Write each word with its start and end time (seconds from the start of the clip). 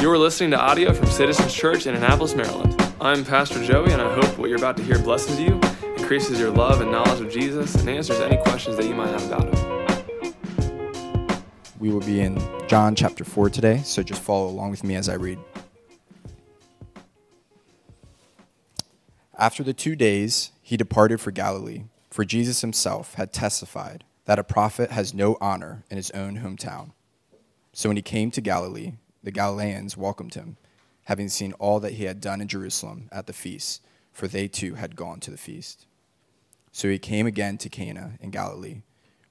You 0.00 0.10
are 0.10 0.18
listening 0.18 0.50
to 0.50 0.60
audio 0.60 0.92
from 0.92 1.06
Citizens 1.06 1.54
Church 1.54 1.86
in 1.86 1.94
Annapolis, 1.94 2.34
Maryland. 2.34 2.80
I'm 3.00 3.24
Pastor 3.24 3.64
Joey, 3.64 3.92
and 3.92 4.02
I 4.02 4.12
hope 4.14 4.36
what 4.36 4.50
you're 4.50 4.58
about 4.58 4.76
to 4.76 4.82
hear 4.82 4.98
blesses 4.98 5.40
you, 5.40 5.58
increases 5.96 6.38
your 6.38 6.50
love 6.50 6.82
and 6.82 6.92
knowledge 6.92 7.22
of 7.22 7.32
Jesus, 7.32 7.74
and 7.76 7.88
answers 7.88 8.20
any 8.20 8.36
questions 8.36 8.76
that 8.76 8.84
you 8.84 8.94
might 8.94 9.08
have 9.08 9.24
about 9.26 9.54
him. 9.54 10.36
We 11.80 11.90
will 11.90 12.00
be 12.00 12.20
in 12.20 12.38
John 12.68 12.94
chapter 12.94 13.24
4 13.24 13.48
today, 13.48 13.78
so 13.84 14.02
just 14.02 14.20
follow 14.20 14.48
along 14.48 14.70
with 14.70 14.84
me 14.84 14.96
as 14.96 15.08
I 15.08 15.14
read. 15.14 15.38
After 19.38 19.62
the 19.62 19.74
two 19.74 19.96
days, 19.96 20.52
he 20.60 20.76
departed 20.76 21.22
for 21.22 21.30
Galilee, 21.30 21.84
for 22.10 22.26
Jesus 22.26 22.60
himself 22.60 23.14
had 23.14 23.32
testified 23.32 24.04
that 24.26 24.38
a 24.38 24.44
prophet 24.44 24.90
has 24.90 25.14
no 25.14 25.38
honor 25.40 25.84
in 25.90 25.96
his 25.96 26.10
own 26.10 26.40
hometown. 26.40 26.92
So 27.72 27.88
when 27.88 27.96
he 27.96 28.02
came 28.02 28.30
to 28.32 28.42
Galilee, 28.42 28.92
the 29.26 29.32
Galileans 29.32 29.96
welcomed 29.96 30.34
him, 30.34 30.56
having 31.06 31.28
seen 31.28 31.52
all 31.54 31.80
that 31.80 31.94
he 31.94 32.04
had 32.04 32.20
done 32.20 32.40
in 32.40 32.46
Jerusalem 32.46 33.08
at 33.10 33.26
the 33.26 33.32
feast, 33.32 33.82
for 34.12 34.28
they 34.28 34.46
too 34.46 34.74
had 34.74 34.94
gone 34.94 35.18
to 35.18 35.32
the 35.32 35.36
feast. 35.36 35.84
So 36.70 36.88
he 36.88 37.00
came 37.00 37.26
again 37.26 37.58
to 37.58 37.68
Cana 37.68 38.12
in 38.20 38.30
Galilee, 38.30 38.82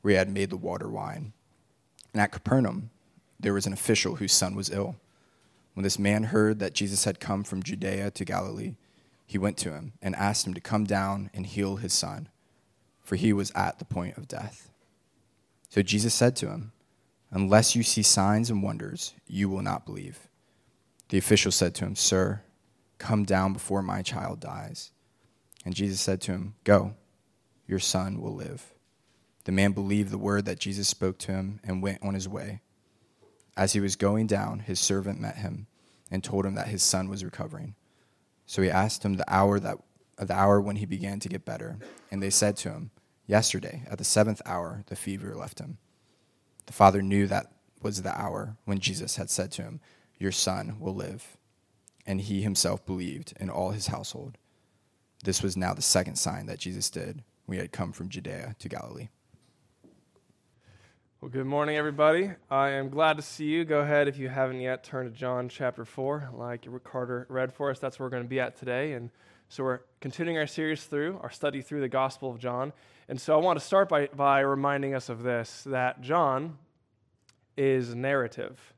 where 0.01 0.11
he 0.11 0.17
had 0.17 0.29
made 0.29 0.49
the 0.49 0.57
water 0.57 0.89
wine. 0.89 1.31
And 2.11 2.21
at 2.21 2.33
Capernaum, 2.33 2.89
there 3.39 3.53
was 3.53 3.65
an 3.65 3.71
official 3.71 4.17
whose 4.17 4.33
son 4.33 4.53
was 4.53 4.69
ill. 4.69 4.97
When 5.75 5.85
this 5.85 5.97
man 5.97 6.23
heard 6.23 6.59
that 6.59 6.73
Jesus 6.73 7.05
had 7.05 7.21
come 7.21 7.45
from 7.45 7.63
Judea 7.63 8.11
to 8.11 8.25
Galilee, 8.25 8.75
he 9.25 9.37
went 9.37 9.55
to 9.59 9.71
him 9.71 9.93
and 10.01 10.13
asked 10.17 10.45
him 10.45 10.55
to 10.55 10.59
come 10.59 10.83
down 10.83 11.29
and 11.33 11.45
heal 11.45 11.77
his 11.77 11.93
son, 11.93 12.27
for 13.01 13.15
he 13.15 13.31
was 13.31 13.49
at 13.55 13.79
the 13.79 13.85
point 13.85 14.17
of 14.17 14.27
death. 14.27 14.69
So 15.69 15.81
Jesus 15.81 16.13
said 16.13 16.35
to 16.35 16.49
him, 16.49 16.73
Unless 17.31 17.75
you 17.75 17.83
see 17.83 18.03
signs 18.03 18.49
and 18.49 18.63
wonders, 18.63 19.13
you 19.27 19.49
will 19.49 19.61
not 19.61 19.85
believe. 19.85 20.27
The 21.09 21.17
official 21.17 21.51
said 21.51 21.75
to 21.75 21.85
him, 21.85 21.95
Sir, 21.95 22.41
come 22.97 23.25
down 23.25 23.53
before 23.53 23.81
my 23.81 24.01
child 24.01 24.39
dies. 24.39 24.91
And 25.65 25.75
Jesus 25.75 25.99
said 25.99 26.21
to 26.21 26.31
him, 26.31 26.55
Go, 26.63 26.95
your 27.67 27.79
son 27.79 28.21
will 28.21 28.33
live. 28.33 28.73
The 29.45 29.51
man 29.51 29.73
believed 29.73 30.11
the 30.11 30.17
word 30.17 30.45
that 30.45 30.59
Jesus 30.59 30.87
spoke 30.87 31.17
to 31.19 31.31
him 31.31 31.59
and 31.63 31.81
went 31.81 32.03
on 32.03 32.13
his 32.13 32.27
way. 32.27 32.61
As 33.57 33.73
he 33.73 33.79
was 33.79 33.95
going 33.95 34.27
down, 34.27 34.59
his 34.59 34.79
servant 34.79 35.19
met 35.19 35.37
him 35.37 35.67
and 36.11 36.23
told 36.23 36.45
him 36.45 36.55
that 36.55 36.67
his 36.67 36.83
son 36.83 37.09
was 37.09 37.23
recovering. 37.23 37.75
So 38.45 38.61
he 38.61 38.69
asked 38.69 39.03
him 39.03 39.15
the 39.15 39.33
hour 39.33 39.59
that 39.59 39.77
the 40.17 40.33
hour 40.33 40.61
when 40.61 40.77
he 40.77 40.85
began 40.85 41.19
to 41.19 41.29
get 41.29 41.45
better, 41.45 41.77
and 42.09 42.23
they 42.23 42.29
said 42.29 42.55
to 42.57 42.69
him, 42.69 42.91
Yesterday, 43.27 43.83
at 43.89 43.97
the 43.97 44.03
seventh 44.03 44.41
hour, 44.45 44.83
the 44.87 44.95
fever 44.95 45.35
left 45.35 45.59
him. 45.59 45.77
The 46.65 46.73
father 46.73 47.01
knew 47.01 47.27
that 47.27 47.51
was 47.81 48.01
the 48.01 48.19
hour 48.19 48.57
when 48.65 48.79
Jesus 48.79 49.17
had 49.17 49.29
said 49.29 49.51
to 49.53 49.61
him, 49.61 49.79
Your 50.17 50.31
son 50.31 50.77
will 50.79 50.95
live. 50.95 51.37
And 52.07 52.21
he 52.21 52.41
himself 52.41 52.85
believed 52.85 53.33
in 53.39 53.49
all 53.49 53.71
his 53.71 53.87
household. 53.87 54.37
This 55.23 55.41
was 55.41 55.57
now 55.57 55.73
the 55.73 55.81
second 55.81 56.17
sign 56.17 56.45
that 56.45 56.59
Jesus 56.59 56.89
did 56.89 57.23
he 57.53 57.57
had 57.57 57.71
come 57.71 57.91
from 57.91 58.09
Judea 58.09 58.55
to 58.59 58.69
Galilee. 58.69 59.09
Well, 61.21 61.31
good 61.31 61.45
morning, 61.45 61.77
everybody. 61.77 62.31
I 62.51 62.69
am 62.69 62.89
glad 62.89 63.17
to 63.17 63.23
see 63.23 63.45
you. 63.45 63.65
Go 63.65 63.79
ahead, 63.79 64.07
if 64.07 64.17
you 64.17 64.29
haven't 64.29 64.61
yet, 64.61 64.83
turn 64.83 65.05
to 65.05 65.11
John 65.11 65.49
chapter 65.49 65.85
4, 65.85 66.29
like 66.33 66.67
Carter 66.83 67.25
read 67.29 67.53
for 67.53 67.71
us. 67.71 67.79
That's 67.79 67.97
where 67.97 68.05
we're 68.05 68.11
going 68.11 68.23
to 68.23 68.29
be 68.29 68.39
at 68.39 68.57
today. 68.57 68.93
And 68.93 69.09
so 69.49 69.63
we're 69.63 69.79
continuing 70.01 70.37
our 70.37 70.47
series 70.47 70.83
through, 70.83 71.19
our 71.23 71.31
study 71.31 71.61
through 71.61 71.81
the 71.81 71.89
Gospel 71.89 72.29
of 72.29 72.39
John. 72.39 72.73
And 73.07 73.19
so 73.21 73.33
I 73.35 73.37
want 73.37 73.59
to 73.59 73.65
start 73.65 73.87
by, 73.87 74.07
by 74.07 74.39
reminding 74.39 74.95
us 74.95 75.09
of 75.09 75.21
this 75.21 75.63
that 75.67 76.01
John 76.01 76.57
is 77.55 77.93
narrative. 77.93 78.73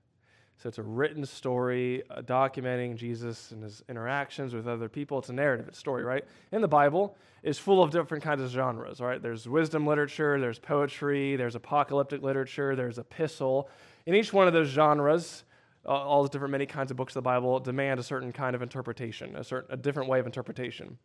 So 0.58 0.70
it's 0.70 0.80
a 0.80 0.84
written 0.84 1.26
story 1.26 2.04
uh, 2.10 2.22
documenting 2.22 2.96
Jesus 2.96 3.52
and 3.52 3.64
his 3.64 3.84
interactions 3.88 4.54
with 4.54 4.68
other 4.68 4.90
people. 4.90 5.20
It's 5.20 5.30
a 5.30 5.34
narrative, 5.34 5.68
it's 5.68 5.78
a 5.78 5.80
story, 5.80 6.04
right? 6.04 6.26
In 6.52 6.62
the 6.62 6.68
Bible 6.68 7.16
is 7.44 7.60
full 7.60 7.82
of 7.82 7.92
different 7.92 8.24
kinds 8.24 8.42
of 8.42 8.50
genres, 8.50 9.00
right? 9.00 9.22
There's 9.22 9.48
wisdom 9.48 9.86
literature, 9.86 10.40
there's 10.40 10.58
poetry, 10.58 11.36
there's 11.36 11.56
apocalyptic 11.56 12.24
literature, 12.24 12.76
there's 12.76 12.98
epistle. 12.98 13.70
In 14.08 14.16
each 14.16 14.34
one 14.34 14.48
of 14.48 14.54
those 14.54 14.68
genres, 14.68 15.44
uh, 15.86 15.92
all 15.92 16.24
the 16.24 16.30
different 16.30 16.52
many 16.52 16.66
kinds 16.66 16.90
of 16.90 16.98
books 16.98 17.12
of 17.12 17.24
the 17.24 17.28
Bible 17.28 17.60
demand 17.60 18.00
a 18.00 18.04
certain 18.04 18.32
kind 18.32 18.56
of 18.56 18.64
interpretation, 18.64 19.36
a 19.36 19.44
certain 19.44 19.72
a 19.72 19.78
different 19.78 20.10
way 20.10 20.20
of 20.20 20.26
interpretation. 20.26 20.98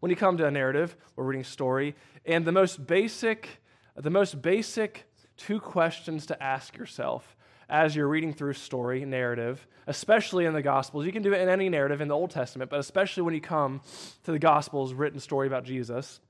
When 0.00 0.10
you 0.10 0.16
come 0.16 0.36
to 0.38 0.46
a 0.46 0.50
narrative, 0.50 0.96
we're 1.16 1.24
reading 1.24 1.44
story, 1.44 1.94
and 2.24 2.44
the 2.44 2.52
most 2.52 2.86
basic, 2.86 3.60
the 3.96 4.10
most 4.10 4.42
basic 4.42 5.04
two 5.36 5.60
questions 5.60 6.26
to 6.26 6.42
ask 6.42 6.76
yourself 6.76 7.36
as 7.68 7.96
you're 7.96 8.08
reading 8.08 8.32
through 8.32 8.52
story, 8.52 9.04
narrative, 9.04 9.66
especially 9.86 10.44
in 10.44 10.52
the 10.52 10.62
Gospels. 10.62 11.06
You 11.06 11.12
can 11.12 11.22
do 11.22 11.32
it 11.32 11.40
in 11.40 11.48
any 11.48 11.68
narrative 11.68 12.00
in 12.00 12.08
the 12.08 12.14
Old 12.14 12.30
Testament, 12.30 12.70
but 12.70 12.80
especially 12.80 13.22
when 13.22 13.34
you 13.34 13.40
come 13.40 13.80
to 14.24 14.32
the 14.32 14.38
Gospels, 14.38 14.92
written 14.92 15.18
story 15.18 15.46
about 15.46 15.64
Jesus. 15.64 16.20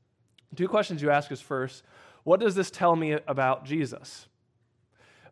Two 0.54 0.68
questions 0.68 1.02
you 1.02 1.10
ask 1.10 1.32
is 1.32 1.40
first, 1.40 1.82
what 2.22 2.40
does 2.40 2.54
this 2.54 2.70
tell 2.70 2.96
me 2.96 3.18
about 3.26 3.64
Jesus? 3.64 4.28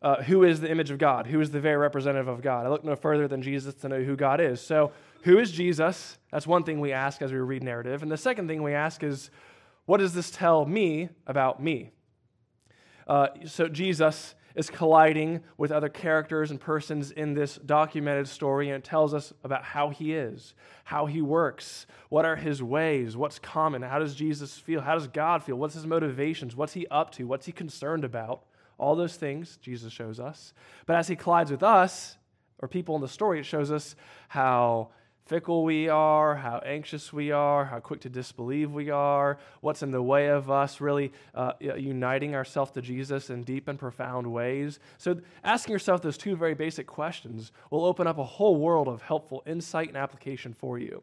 Uh, 0.03 0.21
who 0.23 0.43
is 0.43 0.61
the 0.61 0.71
image 0.71 0.91
of 0.91 0.99
God? 0.99 1.29
Who 1.29 1.41
is 1.41 1.53
the 1.53 1.61
very 1.61 1.77
representative 1.77 2.27
of 2.27 2.43
God? 2.43 2.67
I 2.67 2.69
look 2.69 2.85
no 2.85 2.97
further 2.97 3.29
than 3.29 3.41
Jesus 3.41 3.75
to 3.77 3.89
know 3.89 4.03
who 4.03 4.17
God 4.17 4.41
is. 4.41 4.61
So, 4.61 4.91
who 5.23 5.39
is 5.39 5.51
Jesus? 5.53 6.19
That's 6.31 6.47
one 6.47 6.65
thing 6.65 6.81
we 6.81 6.93
ask 6.93 7.23
as 7.23 7.33
we 7.33 7.39
read 7.39 7.63
narrative. 7.63 8.03
And 8.03 8.11
the 8.11 8.17
second 8.17 8.49
thing 8.49 8.63
we 8.63 8.75
ask 8.75 9.03
is, 9.03 9.31
what 9.87 9.99
does 9.99 10.15
this 10.15 10.31
tell 10.31 10.65
me 10.65 11.09
about 11.27 11.63
me? 11.63 11.91
Uh, 13.07 13.29
so, 13.47 13.69
Jesus 13.69 14.35
is 14.55 14.69
colliding 14.69 15.41
with 15.57 15.73
other 15.73 15.89
characters 15.89 16.51
and 16.51 16.61
persons 16.61 17.11
in 17.11 17.35
this 17.35 17.57
documented 17.57 18.29
story, 18.29 18.69
and 18.69 18.77
it 18.77 18.85
tells 18.85 19.15
us 19.15 19.33
about 19.43 19.65
how 19.65 19.89
he 19.89 20.13
is, 20.13 20.55
how 20.85 21.07
he 21.07 21.23
works, 21.23 21.87
what 22.11 22.25
are 22.25 22.37
his 22.37 22.63
ways, 22.63 23.17
what's 23.17 23.39
common, 23.39 23.83
how 23.83 23.99
does 23.99 24.15
Jesus 24.15 24.59
feel, 24.59 24.81
how 24.81 24.95
does 24.95 25.09
God 25.09 25.43
feel, 25.43 25.57
what's 25.57 25.75
his 25.75 25.87
motivations, 25.87 26.55
what's 26.55 26.75
he 26.75 26.87
up 26.89 27.11
to, 27.13 27.27
what's 27.27 27.47
he 27.47 27.53
concerned 27.53 28.05
about. 28.05 28.45
All 28.79 28.95
those 28.95 29.17
things 29.17 29.59
Jesus 29.63 29.93
shows 29.93 30.21
us. 30.21 30.53
But 30.87 30.97
as 30.97 31.09
he 31.09 31.17
collides 31.17 31.51
with 31.51 31.63
us, 31.63 32.17
or 32.59 32.69
people 32.69 32.95
in 32.95 33.01
the 33.01 33.09
story, 33.09 33.41
it 33.41 33.47
shows 33.47 33.73
us 33.73 33.97
how 34.29 34.91
fickle 35.25 35.65
we 35.65 35.89
are, 35.89 36.37
how 36.37 36.59
anxious 36.65 37.13
we 37.13 37.31
are, 37.31 37.65
how 37.65 37.81
quick 37.81 38.01
to 38.01 38.09
disbelieve 38.09 38.73
we 38.73 38.91
are, 38.91 39.39
what's 39.61 39.83
in 39.83 39.91
the 39.91 40.03
way 40.03 40.29
of 40.29 40.51
us 40.51 40.81
really 40.81 41.13
uh, 41.35 41.53
uniting 41.61 42.35
ourselves 42.35 42.71
to 42.73 42.83
Jesus 42.83 43.31
in 43.31 43.43
deep 43.43 43.69
and 43.69 43.79
profound 43.79 44.33
ways. 44.33 44.79
So, 44.99 45.21
asking 45.45 45.73
yourself 45.73 46.03
those 46.03 46.19
two 46.19 46.37
very 46.37 46.55
basic 46.55 46.87
questions 46.87 47.53
will 47.71 47.85
open 47.85 48.07
up 48.07 48.19
a 48.19 48.25
whole 48.25 48.57
world 48.57 48.89
of 48.89 49.03
helpful 49.03 49.43
insight 49.47 49.89
and 49.89 49.97
application 49.97 50.55
for 50.55 50.79
you. 50.79 51.03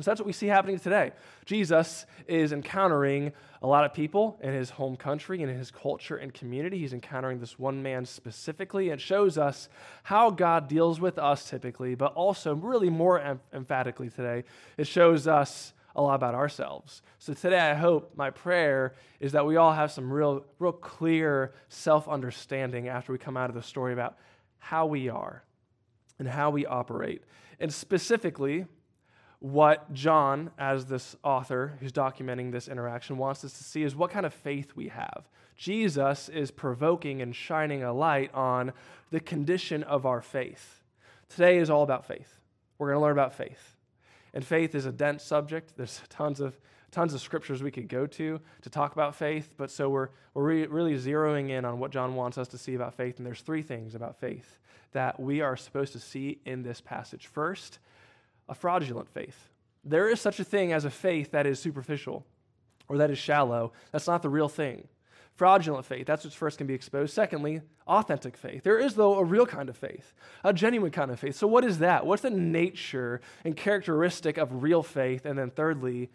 So 0.00 0.10
that's 0.10 0.20
what 0.20 0.26
we 0.26 0.32
see 0.32 0.46
happening 0.46 0.78
today. 0.78 1.10
Jesus 1.44 2.06
is 2.28 2.52
encountering 2.52 3.32
a 3.62 3.66
lot 3.66 3.84
of 3.84 3.92
people 3.92 4.38
in 4.40 4.52
his 4.52 4.70
home 4.70 4.96
country 4.96 5.42
and 5.42 5.50
in 5.50 5.58
his 5.58 5.72
culture 5.72 6.16
and 6.16 6.32
community. 6.32 6.78
He's 6.78 6.92
encountering 6.92 7.40
this 7.40 7.58
one 7.58 7.82
man 7.82 8.04
specifically. 8.04 8.90
and 8.90 9.00
shows 9.00 9.36
us 9.36 9.68
how 10.04 10.30
God 10.30 10.68
deals 10.68 11.00
with 11.00 11.18
us 11.18 11.50
typically, 11.50 11.96
but 11.96 12.12
also, 12.14 12.54
really 12.54 12.90
more 12.90 13.18
em- 13.18 13.40
emphatically 13.52 14.08
today, 14.08 14.44
it 14.76 14.86
shows 14.86 15.26
us 15.26 15.72
a 15.96 16.02
lot 16.02 16.14
about 16.14 16.34
ourselves. 16.34 17.02
So 17.18 17.34
today, 17.34 17.58
I 17.58 17.74
hope 17.74 18.12
my 18.16 18.30
prayer 18.30 18.94
is 19.18 19.32
that 19.32 19.44
we 19.44 19.56
all 19.56 19.72
have 19.72 19.90
some 19.90 20.12
real, 20.12 20.44
real 20.60 20.70
clear 20.70 21.54
self 21.68 22.06
understanding 22.06 22.86
after 22.86 23.10
we 23.10 23.18
come 23.18 23.36
out 23.36 23.50
of 23.50 23.56
the 23.56 23.62
story 23.62 23.94
about 23.94 24.16
how 24.58 24.86
we 24.86 25.08
are 25.08 25.42
and 26.20 26.28
how 26.28 26.50
we 26.50 26.66
operate. 26.66 27.22
And 27.58 27.74
specifically, 27.74 28.66
what 29.40 29.92
John, 29.92 30.50
as 30.58 30.86
this 30.86 31.16
author 31.22 31.76
who's 31.80 31.92
documenting 31.92 32.50
this 32.50 32.68
interaction, 32.68 33.18
wants 33.18 33.44
us 33.44 33.52
to 33.58 33.64
see 33.64 33.82
is 33.82 33.94
what 33.94 34.10
kind 34.10 34.26
of 34.26 34.34
faith 34.34 34.74
we 34.74 34.88
have. 34.88 35.28
Jesus 35.56 36.28
is 36.28 36.50
provoking 36.50 37.22
and 37.22 37.34
shining 37.34 37.82
a 37.82 37.92
light 37.92 38.32
on 38.34 38.72
the 39.10 39.20
condition 39.20 39.82
of 39.82 40.06
our 40.06 40.20
faith. 40.20 40.82
Today 41.28 41.58
is 41.58 41.70
all 41.70 41.82
about 41.82 42.06
faith. 42.06 42.40
We're 42.78 42.88
going 42.88 42.96
to 42.96 43.02
learn 43.02 43.12
about 43.12 43.34
faith. 43.34 43.76
And 44.34 44.44
faith 44.44 44.74
is 44.74 44.86
a 44.86 44.92
dense 44.92 45.22
subject. 45.22 45.72
There's 45.76 46.00
tons 46.08 46.40
of 46.40 46.58
tons 46.90 47.12
of 47.12 47.20
scriptures 47.20 47.62
we 47.62 47.70
could 47.70 47.88
go 47.88 48.06
to 48.06 48.40
to 48.62 48.70
talk 48.70 48.92
about 48.92 49.14
faith, 49.14 49.50
but 49.58 49.70
so 49.70 49.90
we're, 49.90 50.08
we're 50.32 50.44
re- 50.44 50.66
really 50.66 50.94
zeroing 50.94 51.50
in 51.50 51.66
on 51.66 51.78
what 51.78 51.90
John 51.90 52.14
wants 52.14 52.38
us 52.38 52.48
to 52.48 52.58
see 52.58 52.74
about 52.74 52.94
faith. 52.94 53.18
And 53.18 53.26
there's 53.26 53.42
three 53.42 53.60
things 53.60 53.94
about 53.94 54.18
faith 54.18 54.58
that 54.92 55.20
we 55.20 55.42
are 55.42 55.54
supposed 55.54 55.92
to 55.92 56.00
see 56.00 56.38
in 56.46 56.62
this 56.62 56.80
passage. 56.80 57.26
First, 57.26 57.78
a 58.48 58.54
fraudulent 58.54 59.08
faith. 59.08 59.48
There 59.84 60.08
is 60.08 60.20
such 60.20 60.40
a 60.40 60.44
thing 60.44 60.72
as 60.72 60.84
a 60.84 60.90
faith 60.90 61.30
that 61.32 61.46
is 61.46 61.60
superficial 61.60 62.26
or 62.88 62.98
that 62.98 63.10
is 63.10 63.18
shallow. 63.18 63.72
That's 63.92 64.06
not 64.06 64.22
the 64.22 64.28
real 64.28 64.48
thing. 64.48 64.88
Fraudulent 65.34 65.86
faith, 65.86 66.04
that's 66.04 66.24
what 66.24 66.34
first 66.34 66.58
can 66.58 66.66
be 66.66 66.74
exposed. 66.74 67.14
Secondly, 67.14 67.60
authentic 67.86 68.36
faith. 68.36 68.64
There 68.64 68.78
is, 68.78 68.94
though, 68.94 69.18
a 69.18 69.24
real 69.24 69.46
kind 69.46 69.68
of 69.68 69.76
faith, 69.76 70.12
a 70.42 70.52
genuine 70.52 70.90
kind 70.90 71.12
of 71.12 71.20
faith. 71.20 71.36
So, 71.36 71.46
what 71.46 71.64
is 71.64 71.78
that? 71.78 72.04
What's 72.04 72.22
the 72.22 72.30
nature 72.30 73.20
and 73.44 73.56
characteristic 73.56 74.36
of 74.36 74.64
real 74.64 74.82
faith? 74.82 75.26
And 75.26 75.38
then, 75.38 75.50
thirdly, 75.50 76.10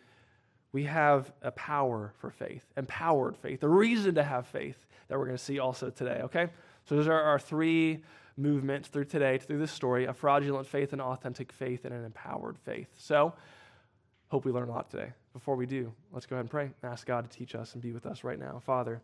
we 0.74 0.84
have 0.84 1.32
a 1.42 1.52
power 1.52 2.14
for 2.18 2.32
faith, 2.32 2.66
empowered 2.76 3.38
faith, 3.38 3.64
a 3.64 3.70
reason 3.70 4.16
to 4.16 4.24
have 4.24 4.46
faith 4.46 4.86
that 5.08 5.18
we're 5.18 5.26
going 5.26 5.38
to 5.38 5.44
see 5.44 5.58
also 5.58 5.90
today, 5.90 6.20
okay? 6.24 6.50
So, 6.84 6.98
those 6.98 7.08
are 7.08 7.22
our 7.22 7.40
three 7.40 8.04
movement 8.38 8.86
through 8.86 9.06
today, 9.06 9.38
through 9.38 9.60
this 9.60 9.72
story, 9.72 10.06
a 10.06 10.14
fraudulent 10.14 10.68
faith, 10.68 10.94
an 10.94 11.02
authentic 11.02 11.52
faith, 11.52 11.86
and 11.86 11.94
an 11.94 12.04
empowered 12.04 12.58
faith. 12.58 12.90
So, 12.98 13.34
hope 14.30 14.46
we 14.46 14.52
learn 14.52 14.70
a 14.70 14.72
lot 14.72 14.90
today. 14.90 15.12
Before 15.34 15.56
we 15.56 15.66
do, 15.66 15.92
let's 16.12 16.26
go 16.26 16.36
ahead 16.36 16.44
and 16.44 16.50
pray. 16.50 16.72
Ask 16.84 17.06
God 17.06 17.30
to 17.30 17.38
teach 17.38 17.56
us 17.56 17.74
and 17.74 17.82
be 17.82 17.92
with 17.92 18.06
us 18.06 18.24
right 18.24 18.40
now. 18.40 18.62
Father, 18.66 19.02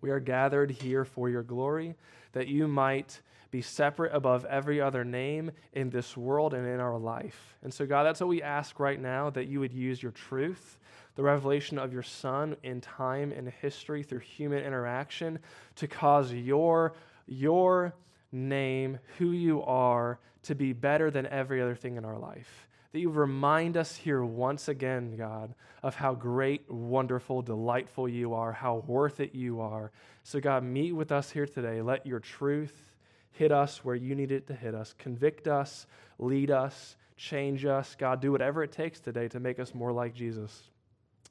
we 0.00 0.10
are 0.10 0.20
gathered 0.20 0.70
here 0.70 1.04
for 1.04 1.28
your 1.28 1.42
glory, 1.42 1.94
that 2.32 2.48
you 2.48 2.66
might 2.68 3.20
be 3.52 3.62
separate 3.62 4.14
above 4.14 4.44
every 4.46 4.80
other 4.80 5.04
name 5.04 5.50
in 5.74 5.90
this 5.90 6.16
world 6.16 6.54
and 6.54 6.66
in 6.66 6.80
our 6.80 6.98
life. 6.98 7.54
And 7.62 7.72
so, 7.72 7.86
God, 7.86 8.04
that's 8.04 8.18
what 8.18 8.28
we 8.28 8.42
ask 8.42 8.80
right 8.80 9.00
now 9.00 9.30
that 9.30 9.46
you 9.46 9.60
would 9.60 9.72
use 9.72 10.02
your 10.02 10.12
truth, 10.12 10.78
the 11.16 11.22
revelation 11.22 11.78
of 11.78 11.92
your 11.92 12.02
Son 12.02 12.56
in 12.62 12.80
time 12.80 13.30
and 13.30 13.48
history 13.48 14.02
through 14.02 14.20
human 14.20 14.64
interaction 14.64 15.38
to 15.76 15.86
cause 15.86 16.32
your, 16.32 16.94
your 17.26 17.94
name, 18.32 18.98
who 19.18 19.30
you 19.30 19.62
are, 19.62 20.18
to 20.44 20.54
be 20.54 20.72
better 20.72 21.10
than 21.10 21.26
every 21.26 21.62
other 21.62 21.74
thing 21.74 21.96
in 21.96 22.04
our 22.04 22.18
life. 22.18 22.68
That 22.92 23.00
you 23.00 23.10
remind 23.10 23.76
us 23.76 23.96
here 23.96 24.22
once 24.24 24.68
again, 24.68 25.16
God, 25.16 25.54
of 25.82 25.94
how 25.94 26.14
great, 26.14 26.70
wonderful, 26.70 27.42
delightful 27.42 28.08
you 28.08 28.34
are, 28.34 28.52
how 28.52 28.84
worth 28.86 29.20
it 29.20 29.34
you 29.34 29.60
are. 29.60 29.92
So, 30.24 30.40
God, 30.40 30.62
meet 30.64 30.92
with 30.92 31.10
us 31.10 31.30
here 31.30 31.46
today. 31.46 31.80
Let 31.80 32.06
your 32.06 32.20
truth 32.20 32.92
hit 33.30 33.50
us 33.50 33.84
where 33.84 33.94
you 33.94 34.14
need 34.14 34.30
it 34.30 34.46
to 34.48 34.54
hit 34.54 34.74
us, 34.74 34.94
convict 34.98 35.48
us, 35.48 35.86
lead 36.18 36.50
us, 36.50 36.96
change 37.16 37.64
us. 37.64 37.96
God, 37.98 38.20
do 38.20 38.32
whatever 38.32 38.62
it 38.62 38.72
takes 38.72 39.00
today 39.00 39.28
to 39.28 39.40
make 39.40 39.58
us 39.58 39.74
more 39.74 39.92
like 39.92 40.14
Jesus. 40.14 40.64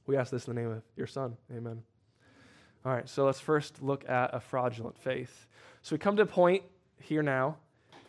We 0.08 0.18
ask 0.18 0.32
this 0.32 0.48
in 0.48 0.56
the 0.56 0.62
name 0.62 0.72
of 0.72 0.82
your 0.96 1.08
Son. 1.08 1.38
Amen. 1.56 1.84
All 2.84 2.92
right, 2.92 3.08
so 3.08 3.26
let's 3.26 3.40
first 3.40 3.84
look 3.84 4.10
at 4.10 4.34
a 4.34 4.40
fraudulent 4.40 4.98
faith. 4.98 5.48
So 5.84 5.94
we 5.94 6.00
come 6.00 6.16
to 6.16 6.24
a 6.24 6.26
point 6.26 6.64
here 7.02 7.24
now 7.24 7.58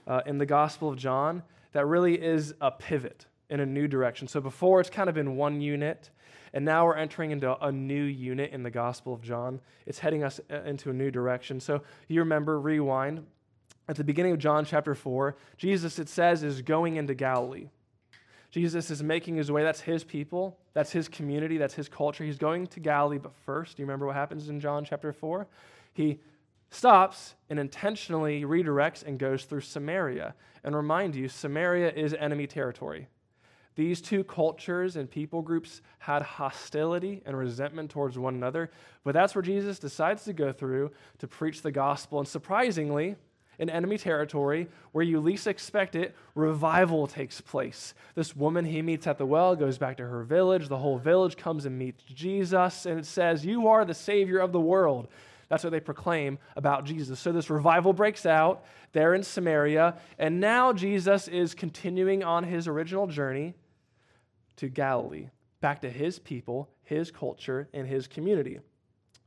uh, 0.07 0.23
in 0.27 0.39
the 0.39 0.47
Gospel 0.47 0.89
of 0.89 0.97
John 0.97 1.43
that 1.73 1.87
really 1.87 2.21
is 2.21 2.55
a 2.61 2.71
pivot 2.71 3.27
in 3.51 3.61
a 3.61 3.67
new 3.67 3.89
direction. 3.89 4.29
So 4.29 4.41
before 4.41 4.81
it's 4.81 4.91
kind 4.91 5.09
of 5.09 5.15
been 5.15 5.37
one 5.37 5.61
unit, 5.61 6.11
and 6.55 6.65
now 6.65 6.85
we're 6.85 6.97
entering 6.97 7.31
into 7.31 7.57
a 7.65 7.73
new 7.73 8.05
unit 8.05 8.53
in 8.53 8.63
the 8.63 8.71
Gospel 8.71 9.15
of 9.15 9.23
John. 9.23 9.61
It's 9.87 9.99
heading 9.99 10.23
us 10.23 10.41
uh, 10.51 10.63
into 10.63 10.91
a 10.91 10.93
new 10.93 11.11
direction. 11.11 11.61
So 11.61 11.83
you 12.09 12.21
remember, 12.21 12.61
rewind. 12.61 13.27
At 13.89 13.97
the 13.97 14.05
beginning 14.05 14.33
of 14.33 14.39
John 14.39 14.65
chapter 14.65 14.95
4, 14.95 15.37
Jesus, 15.57 15.99
it 15.99 16.09
says, 16.09 16.43
is 16.43 16.63
going 16.63 16.97
into 16.97 17.15
Galilee. 17.15 17.69
Jesus 18.51 18.91
is 18.91 19.03
making 19.03 19.37
his 19.37 19.51
way. 19.51 19.63
That's 19.63 19.81
his 19.81 20.05
people. 20.05 20.59
That's 20.75 20.93
his 20.93 21.09
community. 21.09 21.57
That's 21.57 21.75
his 21.75 21.89
culture. 21.89 22.23
He's 22.23 22.39
going 22.39 22.67
to 22.69 22.81
Galilee, 22.81 23.19
but 23.19 23.35
first, 23.35 23.77
do 23.77 23.83
you 23.83 23.87
remember 23.87 24.07
what 24.07 24.15
happens 24.15 24.51
in 24.51 24.61
John 24.61 24.85
chapter 24.85 25.13
4? 25.13 25.47
He 25.95 26.21
stops 26.73 27.35
and 27.51 27.59
intentionally 27.59 28.43
redirects 28.43 29.05
and 29.05 29.19
goes 29.19 29.45
through 29.45 29.61
Samaria. 29.61 30.35
And 30.65 30.75
remind 30.75 31.15
you, 31.15 31.29
Samaria 31.29 31.93
is 31.93 32.15
enemy 32.15 32.47
territory. 32.47 33.09
These 33.75 34.01
two 34.01 34.23
cultures 34.25 34.97
and 34.97 35.11
people 35.11 35.43
groups 35.43 35.81
had 35.99 36.23
hostility 36.23 37.23
and 37.25 37.37
resentment 37.37 37.91
towards 37.91 38.19
one 38.19 38.35
another, 38.35 38.71
but 39.03 39.15
that's 39.15 39.35
where 39.35 39.43
Jesus 39.43 39.79
decides 39.79 40.25
to 40.25 40.33
go 40.33 40.53
through 40.53 40.91
to 41.19 41.27
preach 41.27 41.63
the 41.63 41.73
gospel. 41.73 42.19
And 42.19 42.29
surprisingly, 42.29 43.17
in 43.59 43.71
enemy 43.71 43.97
territory, 43.97 44.69
where 44.93 45.05
you 45.05 45.21
least 45.21 45.47
expect 45.47 45.95
it, 45.95 46.15
revival 46.35 47.07
takes 47.07 47.41
place. 47.41 47.95
This 48.15 48.37
woman 48.37 48.65
he 48.65 48.83
meets 48.83 49.07
at 49.07 49.19
the 49.19 49.27
well 49.27 49.57
goes 49.57 49.79
back 49.79 49.99
to 49.99 50.07
her 50.07 50.23
village. 50.23 50.69
The 50.69 50.79
whole 50.79 50.99
village 50.99 51.37
comes 51.37 51.65
and 51.65 51.79
meets 51.79 52.03
Jesus, 52.03 52.87
and 52.87 52.99
it 52.99 53.07
says, 53.07 53.45
You 53.45 53.69
are 53.69 53.85
the 53.85 53.95
Savior 53.95 54.39
of 54.39 54.53
the 54.53 54.61
world. 54.61 55.09
That's 55.53 55.65
what 55.65 55.71
they 55.71 55.81
proclaim 55.81 56.39
about 56.57 56.87
Jesus. 56.87 57.21
So 57.21 57.31
this 57.31 57.51
revival 57.51 57.93
breaks 57.93 58.25
out 58.25 58.65
there 58.93 59.13
in 59.13 59.23
Samaria, 59.23 59.99
and 60.19 60.41
now 60.41 60.73
Jesus 60.73 61.29
is 61.29 61.55
continuing 61.55 62.25
on 62.25 62.43
his 62.43 62.67
original 62.67 63.07
journey 63.07 63.53
to 64.57 64.71
Galilee, 64.71 65.29
back 65.61 65.83
to 65.83 65.91
his 65.91 66.19
people, 66.19 66.71
his 66.85 67.11
culture, 67.11 67.69
and 67.75 67.87
his 67.87 68.07
community. 68.07 68.61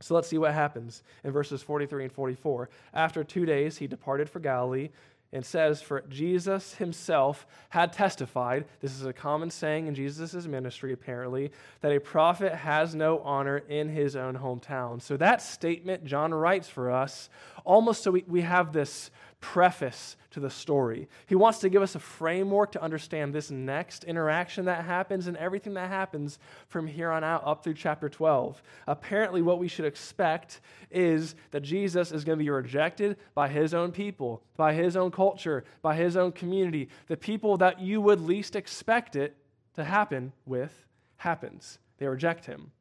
So 0.00 0.16
let's 0.16 0.26
see 0.26 0.36
what 0.36 0.52
happens 0.52 1.04
in 1.22 1.30
verses 1.30 1.62
43 1.62 2.06
and 2.06 2.12
44. 2.12 2.70
After 2.92 3.22
two 3.22 3.46
days, 3.46 3.78
he 3.78 3.86
departed 3.86 4.28
for 4.28 4.40
Galilee 4.40 4.88
and 5.36 5.44
says, 5.44 5.82
For 5.82 6.00
Jesus 6.08 6.74
himself 6.76 7.46
had 7.68 7.92
testified, 7.92 8.64
this 8.80 8.92
is 8.92 9.04
a 9.04 9.12
common 9.12 9.50
saying 9.50 9.86
in 9.86 9.94
Jesus' 9.94 10.46
ministry 10.46 10.94
apparently, 10.94 11.52
that 11.82 11.92
a 11.92 12.00
prophet 12.00 12.54
has 12.54 12.94
no 12.94 13.20
honor 13.20 13.58
in 13.58 13.90
his 13.90 14.16
own 14.16 14.38
hometown. 14.38 15.02
So 15.02 15.18
that 15.18 15.42
statement 15.42 16.06
John 16.06 16.32
writes 16.32 16.68
for 16.68 16.90
us 16.90 17.28
almost 17.64 18.02
so 18.02 18.12
we, 18.12 18.24
we 18.26 18.40
have 18.40 18.72
this 18.72 19.10
preface 19.40 20.16
to 20.30 20.40
the 20.40 20.50
story. 20.50 21.08
He 21.26 21.34
wants 21.34 21.58
to 21.60 21.68
give 21.68 21.82
us 21.82 21.94
a 21.94 22.00
framework 22.00 22.72
to 22.72 22.82
understand 22.82 23.34
this 23.34 23.50
next 23.50 24.04
interaction 24.04 24.64
that 24.64 24.84
happens 24.84 25.26
and 25.26 25.36
everything 25.36 25.74
that 25.74 25.88
happens 25.88 26.38
from 26.68 26.86
here 26.86 27.10
on 27.10 27.22
out 27.22 27.42
up 27.46 27.62
through 27.62 27.74
chapter 27.74 28.08
12. 28.08 28.62
Apparently, 28.86 29.42
what 29.42 29.58
we 29.58 29.68
should 29.68 29.84
expect 29.84 30.60
is 30.90 31.34
that 31.50 31.60
Jesus 31.60 32.12
is 32.12 32.24
going 32.24 32.38
to 32.38 32.44
be 32.44 32.50
rejected 32.50 33.16
by 33.34 33.48
his 33.48 33.74
own 33.74 33.92
people, 33.92 34.42
by 34.56 34.72
his 34.72 34.96
own 34.96 35.10
culture, 35.10 35.64
by 35.82 35.94
his 35.94 36.16
own 36.16 36.32
community. 36.32 36.88
The 37.08 37.16
people 37.16 37.56
that 37.58 37.80
you 37.80 38.00
would 38.00 38.20
least 38.20 38.56
expect 38.56 39.16
it 39.16 39.36
to 39.74 39.84
happen 39.84 40.32
with 40.46 40.86
happens. 41.18 41.78
They 41.98 42.06
reject 42.06 42.46
him. 42.46 42.72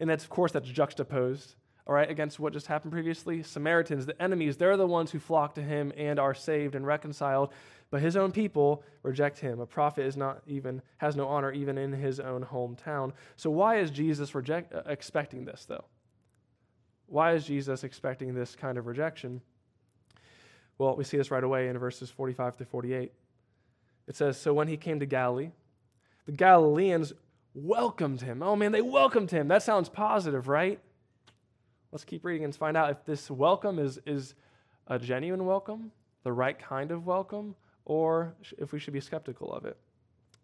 And 0.00 0.10
that's, 0.10 0.24
of 0.24 0.30
course, 0.30 0.52
that's 0.52 0.68
juxtaposed 0.68 1.54
all 1.86 1.94
right, 1.94 2.10
against 2.10 2.40
what 2.40 2.52
just 2.54 2.66
happened 2.66 2.92
previously. 2.92 3.42
Samaritans, 3.42 4.06
the 4.06 4.20
enemies, 4.22 4.56
they're 4.56 4.76
the 4.76 4.86
ones 4.86 5.10
who 5.10 5.18
flock 5.18 5.54
to 5.56 5.62
him 5.62 5.92
and 5.96 6.18
are 6.18 6.32
saved 6.32 6.74
and 6.74 6.86
reconciled, 6.86 7.52
but 7.90 8.00
his 8.00 8.16
own 8.16 8.32
people 8.32 8.82
reject 9.02 9.38
him. 9.38 9.60
A 9.60 9.66
prophet 9.66 10.06
is 10.06 10.16
not 10.16 10.40
even 10.46 10.80
has 10.98 11.14
no 11.14 11.28
honor 11.28 11.52
even 11.52 11.76
in 11.76 11.92
his 11.92 12.20
own 12.20 12.42
hometown. 12.42 13.12
So 13.36 13.50
why 13.50 13.76
is 13.76 13.90
Jesus 13.90 14.34
reject, 14.34 14.74
uh, 14.74 14.82
expecting 14.86 15.44
this 15.44 15.66
though? 15.66 15.84
Why 17.06 17.34
is 17.34 17.44
Jesus 17.44 17.84
expecting 17.84 18.34
this 18.34 18.56
kind 18.56 18.78
of 18.78 18.86
rejection? 18.86 19.42
Well, 20.78 20.96
we 20.96 21.04
see 21.04 21.18
this 21.18 21.30
right 21.30 21.44
away 21.44 21.68
in 21.68 21.76
verses 21.76 22.08
45 22.10 22.56
to 22.56 22.64
48. 22.64 23.12
It 24.08 24.16
says, 24.16 24.40
So 24.40 24.54
when 24.54 24.68
he 24.68 24.78
came 24.78 25.00
to 25.00 25.06
Galilee, 25.06 25.50
the 26.24 26.32
Galileans 26.32 27.12
welcomed 27.54 28.22
him. 28.22 28.42
Oh 28.42 28.56
man, 28.56 28.72
they 28.72 28.80
welcomed 28.80 29.30
him. 29.30 29.48
That 29.48 29.62
sounds 29.62 29.90
positive, 29.90 30.48
right? 30.48 30.80
Let's 31.94 32.04
keep 32.04 32.24
reading 32.24 32.42
and 32.42 32.52
find 32.52 32.76
out 32.76 32.90
if 32.90 33.04
this 33.04 33.30
welcome 33.30 33.78
is, 33.78 34.00
is 34.04 34.34
a 34.88 34.98
genuine 34.98 35.46
welcome, 35.46 35.92
the 36.24 36.32
right 36.32 36.58
kind 36.58 36.90
of 36.90 37.06
welcome, 37.06 37.54
or 37.84 38.34
if 38.58 38.72
we 38.72 38.80
should 38.80 38.92
be 38.92 38.98
skeptical 38.98 39.52
of 39.52 39.64
it. 39.64 39.76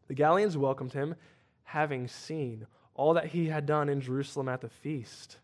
The 0.07 0.15
Galileans 0.15 0.57
welcomed 0.57 0.93
him, 0.93 1.17
having 1.65 2.07
seen 2.07 2.69
all 2.95 3.15
that 3.15 3.27
he 3.27 3.47
had 3.47 3.67
done 3.67 3.89
in 3.89 4.01
Jerusalem 4.01 4.49
at 4.49 4.61
the 4.61 4.69
feast. 4.69 5.39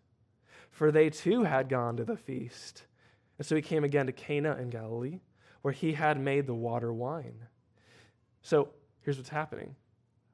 For 0.71 0.93
they 0.93 1.11
too 1.11 1.43
had 1.43 1.69
gone 1.69 1.97
to 1.97 2.05
the 2.05 2.17
feast. 2.17 2.85
And 3.39 3.45
so 3.45 3.57
he 3.57 3.63
came 3.63 3.83
again 3.83 4.07
to 4.07 4.13
Cana 4.13 4.57
in 4.61 4.71
Galilee, 4.71 5.19
where 5.63 5.75
he 5.75 5.95
had 5.95 6.21
made 6.21 6.47
the 6.47 6.55
water 6.55 6.93
wine. 6.93 7.47
So 8.43 8.69
here's 9.01 9.17
what's 9.17 9.31
happening 9.31 9.75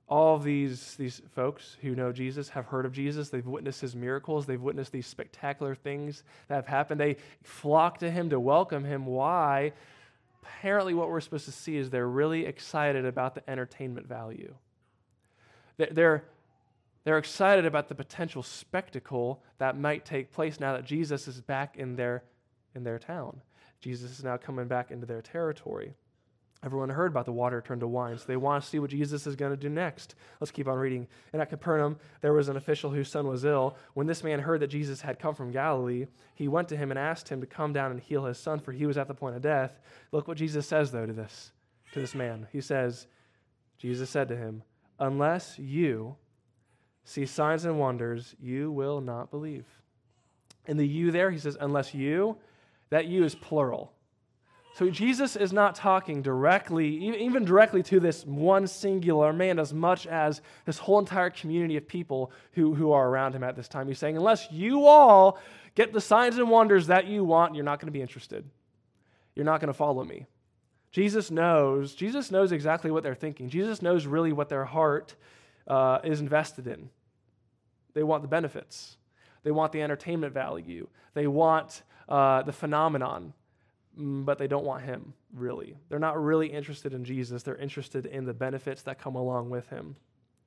all 0.08 0.38
these, 0.38 0.94
these 0.96 1.22
folks 1.34 1.76
who 1.80 1.94
know 1.94 2.12
Jesus 2.12 2.50
have 2.50 2.66
heard 2.66 2.84
of 2.84 2.92
Jesus. 2.92 3.30
They've 3.30 3.46
witnessed 3.46 3.80
his 3.80 3.96
miracles. 3.96 4.46
They've 4.46 4.60
witnessed 4.60 4.92
these 4.92 5.06
spectacular 5.06 5.74
things 5.74 6.22
that 6.48 6.56
have 6.56 6.66
happened. 6.66 7.00
They 7.00 7.16
flock 7.42 7.98
to 7.98 8.10
him 8.10 8.30
to 8.30 8.38
welcome 8.38 8.84
him. 8.84 9.06
Why? 9.06 9.72
Apparently, 10.42 10.92
what 10.92 11.08
we're 11.08 11.20
supposed 11.20 11.46
to 11.46 11.52
see 11.52 11.76
is 11.76 11.88
they're 11.88 12.08
really 12.08 12.44
excited 12.46 13.06
about 13.06 13.34
the 13.34 13.48
entertainment 13.48 14.06
value. 14.06 14.54
They're, 15.78 16.24
they're 17.04 17.18
excited 17.18 17.64
about 17.64 17.88
the 17.88 17.94
potential 17.94 18.42
spectacle 18.42 19.42
that 19.58 19.78
might 19.78 20.04
take 20.04 20.32
place 20.32 20.60
now 20.60 20.74
that 20.74 20.84
Jesus 20.84 21.26
is 21.26 21.40
back 21.40 21.76
in 21.76 21.96
their, 21.96 22.22
in 22.74 22.84
their 22.84 22.98
town. 22.98 23.40
Jesus 23.80 24.18
is 24.18 24.24
now 24.24 24.36
coming 24.36 24.68
back 24.68 24.90
into 24.90 25.06
their 25.06 25.22
territory. 25.22 25.94
Everyone 26.64 26.90
heard 26.90 27.10
about 27.10 27.26
the 27.26 27.32
water 27.32 27.60
turned 27.60 27.80
to 27.80 27.88
wine, 27.88 28.16
so 28.16 28.24
they 28.26 28.36
want 28.36 28.62
to 28.62 28.70
see 28.70 28.78
what 28.78 28.90
Jesus 28.90 29.26
is 29.26 29.34
going 29.34 29.50
to 29.50 29.56
do 29.56 29.68
next. 29.68 30.14
Let's 30.40 30.52
keep 30.52 30.68
on 30.68 30.78
reading. 30.78 31.08
And 31.32 31.42
at 31.42 31.50
Capernaum, 31.50 31.98
there 32.20 32.32
was 32.32 32.48
an 32.48 32.56
official 32.56 32.90
whose 32.90 33.10
son 33.10 33.26
was 33.26 33.44
ill. 33.44 33.76
When 33.94 34.06
this 34.06 34.22
man 34.22 34.38
heard 34.38 34.60
that 34.60 34.68
Jesus 34.68 35.00
had 35.00 35.18
come 35.18 35.34
from 35.34 35.50
Galilee, 35.50 36.06
he 36.36 36.46
went 36.46 36.68
to 36.68 36.76
him 36.76 36.90
and 36.90 36.98
asked 36.98 37.28
him 37.28 37.40
to 37.40 37.48
come 37.48 37.72
down 37.72 37.90
and 37.90 37.98
heal 37.98 38.26
his 38.26 38.38
son, 38.38 38.60
for 38.60 38.70
he 38.70 38.86
was 38.86 38.96
at 38.96 39.08
the 39.08 39.14
point 39.14 39.34
of 39.34 39.42
death. 39.42 39.80
Look 40.12 40.28
what 40.28 40.36
Jesus 40.36 40.64
says, 40.64 40.92
though, 40.92 41.04
to 41.04 41.12
this, 41.12 41.50
to 41.94 42.00
this 42.00 42.14
man. 42.14 42.46
He 42.52 42.60
says, 42.60 43.08
Jesus 43.76 44.08
said 44.08 44.28
to 44.28 44.36
him, 44.36 44.62
Unless 45.00 45.58
you 45.58 46.14
see 47.04 47.26
signs 47.26 47.64
and 47.64 47.80
wonders, 47.80 48.36
you 48.40 48.70
will 48.70 49.00
not 49.00 49.32
believe. 49.32 49.66
In 50.66 50.76
the 50.76 50.86
you 50.86 51.10
there, 51.10 51.32
he 51.32 51.38
says, 51.38 51.56
Unless 51.60 51.92
you, 51.92 52.36
that 52.90 53.06
you 53.06 53.24
is 53.24 53.34
plural. 53.34 53.92
So 54.74 54.88
Jesus 54.88 55.36
is 55.36 55.52
not 55.52 55.74
talking 55.74 56.22
directly, 56.22 56.88
even 56.88 57.44
directly 57.44 57.82
to 57.84 58.00
this 58.00 58.24
one 58.24 58.66
singular 58.66 59.32
man, 59.32 59.58
as 59.58 59.74
much 59.74 60.06
as 60.06 60.40
this 60.64 60.78
whole 60.78 60.98
entire 60.98 61.28
community 61.28 61.76
of 61.76 61.86
people 61.86 62.32
who, 62.52 62.74
who 62.74 62.92
are 62.92 63.08
around 63.08 63.34
him 63.34 63.44
at 63.44 63.54
this 63.54 63.68
time. 63.68 63.86
He's 63.86 63.98
saying, 63.98 64.16
unless 64.16 64.50
you 64.50 64.86
all 64.86 65.38
get 65.74 65.92
the 65.92 66.00
signs 66.00 66.38
and 66.38 66.48
wonders 66.48 66.86
that 66.86 67.06
you 67.06 67.22
want, 67.22 67.54
you're 67.54 67.64
not 67.64 67.80
going 67.80 67.88
to 67.88 67.92
be 67.92 68.00
interested. 68.00 68.44
you're 69.34 69.44
not 69.44 69.60
going 69.60 69.68
to 69.68 69.74
follow 69.74 70.04
me. 70.04 70.26
Jesus 70.90 71.30
knows, 71.30 71.94
Jesus 71.94 72.30
knows 72.30 72.52
exactly 72.52 72.90
what 72.90 73.02
they're 73.02 73.14
thinking. 73.14 73.48
Jesus 73.48 73.80
knows 73.80 74.06
really 74.06 74.32
what 74.32 74.48
their 74.48 74.64
heart 74.64 75.14
uh, 75.66 76.00
is 76.04 76.20
invested 76.20 76.66
in. 76.66 76.90
They 77.94 78.02
want 78.02 78.22
the 78.22 78.28
benefits, 78.28 78.96
they 79.42 79.50
want 79.50 79.72
the 79.72 79.82
entertainment 79.82 80.32
value, 80.32 80.88
they 81.14 81.26
want 81.26 81.82
uh, 82.08 82.42
the 82.42 82.52
phenomenon, 82.52 83.32
but 83.96 84.38
they 84.38 84.46
don't 84.46 84.64
want 84.64 84.82
him, 84.84 85.12
really. 85.34 85.76
They're 85.88 85.98
not 85.98 86.22
really 86.22 86.48
interested 86.48 86.94
in 86.94 87.04
Jesus, 87.04 87.42
they're 87.42 87.56
interested 87.56 88.06
in 88.06 88.24
the 88.24 88.34
benefits 88.34 88.82
that 88.82 88.98
come 88.98 89.16
along 89.16 89.50
with 89.50 89.68
him. 89.68 89.96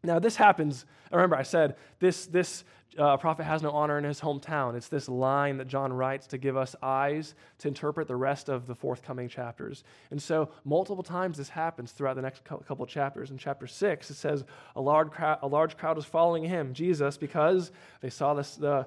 Now, 0.05 0.19
this 0.19 0.35
happens. 0.35 0.85
Remember, 1.11 1.35
I 1.35 1.43
said 1.43 1.75
this, 1.99 2.27
this 2.27 2.63
uh, 2.97 3.17
prophet 3.17 3.43
has 3.43 3.61
no 3.63 3.71
honor 3.71 3.97
in 3.97 4.03
his 4.03 4.21
hometown. 4.21 4.75
It's 4.75 4.87
this 4.87 5.09
line 5.09 5.57
that 5.57 5.67
John 5.67 5.91
writes 5.91 6.27
to 6.27 6.37
give 6.37 6.55
us 6.55 6.75
eyes 6.81 7.33
to 7.59 7.67
interpret 7.67 8.07
the 8.07 8.15
rest 8.15 8.47
of 8.47 8.67
the 8.67 8.75
forthcoming 8.75 9.27
chapters. 9.27 9.83
And 10.11 10.21
so, 10.21 10.49
multiple 10.63 11.03
times 11.03 11.37
this 11.37 11.49
happens 11.49 11.91
throughout 11.91 12.15
the 12.15 12.21
next 12.21 12.43
couple 12.43 12.85
chapters. 12.85 13.31
In 13.31 13.37
chapter 13.37 13.67
6, 13.67 14.09
it 14.09 14.13
says, 14.13 14.45
A 14.75 14.81
large 14.81 15.09
crowd, 15.09 15.39
a 15.41 15.47
large 15.47 15.75
crowd 15.75 15.95
was 15.97 16.05
following 16.05 16.43
him, 16.43 16.73
Jesus, 16.73 17.17
because 17.17 17.71
they 18.01 18.09
saw, 18.09 18.33
this, 18.33 18.55
the, 18.55 18.85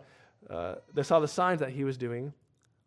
uh, 0.49 0.77
they 0.95 1.03
saw 1.03 1.19
the 1.21 1.29
signs 1.29 1.61
that 1.61 1.71
he 1.71 1.85
was 1.85 1.99
doing 1.99 2.33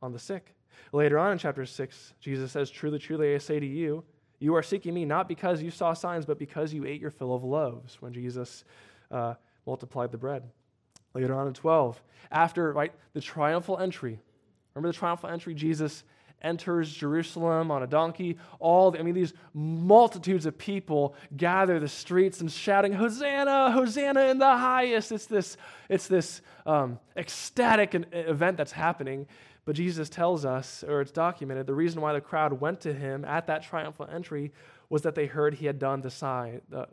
on 0.02 0.14
the 0.14 0.20
sick. 0.20 0.56
Later 0.92 1.18
on 1.18 1.32
in 1.32 1.38
chapter 1.38 1.66
6, 1.66 2.14
Jesus 2.20 2.52
says, 2.52 2.70
Truly, 2.70 3.00
truly, 3.00 3.34
I 3.34 3.38
say 3.38 3.60
to 3.60 3.66
you, 3.66 4.04
you 4.40 4.56
are 4.56 4.64
seeking 4.64 4.94
me 4.94 5.06
not 5.06 5.28
because 5.28 5.62
you 5.62 5.72
saw 5.72 5.94
signs, 5.94 6.26
but 6.26 6.40
because 6.40 6.74
you 6.74 6.86
ate 6.86 7.00
your 7.00 7.12
fill 7.12 7.34
of 7.34 7.44
loaves 7.44 8.02
when 8.02 8.12
Jesus 8.12 8.64
uh, 9.12 9.36
multiplied 9.66 10.12
the 10.12 10.18
bread. 10.18 10.44
Later 11.14 11.36
on 11.36 11.48
in 11.48 11.54
12, 11.54 12.02
after 12.32 12.74
right, 12.74 12.92
the 13.14 13.22
triumphal 13.22 13.78
entry, 13.78 14.20
remember 14.74 14.92
the 14.92 14.98
triumphal 14.98 15.30
entry? 15.30 15.54
Jesus 15.54 16.04
enters 16.42 16.92
Jerusalem 16.92 17.72
on 17.72 17.84
a 17.84 17.88
donkey. 17.88 18.38
All, 18.60 18.92
the, 18.92 19.00
I 19.00 19.04
mean, 19.04 19.14
these 19.14 19.34
multitudes 19.54 20.46
of 20.46 20.58
people 20.58 21.16
gather 21.38 21.80
the 21.80 21.88
streets 21.88 22.42
and 22.42 22.52
shouting, 22.52 22.94
Hosanna, 22.94 23.72
Hosanna 23.72 24.26
in 24.26 24.40
the 24.40 24.58
highest. 24.58 25.12
It's 25.12 25.26
this, 25.26 25.58
it's 25.90 26.08
this 26.08 26.42
um, 26.66 27.00
ecstatic 27.16 27.94
event 28.12 28.58
that's 28.58 28.72
happening. 28.72 29.28
But 29.64 29.76
Jesus 29.76 30.10
tells 30.10 30.44
us, 30.44 30.84
or 30.88 31.02
it's 31.02 31.12
documented, 31.12 31.68
the 31.68 31.76
reason 31.76 32.02
why 32.02 32.14
the 32.14 32.22
crowd 32.22 32.60
went 32.60 32.82
to 32.82 32.94
him 32.94 33.24
at 33.26 33.46
that 33.48 33.62
triumphal 33.62 34.08
entry 34.12 34.52
was 34.90 35.04
that 35.04 35.14
they 35.14 35.28
heard 35.28 35.54
he 35.54 35.68
had 35.68 35.78
done 35.78 36.02
the 36.02 36.10
sign, 36.10 36.62
uh, 36.76 36.86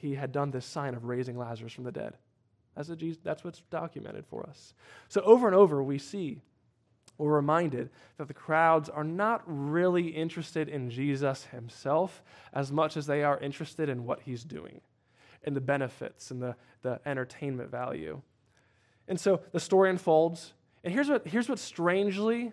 he 0.00 0.14
had 0.14 0.32
done 0.32 0.50
this 0.50 0.64
sign 0.64 0.94
of 0.94 1.04
raising 1.04 1.38
Lazarus 1.38 1.72
from 1.72 1.84
the 1.84 1.92
dead. 1.92 2.14
That's, 2.74 2.88
Jesus, 2.88 3.20
that's 3.22 3.44
what's 3.44 3.60
documented 3.70 4.26
for 4.26 4.48
us. 4.48 4.74
So 5.08 5.20
over 5.20 5.46
and 5.46 5.54
over, 5.54 5.82
we 5.82 5.98
see, 5.98 6.40
we're 7.18 7.36
reminded 7.36 7.90
that 8.16 8.26
the 8.26 8.34
crowds 8.34 8.88
are 8.88 9.04
not 9.04 9.42
really 9.46 10.08
interested 10.08 10.68
in 10.68 10.90
Jesus 10.90 11.44
himself 11.52 12.24
as 12.52 12.72
much 12.72 12.96
as 12.96 13.06
they 13.06 13.22
are 13.22 13.38
interested 13.38 13.88
in 13.88 14.04
what 14.04 14.22
he's 14.22 14.42
doing, 14.42 14.80
and 15.44 15.54
the 15.54 15.60
benefits 15.60 16.30
and 16.30 16.42
the, 16.42 16.56
the 16.82 17.00
entertainment 17.06 17.70
value. 17.70 18.20
And 19.06 19.20
so 19.20 19.42
the 19.52 19.60
story 19.60 19.90
unfolds 19.90 20.54
and 20.84 20.92
here's, 20.92 21.08
what, 21.08 21.26
here's 21.26 21.48
what's 21.48 21.62
strangely 21.62 22.52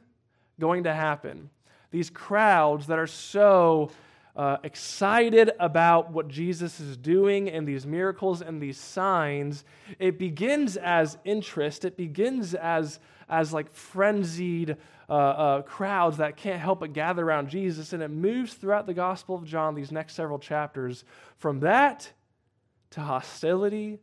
going 0.59 0.83
to 0.85 0.93
happen 0.93 1.50
these 1.91 2.09
crowds 2.09 2.88
that 2.88 2.97
are 2.97 3.07
so 3.07 3.91
uh, 4.35 4.57
excited 4.63 5.51
about 5.59 6.11
what 6.11 6.29
Jesus 6.29 6.79
is 6.79 6.95
doing 6.95 7.50
and 7.50 7.67
these 7.67 7.85
miracles 7.85 8.41
and 8.41 8.61
these 8.61 8.77
signs, 8.77 9.65
it 10.00 10.17
begins 10.17 10.77
as 10.77 11.17
interest. 11.25 11.83
It 11.83 11.97
begins 11.97 12.53
as, 12.53 13.00
as 13.27 13.51
like 13.51 13.71
frenzied 13.73 14.77
uh, 15.09 15.13
uh, 15.13 15.61
crowds 15.63 16.17
that 16.17 16.38
can't 16.38 16.61
help 16.61 16.79
but 16.79 16.93
gather 16.93 17.25
around 17.25 17.50
Jesus. 17.50 17.91
And 17.91 18.01
it 18.01 18.07
moves 18.07 18.53
throughout 18.53 18.85
the 18.85 18.93
Gospel 18.93 19.35
of 19.35 19.43
John, 19.43 19.75
these 19.75 19.91
next 19.91 20.13
several 20.13 20.39
chapters, 20.39 21.03
from 21.38 21.59
that 21.59 22.09
to 22.91 23.01
hostility, 23.01 24.00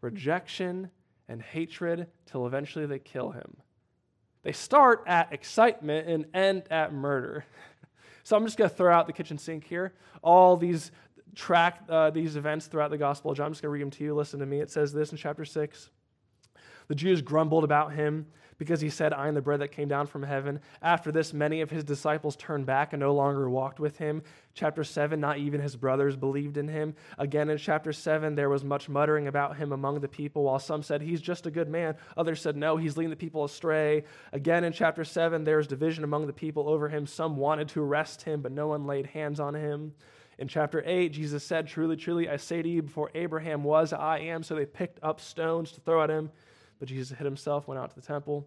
rejection, 0.00 0.90
and 1.28 1.42
hatred 1.42 2.06
till 2.26 2.46
eventually 2.46 2.86
they 2.86 3.00
kill 3.00 3.30
him. 3.32 3.56
They 4.44 4.52
start 4.52 5.02
at 5.06 5.32
excitement 5.32 6.08
and 6.08 6.26
end 6.34 6.64
at 6.70 6.92
murder. 6.92 7.44
so 8.22 8.36
I'm 8.36 8.44
just 8.44 8.56
going 8.56 8.70
to 8.70 8.76
throw 8.76 8.94
out 8.94 9.06
the 9.06 9.12
kitchen 9.12 9.38
sink 9.38 9.66
here. 9.66 9.92
All 10.22 10.56
these 10.56 10.92
track 11.34 11.82
uh, 11.88 12.10
these 12.10 12.36
events 12.36 12.66
throughout 12.66 12.90
the 12.90 12.98
Gospel 12.98 13.32
of 13.32 13.36
John. 13.36 13.46
I'm 13.46 13.52
just 13.52 13.62
going 13.62 13.70
to 13.70 13.72
read 13.72 13.82
them 13.82 13.90
to 13.90 14.04
you. 14.04 14.14
Listen 14.14 14.38
to 14.40 14.46
me. 14.46 14.60
It 14.60 14.70
says 14.70 14.92
this 14.92 15.10
in 15.10 15.18
chapter 15.18 15.44
6. 15.44 15.90
The 16.86 16.94
Jews 16.94 17.22
grumbled 17.22 17.64
about 17.64 17.92
him 17.92 18.26
because 18.58 18.80
he 18.80 18.90
said, 18.90 19.12
I 19.12 19.28
am 19.28 19.34
the 19.34 19.42
bread 19.42 19.60
that 19.60 19.72
came 19.72 19.88
down 19.88 20.06
from 20.06 20.22
heaven. 20.22 20.60
After 20.82 21.10
this, 21.10 21.32
many 21.32 21.60
of 21.60 21.70
his 21.70 21.84
disciples 21.84 22.36
turned 22.36 22.66
back 22.66 22.92
and 22.92 23.00
no 23.00 23.14
longer 23.14 23.48
walked 23.48 23.80
with 23.80 23.98
him. 23.98 24.22
Chapter 24.54 24.84
7, 24.84 25.18
not 25.18 25.38
even 25.38 25.60
his 25.60 25.74
brothers 25.74 26.16
believed 26.16 26.56
in 26.56 26.68
him. 26.68 26.94
Again, 27.18 27.50
in 27.50 27.58
chapter 27.58 27.92
7, 27.92 28.34
there 28.34 28.48
was 28.48 28.62
much 28.62 28.88
muttering 28.88 29.26
about 29.26 29.56
him 29.56 29.72
among 29.72 30.00
the 30.00 30.08
people, 30.08 30.44
while 30.44 30.60
some 30.60 30.82
said, 30.82 31.02
He's 31.02 31.20
just 31.20 31.46
a 31.46 31.50
good 31.50 31.68
man. 31.68 31.96
Others 32.16 32.40
said, 32.40 32.56
No, 32.56 32.76
he's 32.76 32.96
leading 32.96 33.10
the 33.10 33.16
people 33.16 33.44
astray. 33.44 34.04
Again, 34.32 34.62
in 34.64 34.72
chapter 34.72 35.04
7, 35.04 35.42
there 35.42 35.56
was 35.56 35.66
division 35.66 36.04
among 36.04 36.26
the 36.26 36.32
people 36.32 36.68
over 36.68 36.88
him. 36.88 37.06
Some 37.06 37.36
wanted 37.36 37.68
to 37.70 37.82
arrest 37.82 38.22
him, 38.22 38.42
but 38.42 38.52
no 38.52 38.68
one 38.68 38.86
laid 38.86 39.06
hands 39.06 39.40
on 39.40 39.54
him. 39.54 39.92
In 40.38 40.48
chapter 40.48 40.82
8, 40.84 41.12
Jesus 41.12 41.44
said, 41.44 41.66
Truly, 41.66 41.96
truly, 41.96 42.28
I 42.28 42.36
say 42.36 42.60
to 42.60 42.68
you, 42.68 42.82
before 42.82 43.10
Abraham 43.14 43.62
was, 43.62 43.92
I 43.92 44.18
am. 44.18 44.42
So 44.42 44.54
they 44.54 44.66
picked 44.66 44.98
up 45.02 45.20
stones 45.20 45.72
to 45.72 45.80
throw 45.80 46.02
at 46.02 46.10
him. 46.10 46.30
But 46.78 46.88
Jesus 46.88 47.16
hid 47.16 47.24
himself, 47.24 47.68
went 47.68 47.80
out 47.80 47.90
to 47.90 47.96
the 47.96 48.06
temple. 48.06 48.46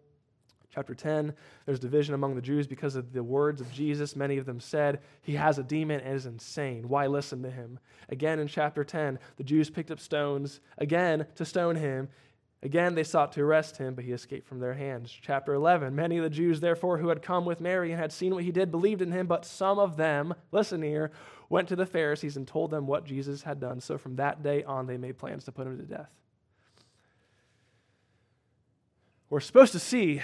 Chapter 0.70 0.94
10, 0.94 1.34
there's 1.66 1.80
division 1.80 2.14
among 2.14 2.36
the 2.36 2.42
Jews 2.42 2.68
because 2.68 2.96
of 2.96 3.14
the 3.14 3.24
words 3.24 3.62
of 3.62 3.72
Jesus. 3.72 4.16
Many 4.16 4.38
of 4.38 4.46
them 4.46 4.60
said, 4.60 5.00
He 5.22 5.36
has 5.36 5.58
a 5.58 5.64
demon 5.64 6.02
and 6.02 6.14
is 6.14 6.26
insane. 6.26 6.90
Why 6.90 7.08
listen 7.08 7.42
to 7.44 7.50
him? 7.50 7.80
Again 8.10 8.40
in 8.40 8.48
chapter 8.48 8.84
10, 8.84 9.18
the 9.38 9.44
Jews 9.44 9.70
picked 9.70 9.92
up 9.92 10.00
stones, 10.00 10.60
again 10.78 11.26
to 11.36 11.46
stone 11.46 11.76
him. 11.76 12.10
Again, 12.64 12.96
they 12.96 13.04
sought 13.04 13.34
to 13.34 13.42
arrest 13.42 13.78
him, 13.78 13.94
but 13.94 14.04
he 14.04 14.12
escaped 14.12 14.48
from 14.48 14.60
their 14.60 14.74
hands. 14.74 15.16
Chapter 15.22 15.54
11 15.54 15.96
Many 15.96 16.18
of 16.18 16.24
the 16.24 16.30
Jews, 16.30 16.60
therefore, 16.60 16.98
who 16.98 17.10
had 17.10 17.22
come 17.22 17.46
with 17.46 17.62
Mary 17.62 17.92
and 17.92 18.02
had 18.02 18.12
seen 18.12 18.34
what 18.34 18.44
he 18.44 18.52
did, 18.52 18.72
believed 18.72 19.02
in 19.02 19.12
him, 19.12 19.28
but 19.28 19.46
some 19.46 19.78
of 19.78 19.96
them, 19.96 20.34
listen 20.52 20.82
here, 20.82 21.12
went 21.50 21.68
to 21.70 21.76
the 21.76 21.86
Pharisees 21.86 22.36
and 22.36 22.48
told 22.48 22.72
them 22.72 22.88
what 22.88 23.06
Jesus 23.06 23.44
had 23.44 23.60
done. 23.60 23.80
So 23.80 23.98
from 23.98 24.16
that 24.16 24.42
day 24.42 24.64
on, 24.64 24.88
they 24.88 24.98
made 24.98 25.18
plans 25.18 25.46
to 25.46 25.52
put 25.52 25.68
him 25.68 25.78
to 25.78 25.84
death. 25.84 26.10
We're 29.30 29.42
supposed 29.42 29.74
to 29.74 29.80
see 29.80 30.22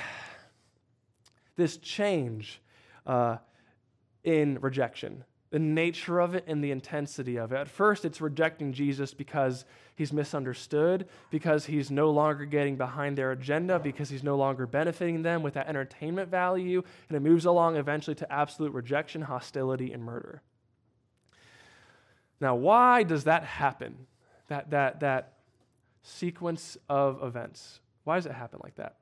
this 1.56 1.78
change 1.78 2.62
uh, 3.06 3.38
in 4.24 4.60
rejection, 4.62 5.26
the 5.50 5.60
nature 5.60 6.20
of 6.20 6.36
it 6.36 6.46
and 6.48 6.64
the 6.64 6.72
intensity 6.72 7.36
of 7.36 7.52
it. 7.52 7.58
At 7.58 7.68
first, 7.68 8.06
it's 8.06 8.22
rejecting 8.22 8.72
Jesus 8.72 9.14
because 9.14 9.66
he's 9.96 10.14
misunderstood, 10.14 11.08
because 11.30 11.66
he's 11.66 11.92
no 11.92 12.12
longer 12.12 12.46
getting 12.46 12.78
behind 12.78 13.18
their 13.18 13.32
agenda, 13.32 13.78
because 13.78 14.10
he's 14.10 14.24
no 14.24 14.38
longer 14.38 14.66
benefiting 14.66 15.22
them 15.22 15.44
with 15.44 15.56
that 15.56 15.68
entertainment 15.68 16.30
value, 16.32 16.82
and 17.10 17.18
it 17.18 17.20
moves 17.20 17.44
along 17.46 17.76
eventually 17.76 18.16
to 18.16 18.32
absolute 18.32 18.72
rejection, 18.72 19.22
hostility, 19.22 19.92
and 19.92 20.04
murder. 20.04 20.42
Now, 22.40 22.56
why 22.56 23.04
does 23.04 23.26
that 23.26 23.44
happen? 23.44 24.08
That, 24.48 24.72
that, 24.72 25.02
that 25.02 25.34
sequence 26.04 26.78
of 26.90 27.22
events. 27.22 27.80
Why 28.04 28.16
does 28.16 28.26
it 28.26 28.34
happen 28.34 28.60
like 28.64 28.76
that? 28.76 28.98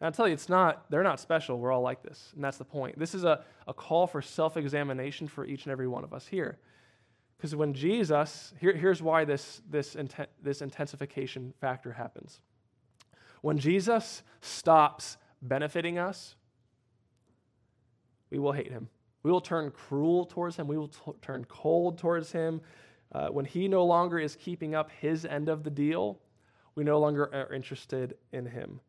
And 0.00 0.06
I'll 0.06 0.12
tell 0.12 0.28
you, 0.28 0.34
it's 0.34 0.48
not, 0.48 0.90
they're 0.90 1.02
not 1.02 1.20
special. 1.20 1.58
We're 1.58 1.72
all 1.72 1.82
like 1.82 2.02
this. 2.02 2.32
And 2.34 2.44
that's 2.44 2.58
the 2.58 2.64
point. 2.64 2.98
This 2.98 3.14
is 3.14 3.24
a, 3.24 3.44
a 3.66 3.72
call 3.72 4.06
for 4.06 4.20
self 4.20 4.56
examination 4.56 5.26
for 5.26 5.46
each 5.46 5.64
and 5.64 5.72
every 5.72 5.88
one 5.88 6.04
of 6.04 6.12
us 6.12 6.26
here. 6.26 6.58
Because 7.36 7.54
when 7.54 7.74
Jesus, 7.74 8.52
here, 8.60 8.74
here's 8.74 9.02
why 9.02 9.24
this, 9.24 9.62
this, 9.68 9.94
inten, 9.94 10.26
this 10.42 10.62
intensification 10.62 11.52
factor 11.60 11.92
happens. 11.92 12.40
When 13.42 13.58
Jesus 13.58 14.22
stops 14.40 15.16
benefiting 15.42 15.98
us, 15.98 16.34
we 18.30 18.38
will 18.38 18.52
hate 18.52 18.70
him. 18.70 18.88
We 19.22 19.30
will 19.30 19.40
turn 19.40 19.70
cruel 19.70 20.24
towards 20.24 20.56
him. 20.56 20.66
We 20.66 20.78
will 20.78 20.88
t- 20.88 21.12
turn 21.22 21.44
cold 21.46 21.98
towards 21.98 22.32
him. 22.32 22.60
Uh, 23.12 23.28
when 23.28 23.44
he 23.44 23.68
no 23.68 23.84
longer 23.84 24.18
is 24.18 24.36
keeping 24.36 24.74
up 24.74 24.90
his 24.90 25.24
end 25.24 25.48
of 25.48 25.62
the 25.62 25.70
deal, 25.70 26.18
we 26.76 26.84
no 26.84 27.00
longer 27.00 27.28
are 27.34 27.52
interested 27.52 28.16
in 28.32 28.46
him. 28.46 28.80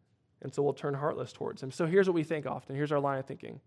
And 0.44 0.54
so 0.54 0.62
we'll 0.62 0.74
turn 0.74 0.94
heartless 0.94 1.34
towards 1.34 1.64
him. 1.64 1.72
So 1.72 1.88
here's 1.88 2.08
what 2.08 2.14
we 2.14 2.24
think 2.24 2.46
often. 2.46 2.76
Here's 2.76 2.92
our 2.92 3.00
line 3.00 3.18
of 3.18 3.26
thinking. 3.26 3.60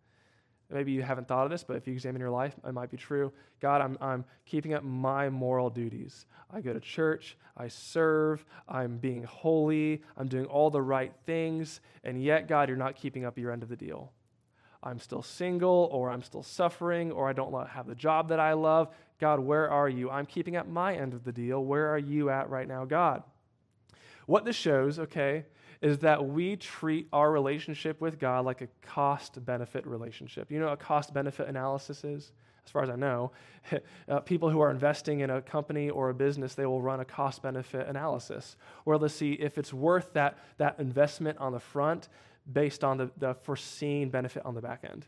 Maybe 0.72 0.92
you 0.92 1.02
haven't 1.02 1.26
thought 1.26 1.44
of 1.44 1.50
this, 1.50 1.64
but 1.64 1.76
if 1.76 1.88
you 1.88 1.92
examine 1.92 2.20
your 2.20 2.30
life, 2.30 2.54
it 2.64 2.72
might 2.72 2.92
be 2.92 2.96
true. 2.96 3.32
God, 3.60 3.80
I'm, 3.80 3.98
I'm 4.00 4.24
keeping 4.46 4.72
up 4.72 4.84
my 4.84 5.28
moral 5.28 5.68
duties. 5.68 6.26
I 6.48 6.60
go 6.60 6.72
to 6.72 6.78
church, 6.78 7.36
I 7.56 7.66
serve, 7.66 8.44
I'm 8.68 8.98
being 8.98 9.24
holy, 9.24 10.02
I'm 10.16 10.28
doing 10.28 10.46
all 10.46 10.70
the 10.70 10.80
right 10.80 11.12
things, 11.26 11.80
and 12.04 12.22
yet, 12.22 12.46
God, 12.46 12.68
you're 12.68 12.78
not 12.78 12.94
keeping 12.94 13.24
up 13.24 13.36
your 13.36 13.50
end 13.50 13.64
of 13.64 13.68
the 13.68 13.74
deal. 13.74 14.12
I'm 14.80 15.00
still 15.00 15.22
single, 15.22 15.88
or 15.90 16.08
I'm 16.08 16.22
still 16.22 16.44
suffering, 16.44 17.10
or 17.10 17.28
I 17.28 17.32
don't 17.32 17.52
have 17.68 17.88
the 17.88 17.96
job 17.96 18.28
that 18.28 18.38
I 18.38 18.52
love. 18.52 18.94
God, 19.18 19.40
where 19.40 19.68
are 19.68 19.88
you? 19.88 20.08
I'm 20.08 20.24
keeping 20.24 20.56
up 20.56 20.68
my 20.68 20.94
end 20.94 21.14
of 21.14 21.24
the 21.24 21.32
deal. 21.32 21.64
Where 21.64 21.88
are 21.88 21.98
you 21.98 22.30
at 22.30 22.48
right 22.48 22.68
now, 22.68 22.84
God? 22.84 23.24
What 24.30 24.44
this 24.44 24.54
shows, 24.54 25.00
okay, 25.00 25.44
is 25.82 25.98
that 25.98 26.24
we 26.24 26.54
treat 26.54 27.08
our 27.12 27.32
relationship 27.32 28.00
with 28.00 28.20
God 28.20 28.44
like 28.44 28.60
a 28.60 28.68
cost 28.80 29.44
benefit 29.44 29.84
relationship. 29.84 30.52
You 30.52 30.60
know 30.60 30.66
what 30.66 30.74
a 30.74 30.76
cost 30.76 31.12
benefit 31.12 31.48
analysis 31.48 32.04
is? 32.04 32.30
As 32.64 32.70
far 32.70 32.84
as 32.84 32.90
I 32.90 32.94
know, 32.94 33.32
uh, 34.08 34.20
people 34.20 34.48
who 34.48 34.60
are 34.60 34.70
investing 34.70 35.18
in 35.18 35.30
a 35.30 35.42
company 35.42 35.90
or 35.90 36.10
a 36.10 36.14
business, 36.14 36.54
they 36.54 36.64
will 36.64 36.80
run 36.80 37.00
a 37.00 37.04
cost 37.04 37.42
benefit 37.42 37.88
analysis 37.88 38.56
where 38.84 38.98
they'll 38.98 39.08
see 39.08 39.32
if 39.32 39.58
it's 39.58 39.72
worth 39.72 40.12
that, 40.12 40.38
that 40.58 40.78
investment 40.78 41.36
on 41.38 41.50
the 41.50 41.58
front 41.58 42.08
based 42.52 42.84
on 42.84 42.98
the, 42.98 43.10
the 43.18 43.34
foreseen 43.34 44.10
benefit 44.10 44.46
on 44.46 44.54
the 44.54 44.62
back 44.62 44.84
end. 44.88 45.06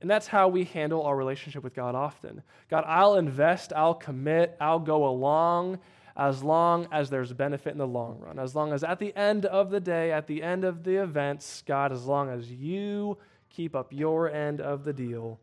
And 0.00 0.08
that's 0.08 0.28
how 0.28 0.46
we 0.46 0.62
handle 0.62 1.02
our 1.02 1.16
relationship 1.16 1.64
with 1.64 1.74
God 1.74 1.96
often. 1.96 2.44
God, 2.70 2.84
I'll 2.86 3.16
invest, 3.16 3.72
I'll 3.72 3.94
commit, 3.94 4.56
I'll 4.60 4.78
go 4.78 5.08
along 5.08 5.80
as 6.18 6.42
long 6.42 6.88
as 6.90 7.10
there's 7.10 7.32
benefit 7.32 7.70
in 7.70 7.78
the 7.78 7.86
long 7.86 8.18
run. 8.18 8.40
As 8.40 8.56
long 8.56 8.72
as 8.72 8.82
at 8.82 8.98
the 8.98 9.16
end 9.16 9.46
of 9.46 9.70
the 9.70 9.78
day, 9.78 10.10
at 10.10 10.26
the 10.26 10.42
end 10.42 10.64
of 10.64 10.82
the 10.82 10.96
events, 10.96 11.62
God, 11.64 11.92
as 11.92 12.06
long 12.06 12.28
as 12.28 12.50
you 12.50 13.16
keep 13.48 13.76
up 13.76 13.92
your 13.92 14.28
end 14.28 14.60
of 14.60 14.82
the 14.82 14.92
deal. 14.92 15.38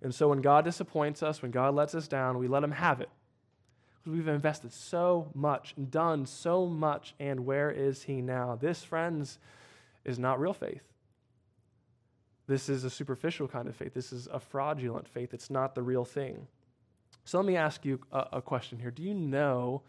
And 0.00 0.14
so 0.14 0.28
when 0.28 0.40
God 0.40 0.64
disappoints 0.64 1.20
us, 1.20 1.42
when 1.42 1.50
God 1.50 1.74
lets 1.74 1.96
us 1.96 2.06
down, 2.06 2.38
we 2.38 2.46
let 2.46 2.62
Him 2.62 2.70
have 2.70 3.00
it. 3.00 3.08
Because 3.98 4.16
we've 4.16 4.28
invested 4.28 4.72
so 4.72 5.32
much 5.34 5.74
and 5.76 5.90
done 5.90 6.26
so 6.26 6.66
much, 6.66 7.16
and 7.18 7.44
where 7.44 7.70
is 7.70 8.04
He 8.04 8.22
now? 8.22 8.54
This, 8.54 8.84
friends, 8.84 9.40
is 10.04 10.16
not 10.16 10.38
real 10.38 10.52
faith. 10.52 10.82
This 12.46 12.68
is 12.68 12.84
a 12.84 12.90
superficial 12.90 13.48
kind 13.48 13.66
of 13.66 13.74
faith. 13.74 13.94
This 13.94 14.12
is 14.12 14.28
a 14.32 14.38
fraudulent 14.38 15.08
faith. 15.08 15.34
It's 15.34 15.50
not 15.50 15.74
the 15.74 15.82
real 15.82 16.04
thing. 16.04 16.46
So 17.26 17.38
let 17.38 17.46
me 17.46 17.56
ask 17.56 17.84
you 17.84 17.98
a, 18.12 18.26
a, 18.34 18.40
question 18.42 18.78
here. 18.78 18.92
Do 18.92 19.02
you 19.02 19.12
know 19.12 19.82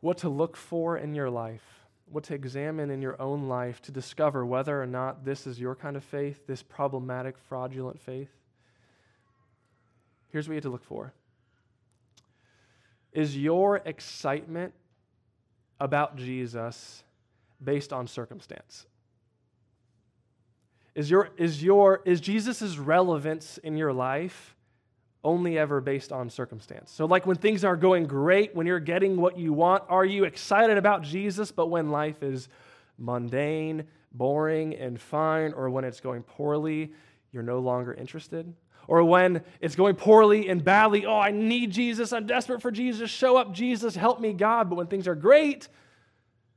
what 0.00 0.18
to 0.18 0.28
look 0.28 0.56
for 0.56 0.96
in 0.96 1.16
your 1.16 1.28
life, 1.28 1.64
what 2.06 2.22
to 2.24 2.34
examine 2.34 2.90
in 2.90 3.02
your 3.02 3.20
own 3.20 3.48
life 3.48 3.82
to 3.82 3.92
discover 3.92 4.46
whether 4.46 4.80
or 4.80 4.86
not 4.86 5.24
this 5.24 5.48
is 5.48 5.58
your 5.58 5.74
kind 5.74 5.96
of 5.96 6.04
faith, 6.04 6.46
this 6.46 6.62
problematic, 6.62 7.36
fraudulent 7.48 8.00
faith? 8.00 8.30
Here's 10.28 10.46
what 10.46 10.52
you 10.52 10.58
have 10.58 10.62
to 10.62 10.70
look 10.70 10.84
for 10.84 11.12
Is 13.12 13.36
your 13.36 13.78
excitement 13.84 14.74
about 15.80 16.14
Jesus 16.16 17.02
based 17.62 17.92
on 17.92 18.06
circumstance? 18.06 18.86
Is, 20.94 21.10
your, 21.10 21.30
is, 21.36 21.64
your, 21.64 22.00
is 22.04 22.20
Jesus' 22.20 22.78
relevance 22.78 23.58
in 23.58 23.76
your 23.76 23.92
life 23.92 24.54
only 25.24 25.58
ever 25.58 25.80
based 25.80 26.12
on 26.12 26.28
circumstance. 26.30 26.90
So, 26.90 27.06
like 27.06 27.26
when 27.26 27.36
things 27.36 27.64
are 27.64 27.76
going 27.76 28.06
great, 28.06 28.54
when 28.54 28.66
you're 28.66 28.80
getting 28.80 29.16
what 29.16 29.38
you 29.38 29.52
want, 29.52 29.84
are 29.88 30.04
you 30.04 30.24
excited 30.24 30.76
about 30.76 31.02
Jesus? 31.02 31.52
But 31.52 31.66
when 31.66 31.90
life 31.90 32.22
is 32.22 32.48
mundane, 32.98 33.84
boring, 34.12 34.74
and 34.74 35.00
fine, 35.00 35.52
or 35.52 35.70
when 35.70 35.84
it's 35.84 36.00
going 36.00 36.22
poorly, 36.22 36.92
you're 37.32 37.42
no 37.42 37.60
longer 37.60 37.94
interested? 37.94 38.52
Or 38.88 39.04
when 39.04 39.42
it's 39.60 39.76
going 39.76 39.94
poorly 39.94 40.48
and 40.48 40.62
badly, 40.62 41.06
oh, 41.06 41.18
I 41.18 41.30
need 41.30 41.70
Jesus, 41.70 42.12
I'm 42.12 42.26
desperate 42.26 42.60
for 42.60 42.70
Jesus, 42.70 43.10
show 43.10 43.36
up, 43.36 43.52
Jesus, 43.52 43.94
help 43.94 44.20
me, 44.20 44.32
God. 44.32 44.68
But 44.68 44.76
when 44.76 44.88
things 44.88 45.06
are 45.06 45.14
great, 45.14 45.68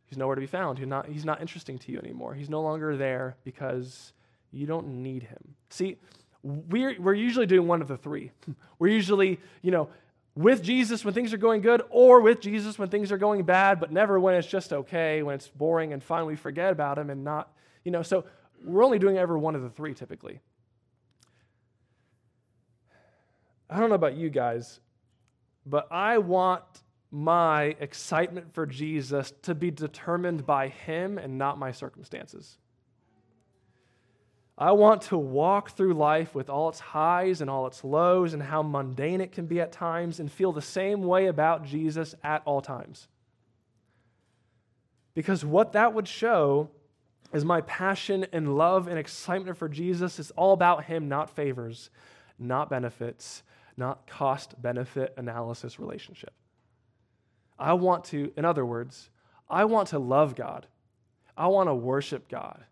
he's 0.07 0.17
nowhere 0.17 0.35
to 0.35 0.41
be 0.41 0.47
found. 0.47 0.79
He's 0.79 0.87
not, 0.87 1.07
he's 1.07 1.25
not 1.25 1.39
interesting 1.39 1.77
to 1.79 1.91
you 1.91 1.99
anymore. 1.99 2.33
He's 2.33 2.49
no 2.49 2.61
longer 2.61 2.97
there 2.97 3.37
because 3.43 4.11
you 4.51 4.65
don't 4.65 4.87
need 4.87 5.23
him. 5.23 5.55
See, 5.69 5.97
we're, 6.45 6.95
we're 7.01 7.15
usually 7.15 7.47
doing 7.47 7.67
one 7.67 7.81
of 7.81 7.87
the 7.87 7.97
three. 7.97 8.31
We're 8.79 8.89
usually, 8.89 9.39
you 9.63 9.71
know, 9.71 9.89
with 10.35 10.61
Jesus 10.61 11.03
when 11.03 11.13
things 11.13 11.33
are 11.33 11.37
going 11.37 11.61
good, 11.61 11.81
or 11.89 12.21
with 12.21 12.39
Jesus 12.39 12.77
when 12.77 12.89
things 12.89 13.11
are 13.11 13.17
going 13.17 13.43
bad, 13.43 13.79
but 13.79 13.91
never 13.91 14.19
when 14.19 14.35
it's 14.35 14.47
just 14.47 14.71
okay, 14.71 15.23
when 15.23 15.35
it's 15.35 15.47
boring 15.47 15.91
and 15.93 16.03
fine, 16.03 16.25
we 16.25 16.35
forget 16.35 16.71
about 16.71 16.99
him 16.99 17.09
and 17.09 17.23
not, 17.23 17.51
you 17.83 17.91
know, 17.91 18.03
so 18.03 18.25
we're 18.63 18.83
only 18.83 18.99
doing 18.99 19.17
ever 19.17 19.37
one 19.37 19.55
of 19.55 19.63
the 19.63 19.69
three 19.69 19.93
typically. 19.93 20.39
I 23.69 23.79
don't 23.79 23.89
know 23.89 23.95
about 23.95 24.15
you 24.15 24.29
guys, 24.29 24.79
but 25.65 25.87
I 25.91 26.19
want 26.19 26.63
my 27.09 27.75
excitement 27.79 28.53
for 28.53 28.67
Jesus 28.67 29.33
to 29.43 29.55
be 29.55 29.71
determined 29.71 30.45
by 30.45 30.67
him 30.67 31.17
and 31.17 31.37
not 31.39 31.57
my 31.57 31.71
circumstances. 31.71 32.59
I 34.57 34.71
want 34.71 35.01
to 35.03 35.17
walk 35.17 35.71
through 35.71 35.95
life 35.95 36.33
with 36.33 36.49
all 36.49 36.69
its 36.69 36.79
highs 36.79 37.41
and 37.41 37.49
all 37.49 37.67
its 37.67 37.83
lows 37.83 38.33
and 38.33 38.41
how 38.41 38.61
mundane 38.61 39.19
it 39.19 39.33
can 39.33 39.47
be 39.47 39.59
at 39.59 39.73
times 39.73 40.19
and 40.19 40.31
feel 40.31 40.53
the 40.53 40.61
same 40.61 41.03
way 41.03 41.27
about 41.27 41.65
Jesus 41.65 42.15
at 42.23 42.41
all 42.45 42.61
times. 42.61 43.09
Because 45.13 45.43
what 45.43 45.73
that 45.73 45.93
would 45.93 46.07
show 46.07 46.69
is 47.33 47.43
my 47.43 47.61
passion 47.61 48.25
and 48.31 48.57
love 48.57 48.87
and 48.87 48.97
excitement 48.97 49.57
for 49.57 49.67
Jesus 49.67 50.19
is 50.19 50.31
all 50.31 50.53
about 50.53 50.85
Him, 50.85 51.09
not 51.09 51.29
favors, 51.29 51.89
not 52.39 52.69
benefits, 52.69 53.43
not 53.75 54.07
cost 54.07 54.61
benefit 54.61 55.13
analysis 55.17 55.79
relationship. 55.79 56.33
I 57.59 57.73
want 57.73 58.05
to, 58.05 58.31
in 58.37 58.45
other 58.45 58.65
words, 58.65 59.09
I 59.49 59.65
want 59.65 59.89
to 59.89 59.99
love 59.99 60.35
God. 60.35 60.65
I 61.37 61.47
want 61.47 61.67
to 61.67 61.73
worship 61.73 62.29
God. 62.29 62.63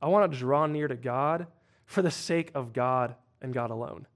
I 0.00 0.08
want 0.08 0.30
to 0.30 0.38
draw 0.38 0.66
near 0.66 0.88
to 0.88 0.96
God 0.96 1.46
for 1.86 2.02
the 2.02 2.10
sake 2.10 2.50
of 2.54 2.72
God 2.72 3.14
and 3.40 3.52
God 3.52 3.70
alone, 3.70 4.06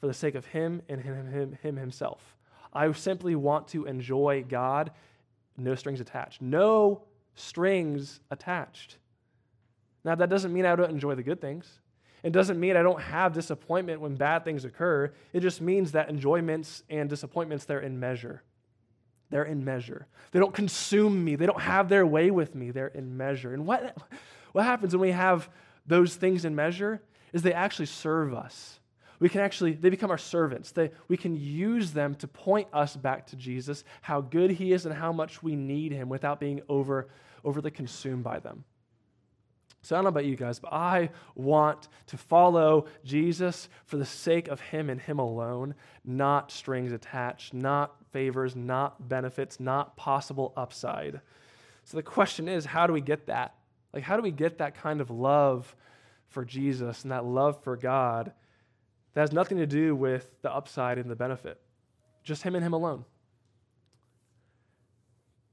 for 0.00 0.06
the 0.06 0.14
sake 0.14 0.34
of 0.34 0.46
Him 0.46 0.82
and 0.88 1.00
Him, 1.00 1.30
him, 1.30 1.58
him 1.62 1.76
Himself. 1.76 2.36
I 2.72 2.90
simply 2.92 3.34
want 3.34 3.68
to 3.68 3.86
enjoy 3.86 4.44
God, 4.48 4.90
no 5.56 5.74
strings 5.74 6.00
attached. 6.00 6.42
No 6.42 7.02
strings 7.34 8.20
attached. 8.30 8.98
Now, 10.04 10.14
that 10.16 10.28
doesn't 10.28 10.52
mean 10.52 10.66
I 10.66 10.76
don't 10.76 10.90
enjoy 10.90 11.14
the 11.14 11.22
good 11.22 11.40
things. 11.40 11.80
It 12.22 12.32
doesn't 12.32 12.58
mean 12.58 12.76
I 12.76 12.82
don't 12.82 13.00
have 13.00 13.32
disappointment 13.32 14.00
when 14.00 14.16
bad 14.16 14.44
things 14.44 14.64
occur. 14.64 15.12
It 15.32 15.40
just 15.40 15.60
means 15.60 15.92
that 15.92 16.08
enjoyments 16.08 16.82
and 16.88 17.08
disappointments, 17.08 17.64
they're 17.64 17.80
in 17.80 18.00
measure. 18.00 18.42
They're 19.30 19.44
in 19.44 19.64
measure. 19.64 20.06
They 20.32 20.38
don't 20.38 20.54
consume 20.54 21.24
me. 21.24 21.36
They 21.36 21.46
don't 21.46 21.60
have 21.60 21.88
their 21.88 22.06
way 22.06 22.30
with 22.30 22.54
me. 22.54 22.70
They're 22.70 22.88
in 22.88 23.16
measure. 23.16 23.52
And 23.52 23.66
what, 23.66 23.96
what 24.54 24.64
happens 24.64 24.94
when 24.94 25.00
we 25.00 25.10
have 25.10 25.50
those 25.84 26.14
things 26.14 26.44
in 26.44 26.54
measure 26.54 27.02
is 27.32 27.42
they 27.42 27.52
actually 27.52 27.86
serve 27.86 28.32
us. 28.32 28.78
We 29.18 29.28
can 29.28 29.40
actually, 29.40 29.72
they 29.72 29.90
become 29.90 30.12
our 30.12 30.18
servants. 30.18 30.70
They, 30.70 30.92
we 31.08 31.16
can 31.16 31.34
use 31.34 31.90
them 31.90 32.14
to 32.16 32.28
point 32.28 32.68
us 32.72 32.94
back 32.94 33.26
to 33.28 33.36
Jesus, 33.36 33.82
how 34.00 34.20
good 34.20 34.52
he 34.52 34.72
is 34.72 34.86
and 34.86 34.94
how 34.94 35.12
much 35.12 35.42
we 35.42 35.56
need 35.56 35.90
him 35.90 36.08
without 36.08 36.38
being 36.38 36.62
over, 36.68 37.08
overly 37.44 37.72
consumed 37.72 38.22
by 38.22 38.38
them. 38.38 38.62
So 39.82 39.96
I 39.96 39.98
don't 39.98 40.04
know 40.04 40.10
about 40.10 40.24
you 40.24 40.36
guys, 40.36 40.60
but 40.60 40.72
I 40.72 41.10
want 41.34 41.88
to 42.06 42.16
follow 42.16 42.86
Jesus 43.04 43.68
for 43.86 43.96
the 43.96 44.06
sake 44.06 44.46
of 44.46 44.60
him 44.60 44.88
and 44.88 45.00
him 45.00 45.18
alone, 45.18 45.74
not 46.04 46.52
strings 46.52 46.92
attached, 46.92 47.52
not 47.52 47.96
favors, 48.12 48.54
not 48.54 49.08
benefits, 49.08 49.58
not 49.58 49.96
possible 49.96 50.52
upside. 50.56 51.20
So 51.82 51.96
the 51.96 52.04
question 52.04 52.48
is, 52.48 52.64
how 52.64 52.86
do 52.86 52.92
we 52.92 53.00
get 53.00 53.26
that? 53.26 53.56
Like, 53.94 54.02
how 54.02 54.16
do 54.16 54.22
we 54.22 54.32
get 54.32 54.58
that 54.58 54.74
kind 54.74 55.00
of 55.00 55.08
love 55.08 55.74
for 56.26 56.44
Jesus 56.44 57.04
and 57.04 57.12
that 57.12 57.24
love 57.24 57.62
for 57.62 57.76
God 57.76 58.32
that 59.14 59.20
has 59.20 59.32
nothing 59.32 59.58
to 59.58 59.66
do 59.66 59.94
with 59.94 60.28
the 60.42 60.52
upside 60.52 60.98
and 60.98 61.08
the 61.08 61.14
benefit? 61.14 61.60
Just 62.24 62.42
Him 62.42 62.56
and 62.56 62.64
Him 62.64 62.72
alone. 62.72 63.04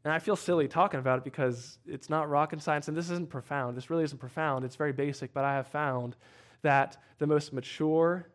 And 0.04 0.12
I 0.12 0.18
feel 0.18 0.36
silly 0.36 0.68
talking 0.68 1.00
about 1.00 1.20
it 1.20 1.24
because 1.24 1.78
it's 1.86 2.10
not 2.10 2.32
rocket 2.32 2.64
science, 2.64 2.88
and 2.88 2.98
this 2.98 3.12
isn't 3.12 3.30
profound. 3.30 3.78
This 3.78 3.92
really 3.92 4.06
isn't 4.06 4.18
profound. 4.18 4.66
It's 4.66 4.76
very 4.76 4.94
basic, 4.94 5.32
but 5.32 5.44
I 5.44 5.54
have 5.54 5.68
found 5.68 6.16
that 6.64 6.98
the 7.20 7.28
most 7.28 7.54
mature, 7.54 8.26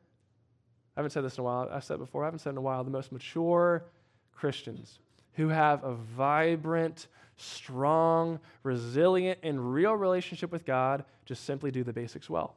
I 0.97 1.01
haven't 1.01 1.11
said 1.11 1.25
this 1.25 1.37
in 1.37 1.41
a 1.41 1.45
while, 1.45 1.69
I've 1.73 1.83
said 1.83 1.95
it 1.95 1.99
before, 1.99 2.23
I 2.23 2.29
haven't 2.29 2.39
said 2.39 2.51
in 2.51 2.59
a 2.59 2.63
while, 2.63 2.85
the 2.85 2.91
most 2.91 3.11
mature 3.11 3.85
Christians 4.33 5.01
who 5.37 5.49
have 5.49 5.85
a 5.85 5.95
vibrant, 5.95 7.07
strong, 7.37 8.41
resilient, 8.63 9.39
and 9.43 9.73
real 9.73 9.93
relationship 9.93 10.51
with 10.51 10.65
God 10.65 11.05
just 11.25 11.45
simply 11.45 11.71
do 11.71 11.85
the 11.85 11.93
basics 11.93 12.29
well. 12.29 12.57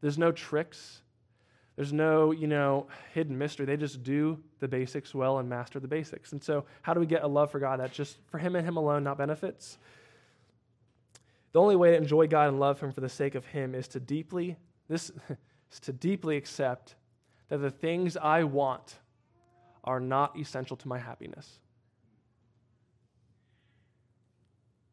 There's 0.00 0.18
no 0.18 0.32
tricks. 0.32 1.00
There's 1.76 1.92
no, 1.92 2.32
you 2.32 2.46
know, 2.46 2.86
hidden 3.12 3.36
mystery. 3.36 3.66
They 3.66 3.76
just 3.76 4.02
do 4.02 4.38
the 4.60 4.68
basics 4.68 5.14
well 5.14 5.38
and 5.38 5.48
master 5.48 5.78
the 5.78 5.88
basics. 5.88 6.32
And 6.32 6.42
so, 6.42 6.64
how 6.82 6.94
do 6.94 7.00
we 7.00 7.06
get 7.06 7.22
a 7.22 7.26
love 7.26 7.50
for 7.50 7.58
God 7.58 7.80
that's 7.80 7.94
just 7.94 8.16
for 8.28 8.38
Him 8.38 8.56
and 8.56 8.66
Him 8.66 8.76
alone, 8.76 9.04
not 9.04 9.18
benefits? 9.18 9.78
The 11.52 11.60
only 11.60 11.76
way 11.76 11.90
to 11.90 11.96
enjoy 11.96 12.26
God 12.26 12.48
and 12.48 12.58
love 12.58 12.80
Him 12.80 12.92
for 12.92 13.00
the 13.00 13.08
sake 13.08 13.34
of 13.34 13.44
Him 13.46 13.74
is 13.74 13.88
to 13.88 14.00
deeply, 14.00 14.56
this 14.88 15.12
is 15.72 15.80
to 15.80 15.92
deeply 15.92 16.36
accept 16.36 16.96
that 17.48 17.58
the 17.58 17.70
things 17.70 18.16
I 18.16 18.44
want 18.44 18.96
are 19.84 20.00
not 20.00 20.38
essential 20.38 20.76
to 20.78 20.88
my 20.88 20.98
happiness. 20.98 21.60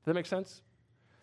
Does 0.04 0.12
that 0.12 0.16
make 0.16 0.26
sense? 0.26 0.62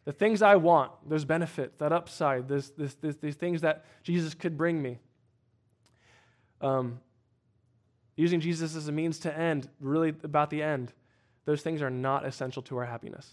The 0.07 0.13
things 0.13 0.41
I 0.41 0.57
want, 0.57 0.93
there's 1.07 1.27
benefit, 1.27 1.79
that 1.81 1.93
upside, 1.93 2.49
there's, 2.49 2.71
there's, 2.71 2.95
there's, 2.95 3.17
these 3.17 3.35
things 3.35 3.61
that 3.61 3.85
Jesus 4.03 4.33
could 4.33 4.57
bring 4.57 4.81
me. 4.81 4.99
Um, 6.63 7.01
using 8.17 8.41
Jesus 8.41 8.75
as 8.75 8.89
a 8.89 8.93
means 8.93 9.19
to 9.21 9.39
end, 9.39 9.69
really 9.79 10.15
about 10.25 10.49
the 10.49 10.63
end, 10.63 10.95
those 11.45 11.61
things 11.61 11.83
are 11.83 11.91
not 11.91 12.25
essential 12.25 12.63
to 12.63 12.79
our 12.79 12.87
happiness. 12.87 13.29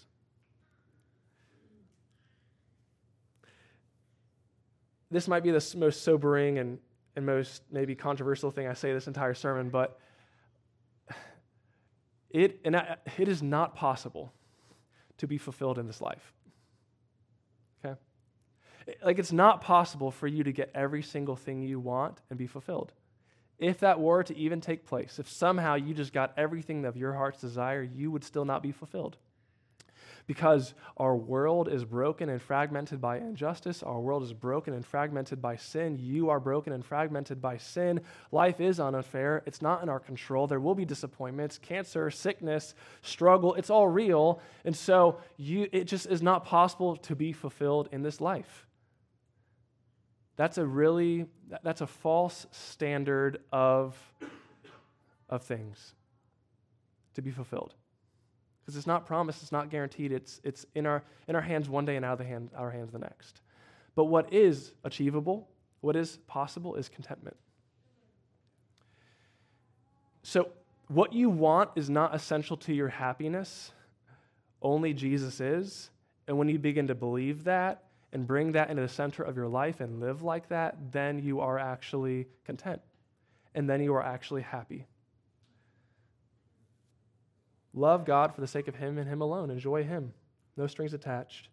This 5.09 5.29
might 5.29 5.43
be 5.43 5.51
the 5.51 5.75
most 5.77 6.03
sobering 6.03 6.57
and, 6.57 6.79
and 7.15 7.25
most 7.25 7.63
maybe 7.71 7.95
controversial 7.95 8.51
thing 8.51 8.67
I 8.67 8.73
say 8.73 8.91
this 8.91 9.07
entire 9.07 9.33
sermon, 9.33 9.69
but 9.69 9.97
it, 12.29 12.59
and 12.65 12.75
I, 12.75 12.97
it 13.17 13.29
is 13.29 13.41
not 13.41 13.73
possible 13.73 14.33
to 15.17 15.27
be 15.27 15.37
fulfilled 15.37 15.77
in 15.79 15.87
this 15.87 16.01
life. 16.01 16.33
Okay? 17.83 17.95
Like, 19.03 19.19
it's 19.19 19.31
not 19.31 19.61
possible 19.61 20.11
for 20.11 20.27
you 20.27 20.43
to 20.43 20.51
get 20.51 20.71
every 20.73 21.03
single 21.03 21.35
thing 21.35 21.61
you 21.61 21.79
want 21.79 22.21
and 22.29 22.37
be 22.37 22.47
fulfilled. 22.47 22.93
If 23.59 23.79
that 23.79 23.99
were 23.99 24.23
to 24.23 24.37
even 24.37 24.61
take 24.61 24.85
place, 24.85 25.17
if 25.19 25.27
somehow 25.29 25.75
you 25.75 25.93
just 25.93 26.13
got 26.13 26.33
everything 26.37 26.85
of 26.85 26.95
your 26.95 27.13
heart's 27.13 27.41
desire, 27.41 27.81
you 27.81 28.11
would 28.11 28.23
still 28.23 28.45
not 28.45 28.61
be 28.61 28.71
fulfilled 28.71 29.17
because 30.27 30.73
our 30.97 31.15
world 31.15 31.69
is 31.69 31.85
broken 31.85 32.27
and 32.27 32.41
fragmented 32.41 32.99
by 32.99 33.17
injustice. 33.17 33.81
Our 33.81 33.99
world 33.99 34.23
is 34.23 34.33
broken 34.33 34.73
and 34.73 34.85
fragmented 34.85 35.41
by 35.41 35.55
sin. 35.55 35.97
You 35.97 36.29
are 36.29 36.41
broken 36.41 36.73
and 36.73 36.85
fragmented 36.85 37.41
by 37.41 37.57
sin. 37.57 38.01
Life 38.31 38.59
is 38.59 38.79
unfair. 38.79 39.41
It's 39.45 39.61
not 39.61 39.81
in 39.81 39.89
our 39.89 40.01
control. 40.01 40.45
There 40.45 40.59
will 40.59 40.75
be 40.75 40.83
disappointments, 40.83 41.57
cancer, 41.57 42.11
sickness, 42.11 42.75
struggle. 43.01 43.55
It's 43.55 43.69
all 43.69 43.87
real. 43.87 44.41
And 44.65 44.75
so 44.75 45.21
you, 45.37 45.69
it 45.71 45.85
just 45.85 46.05
is 46.07 46.21
not 46.21 46.43
possible 46.43 46.97
to 46.97 47.15
be 47.15 47.31
fulfilled 47.31 47.87
in 47.93 48.03
this 48.03 48.19
life. 48.19 48.67
That's 50.35 50.57
a 50.57 50.65
really, 50.65 51.25
that's 51.63 51.81
a 51.81 51.87
false 51.87 52.45
standard 52.51 53.39
of, 53.51 53.95
of 55.29 55.43
things 55.43 55.95
to 57.15 57.21
be 57.21 57.31
fulfilled 57.31 57.73
because 58.67 58.75
it's 58.75 58.85
not 58.85 59.05
promised, 59.05 59.41
it's 59.41 59.53
not 59.53 59.69
guaranteed. 59.69 60.11
It's, 60.11 60.41
it's 60.43 60.65
in, 60.75 60.85
our, 60.85 61.01
in 61.29 61.37
our 61.37 61.41
hands 61.41 61.69
one 61.69 61.85
day 61.85 61.95
and 61.95 62.03
out 62.03 62.11
of 62.11 62.17
the 62.17 62.25
hand, 62.25 62.49
our 62.53 62.69
hands 62.69 62.91
the 62.91 62.99
next. 62.99 63.39
But 63.95 64.05
what 64.05 64.33
is 64.33 64.73
achievable, 64.83 65.47
what 65.79 65.95
is 65.95 66.17
possible, 66.27 66.75
is 66.75 66.89
contentment. 66.89 67.37
So, 70.21 70.49
what 70.89 71.13
you 71.13 71.29
want 71.29 71.69
is 71.77 71.89
not 71.89 72.13
essential 72.13 72.57
to 72.57 72.73
your 72.73 72.89
happiness, 72.89 73.71
only 74.61 74.93
Jesus 74.93 75.39
is. 75.39 75.89
And 76.27 76.37
when 76.37 76.49
you 76.49 76.59
begin 76.59 76.87
to 76.87 76.95
believe 76.95 77.45
that 77.45 77.85
and 78.11 78.27
bring 78.27 78.51
that 78.51 78.69
into 78.69 78.81
the 78.81 78.89
center 78.89 79.23
of 79.23 79.37
your 79.37 79.47
life 79.47 79.79
and 79.79 80.01
live 80.01 80.23
like 80.23 80.49
that, 80.49 80.91
then 80.91 81.19
you 81.19 81.39
are 81.39 81.57
actually 81.57 82.27
content. 82.43 82.81
And 83.55 83.69
then 83.69 83.81
you 83.81 83.93
are 83.93 84.03
actually 84.03 84.41
happy. 84.41 84.87
Love 87.77 88.05
God 88.05 88.33
for 88.33 88.41
the 88.41 88.47
sake 88.47 88.67
of 88.67 88.75
Him 88.75 88.97
and 88.97 89.07
Him 89.07 89.21
alone. 89.21 89.51
Enjoy 89.51 89.83
Him. 89.83 90.11
No 90.57 90.65
strings 90.65 90.95
attached. 90.95 91.49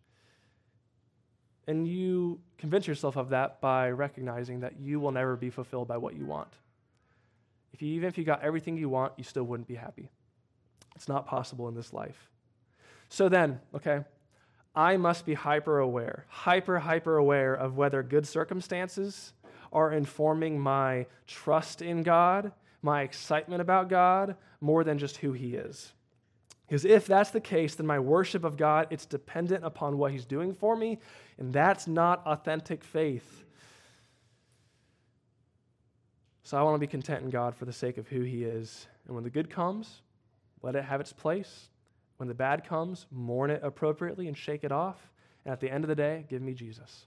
And 1.66 1.86
you 1.86 2.40
convince 2.56 2.86
yourself 2.86 3.16
of 3.16 3.28
that 3.28 3.60
by 3.60 3.90
recognizing 3.90 4.60
that 4.60 4.80
you 4.80 5.00
will 5.00 5.12
never 5.12 5.36
be 5.36 5.50
fulfilled 5.50 5.86
by 5.86 5.98
what 5.98 6.16
you 6.16 6.24
want. 6.24 6.48
If 7.74 7.82
you, 7.82 7.92
even 7.94 8.08
if 8.08 8.16
you 8.16 8.24
got 8.24 8.42
everything 8.42 8.78
you 8.78 8.88
want, 8.88 9.12
you 9.18 9.24
still 9.24 9.44
wouldn't 9.44 9.68
be 9.68 9.74
happy. 9.74 10.08
It's 10.96 11.08
not 11.08 11.26
possible 11.26 11.68
in 11.68 11.74
this 11.74 11.92
life. 11.92 12.30
So 13.10 13.28
then, 13.28 13.60
okay, 13.74 14.04
I 14.74 14.96
must 14.96 15.26
be 15.26 15.34
hyper 15.34 15.78
aware, 15.78 16.24
hyper, 16.28 16.78
hyper 16.78 17.18
aware 17.18 17.52
of 17.52 17.76
whether 17.76 18.02
good 18.02 18.26
circumstances 18.26 19.34
are 19.74 19.92
informing 19.92 20.58
my 20.58 21.04
trust 21.26 21.82
in 21.82 22.02
God, 22.02 22.52
my 22.80 23.02
excitement 23.02 23.60
about 23.60 23.90
God, 23.90 24.36
more 24.62 24.84
than 24.84 24.98
just 24.98 25.18
who 25.18 25.32
He 25.32 25.54
is. 25.54 25.92
Because 26.66 26.84
if 26.84 27.06
that's 27.06 27.30
the 27.30 27.40
case, 27.40 27.74
then 27.74 27.86
my 27.86 27.98
worship 27.98 28.44
of 28.44 28.56
God, 28.56 28.86
it's 28.90 29.06
dependent 29.06 29.64
upon 29.64 29.98
what 29.98 30.12
he's 30.12 30.24
doing 30.24 30.54
for 30.54 30.76
me, 30.76 30.98
and 31.38 31.52
that's 31.52 31.86
not 31.86 32.26
authentic 32.26 32.82
faith. 32.82 33.44
So 36.42 36.58
I 36.58 36.62
want 36.62 36.74
to 36.74 36.78
be 36.78 36.86
content 36.86 37.24
in 37.24 37.30
God 37.30 37.54
for 37.54 37.64
the 37.64 37.72
sake 37.72 37.98
of 37.98 38.08
who 38.08 38.20
he 38.20 38.44
is. 38.44 38.86
And 39.06 39.14
when 39.14 39.24
the 39.24 39.30
good 39.30 39.50
comes, 39.50 40.02
let 40.62 40.76
it 40.76 40.84
have 40.84 41.00
its 41.00 41.12
place. 41.12 41.68
When 42.18 42.28
the 42.28 42.34
bad 42.34 42.66
comes, 42.66 43.06
mourn 43.10 43.50
it 43.50 43.60
appropriately 43.62 44.28
and 44.28 44.36
shake 44.36 44.64
it 44.64 44.72
off. 44.72 45.10
And 45.44 45.52
at 45.52 45.60
the 45.60 45.70
end 45.70 45.84
of 45.84 45.88
the 45.88 45.94
day, 45.94 46.24
give 46.28 46.42
me 46.42 46.54
Jesus. 46.54 47.06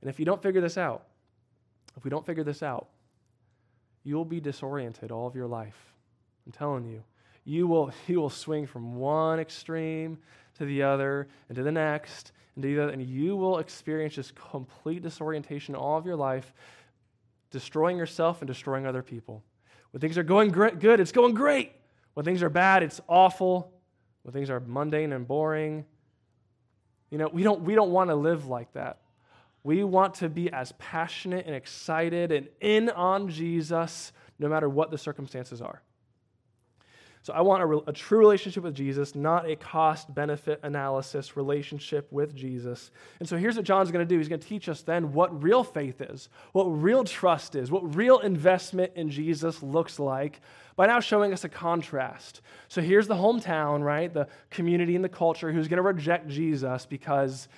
And 0.00 0.08
if 0.08 0.18
you 0.18 0.24
don't 0.24 0.42
figure 0.42 0.60
this 0.60 0.78
out, 0.78 1.06
if 1.96 2.04
we 2.04 2.10
don't 2.10 2.24
figure 2.24 2.44
this 2.44 2.62
out, 2.62 2.88
you'll 4.02 4.24
be 4.24 4.40
disoriented 4.40 5.10
all 5.10 5.26
of 5.26 5.34
your 5.34 5.46
life. 5.46 5.89
I'm 6.50 6.58
telling 6.58 6.84
you. 6.84 7.04
You 7.44 7.68
will, 7.68 7.92
you 8.08 8.20
will 8.20 8.30
swing 8.30 8.66
from 8.66 8.96
one 8.96 9.38
extreme 9.38 10.18
to 10.58 10.64
the 10.64 10.82
other 10.82 11.28
and 11.48 11.56
to 11.56 11.62
the 11.62 11.70
next 11.70 12.32
and 12.56 12.62
to 12.62 12.74
the 12.74 12.82
other, 12.82 12.92
and 12.92 13.02
you 13.02 13.36
will 13.36 13.58
experience 13.58 14.14
just 14.14 14.34
complete 14.34 15.02
disorientation 15.02 15.76
all 15.76 15.96
of 15.96 16.06
your 16.06 16.16
life, 16.16 16.52
destroying 17.52 17.96
yourself 17.96 18.40
and 18.40 18.48
destroying 18.48 18.84
other 18.84 19.02
people. 19.02 19.44
When 19.92 20.00
things 20.00 20.18
are 20.18 20.24
going 20.24 20.50
good, 20.50 21.00
it's 21.00 21.12
going 21.12 21.34
great. 21.34 21.72
When 22.14 22.24
things 22.24 22.42
are 22.42 22.50
bad, 22.50 22.82
it's 22.82 23.00
awful. 23.08 23.72
When 24.22 24.32
things 24.32 24.50
are 24.50 24.60
mundane 24.60 25.12
and 25.12 25.26
boring, 25.26 25.84
you 27.10 27.18
know, 27.18 27.28
we 27.32 27.42
don't, 27.42 27.62
we 27.62 27.74
don't 27.74 27.90
want 27.90 28.10
to 28.10 28.16
live 28.16 28.46
like 28.46 28.72
that. 28.72 28.98
We 29.62 29.84
want 29.84 30.14
to 30.14 30.28
be 30.28 30.50
as 30.52 30.72
passionate 30.78 31.46
and 31.46 31.54
excited 31.54 32.32
and 32.32 32.48
in 32.60 32.90
on 32.90 33.28
Jesus 33.28 34.12
no 34.38 34.48
matter 34.48 34.68
what 34.68 34.90
the 34.90 34.98
circumstances 34.98 35.62
are. 35.62 35.82
So 37.22 37.34
I 37.34 37.42
want 37.42 37.62
a, 37.62 37.90
a 37.90 37.92
true 37.92 38.18
relationship 38.18 38.62
with 38.62 38.74
Jesus, 38.74 39.14
not 39.14 39.48
a 39.48 39.54
cost 39.54 40.12
benefit 40.14 40.58
analysis 40.62 41.36
relationship 41.36 42.10
with 42.10 42.34
Jesus. 42.34 42.90
And 43.18 43.28
so 43.28 43.36
here's 43.36 43.56
what 43.56 43.66
John's 43.66 43.90
going 43.90 44.06
to 44.06 44.08
do 44.08 44.16
he's 44.18 44.28
going 44.28 44.40
to 44.40 44.46
teach 44.46 44.68
us 44.68 44.80
then 44.80 45.12
what 45.12 45.42
real 45.42 45.62
faith 45.62 46.00
is, 46.00 46.30
what 46.52 46.64
real 46.64 47.04
trust 47.04 47.56
is, 47.56 47.70
what 47.70 47.94
real 47.94 48.20
investment 48.20 48.92
in 48.94 49.10
Jesus 49.10 49.62
looks 49.62 49.98
like 49.98 50.40
by 50.76 50.86
now 50.86 50.98
showing 50.98 51.34
us 51.34 51.44
a 51.44 51.48
contrast. 51.48 52.40
So 52.68 52.80
here's 52.80 53.06
the 53.06 53.16
hometown, 53.16 53.82
right? 53.82 54.12
The 54.12 54.28
community 54.48 54.96
and 54.96 55.04
the 55.04 55.10
culture 55.10 55.52
who's 55.52 55.68
going 55.68 55.76
to 55.76 55.82
reject 55.82 56.28
Jesus 56.28 56.86
because 56.86 57.48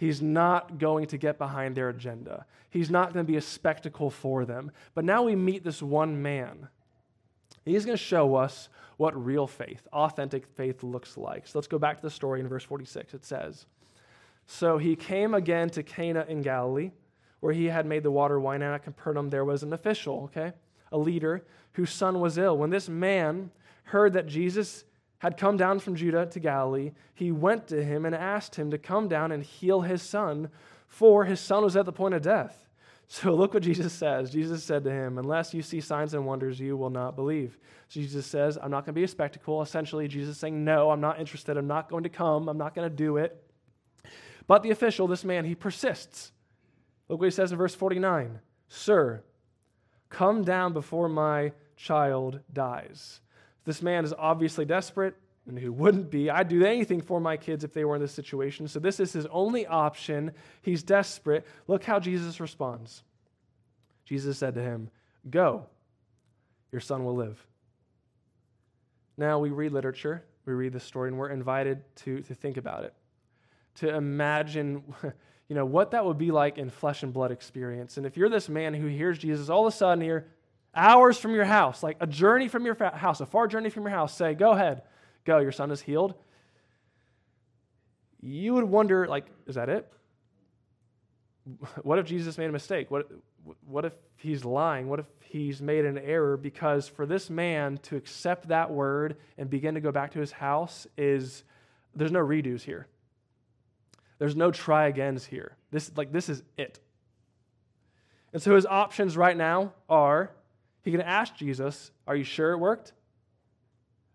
He's 0.00 0.22
not 0.22 0.78
going 0.78 1.08
to 1.08 1.18
get 1.18 1.36
behind 1.36 1.76
their 1.76 1.90
agenda. 1.90 2.46
He's 2.70 2.90
not 2.90 3.12
going 3.12 3.26
to 3.26 3.30
be 3.30 3.36
a 3.36 3.42
spectacle 3.42 4.08
for 4.08 4.46
them. 4.46 4.72
But 4.94 5.04
now 5.04 5.24
we 5.24 5.36
meet 5.36 5.62
this 5.62 5.82
one 5.82 6.22
man. 6.22 6.68
He's 7.64 7.84
going 7.84 7.96
to 7.96 8.02
show 8.02 8.36
us 8.36 8.68
what 8.96 9.24
real 9.24 9.46
faith, 9.46 9.86
authentic 9.92 10.46
faith, 10.46 10.82
looks 10.82 11.16
like. 11.16 11.46
So 11.46 11.58
let's 11.58 11.68
go 11.68 11.78
back 11.78 11.96
to 11.96 12.02
the 12.02 12.10
story 12.10 12.40
in 12.40 12.48
verse 12.48 12.64
46. 12.64 13.14
It 13.14 13.24
says 13.24 13.66
So 14.46 14.78
he 14.78 14.96
came 14.96 15.34
again 15.34 15.70
to 15.70 15.82
Cana 15.82 16.24
in 16.28 16.42
Galilee, 16.42 16.90
where 17.40 17.52
he 17.52 17.66
had 17.66 17.86
made 17.86 18.02
the 18.02 18.10
water 18.10 18.38
wine, 18.38 18.62
and 18.62 18.74
at 18.74 18.84
Capernaum 18.84 19.30
there 19.30 19.44
was 19.44 19.62
an 19.62 19.72
official, 19.72 20.24
okay, 20.24 20.52
a 20.92 20.98
leader, 20.98 21.44
whose 21.72 21.90
son 21.90 22.20
was 22.20 22.38
ill. 22.38 22.56
When 22.56 22.70
this 22.70 22.88
man 22.88 23.50
heard 23.84 24.12
that 24.14 24.26
Jesus 24.26 24.84
had 25.18 25.36
come 25.36 25.56
down 25.56 25.78
from 25.80 25.96
Judah 25.96 26.26
to 26.26 26.40
Galilee, 26.40 26.92
he 27.14 27.30
went 27.30 27.68
to 27.68 27.84
him 27.84 28.06
and 28.06 28.14
asked 28.14 28.56
him 28.56 28.70
to 28.70 28.78
come 28.78 29.06
down 29.08 29.32
and 29.32 29.42
heal 29.42 29.82
his 29.82 30.02
son, 30.02 30.48
for 30.88 31.24
his 31.24 31.40
son 31.40 31.62
was 31.62 31.76
at 31.76 31.86
the 31.86 31.92
point 31.92 32.14
of 32.14 32.22
death. 32.22 32.69
So 33.12 33.34
look 33.34 33.54
what 33.54 33.64
Jesus 33.64 33.92
says. 33.92 34.30
Jesus 34.30 34.62
said 34.62 34.84
to 34.84 34.90
him, 34.90 35.18
Unless 35.18 35.52
you 35.52 35.62
see 35.62 35.80
signs 35.80 36.14
and 36.14 36.24
wonders, 36.24 36.60
you 36.60 36.76
will 36.76 36.90
not 36.90 37.16
believe. 37.16 37.58
So 37.88 38.00
Jesus 38.00 38.24
says, 38.24 38.56
I'm 38.56 38.70
not 38.70 38.86
going 38.86 38.94
to 38.94 39.00
be 39.00 39.04
a 39.04 39.08
spectacle. 39.08 39.60
Essentially, 39.60 40.06
Jesus 40.06 40.38
saying, 40.38 40.64
No, 40.64 40.90
I'm 40.90 41.00
not 41.00 41.18
interested. 41.18 41.56
I'm 41.56 41.66
not 41.66 41.90
going 41.90 42.04
to 42.04 42.08
come. 42.08 42.48
I'm 42.48 42.56
not 42.56 42.74
going 42.74 42.88
to 42.88 42.94
do 42.94 43.16
it. 43.16 43.42
But 44.46 44.62
the 44.62 44.70
official, 44.70 45.08
this 45.08 45.24
man, 45.24 45.44
he 45.44 45.56
persists. 45.56 46.30
Look 47.08 47.18
what 47.18 47.26
he 47.26 47.30
says 47.32 47.50
in 47.50 47.58
verse 47.58 47.74
49 47.74 48.38
Sir, 48.68 49.24
come 50.08 50.44
down 50.44 50.72
before 50.72 51.08
my 51.08 51.52
child 51.76 52.38
dies. 52.52 53.20
This 53.64 53.82
man 53.82 54.04
is 54.04 54.14
obviously 54.16 54.64
desperate 54.64 55.16
and 55.46 55.58
who 55.58 55.72
wouldn't 55.72 56.10
be. 56.10 56.30
I'd 56.30 56.48
do 56.48 56.64
anything 56.64 57.00
for 57.00 57.20
my 57.20 57.36
kids 57.36 57.64
if 57.64 57.72
they 57.72 57.84
were 57.84 57.96
in 57.96 58.02
this 58.02 58.12
situation. 58.12 58.68
So 58.68 58.78
this 58.78 59.00
is 59.00 59.12
his 59.12 59.26
only 59.26 59.66
option. 59.66 60.32
He's 60.62 60.82
desperate. 60.82 61.46
Look 61.66 61.84
how 61.84 61.98
Jesus 61.98 62.40
responds. 62.40 63.02
Jesus 64.04 64.38
said 64.38 64.54
to 64.54 64.62
him, 64.62 64.90
Go, 65.28 65.66
your 66.72 66.80
son 66.80 67.04
will 67.04 67.16
live. 67.16 67.44
Now 69.16 69.38
we 69.38 69.50
read 69.50 69.72
literature, 69.72 70.24
we 70.46 70.54
read 70.54 70.72
the 70.72 70.80
story, 70.80 71.08
and 71.08 71.18
we're 71.18 71.30
invited 71.30 71.82
to, 71.96 72.22
to 72.22 72.34
think 72.34 72.56
about 72.56 72.84
it, 72.84 72.94
to 73.76 73.94
imagine. 73.94 74.82
You 75.50 75.56
know, 75.56 75.64
what 75.64 75.90
that 75.90 76.06
would 76.06 76.16
be 76.16 76.30
like 76.30 76.58
in 76.58 76.70
flesh 76.70 77.02
and 77.02 77.12
blood 77.12 77.32
experience. 77.32 77.96
And 77.96 78.06
if 78.06 78.16
you're 78.16 78.28
this 78.28 78.48
man 78.48 78.72
who 78.72 78.86
hears 78.86 79.18
Jesus 79.18 79.48
all 79.48 79.66
of 79.66 79.74
a 79.74 79.76
sudden 79.76 80.00
here, 80.00 80.28
hours 80.76 81.18
from 81.18 81.34
your 81.34 81.44
house, 81.44 81.82
like 81.82 81.96
a 81.98 82.06
journey 82.06 82.46
from 82.46 82.64
your 82.64 82.76
house, 82.94 83.20
a 83.20 83.26
far 83.26 83.48
journey 83.48 83.68
from 83.68 83.82
your 83.82 83.90
house, 83.90 84.16
say, 84.16 84.34
Go 84.34 84.52
ahead, 84.52 84.82
go, 85.24 85.38
your 85.38 85.52
son 85.52 85.70
is 85.70 85.80
healed, 85.80 86.14
you 88.22 88.54
would 88.54 88.64
wonder, 88.64 89.06
like, 89.06 89.26
is 89.46 89.54
that 89.54 89.68
it? 89.68 89.90
What 91.82 91.98
if 91.98 92.06
Jesus 92.06 92.36
made 92.38 92.48
a 92.48 92.52
mistake? 92.52 92.90
What, 92.90 93.10
what 93.66 93.84
if 93.84 93.94
he's 94.16 94.44
lying? 94.44 94.88
What 94.88 95.00
if 95.00 95.06
he's 95.20 95.62
made 95.62 95.84
an 95.84 95.98
error? 95.98 96.36
Because 96.36 96.86
for 96.86 97.06
this 97.06 97.30
man 97.30 97.78
to 97.84 97.96
accept 97.96 98.48
that 98.48 98.70
word 98.70 99.16
and 99.38 99.48
begin 99.48 99.74
to 99.74 99.80
go 99.80 99.90
back 99.90 100.12
to 100.12 100.20
his 100.20 100.32
house 100.32 100.86
is, 100.96 101.42
there's 101.94 102.12
no 102.12 102.20
redos 102.20 102.60
here. 102.60 102.86
There's 104.18 104.36
no 104.36 104.50
try 104.50 104.86
agains 104.86 105.24
here. 105.24 105.56
This, 105.70 105.90
like, 105.96 106.12
this 106.12 106.28
is 106.28 106.42
it. 106.58 106.78
And 108.32 108.42
so 108.42 108.54
his 108.54 108.66
options 108.66 109.16
right 109.16 109.36
now 109.36 109.72
are 109.88 110.30
he 110.82 110.90
can 110.90 111.00
ask 111.00 111.34
Jesus, 111.34 111.90
Are 112.06 112.16
you 112.16 112.24
sure 112.24 112.52
it 112.52 112.58
worked? 112.58 112.92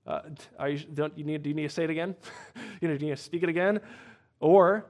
Uh, 0.06 0.22
are 0.60 0.70
you, 0.70 0.80
don't 0.94 1.18
you 1.18 1.24
need, 1.24 1.44
do 1.44 1.50
you 1.50 1.56
need 1.56 1.64
to 1.64 1.70
say 1.70 1.84
it 1.84 1.90
again? 1.90 2.16
you, 2.82 2.88
know, 2.88 2.98
do 2.98 3.06
you 3.06 3.12
need 3.12 3.18
to 3.18 3.24
speak 3.24 3.44
it 3.44 3.50
again? 3.50 3.80
Or 4.40 4.86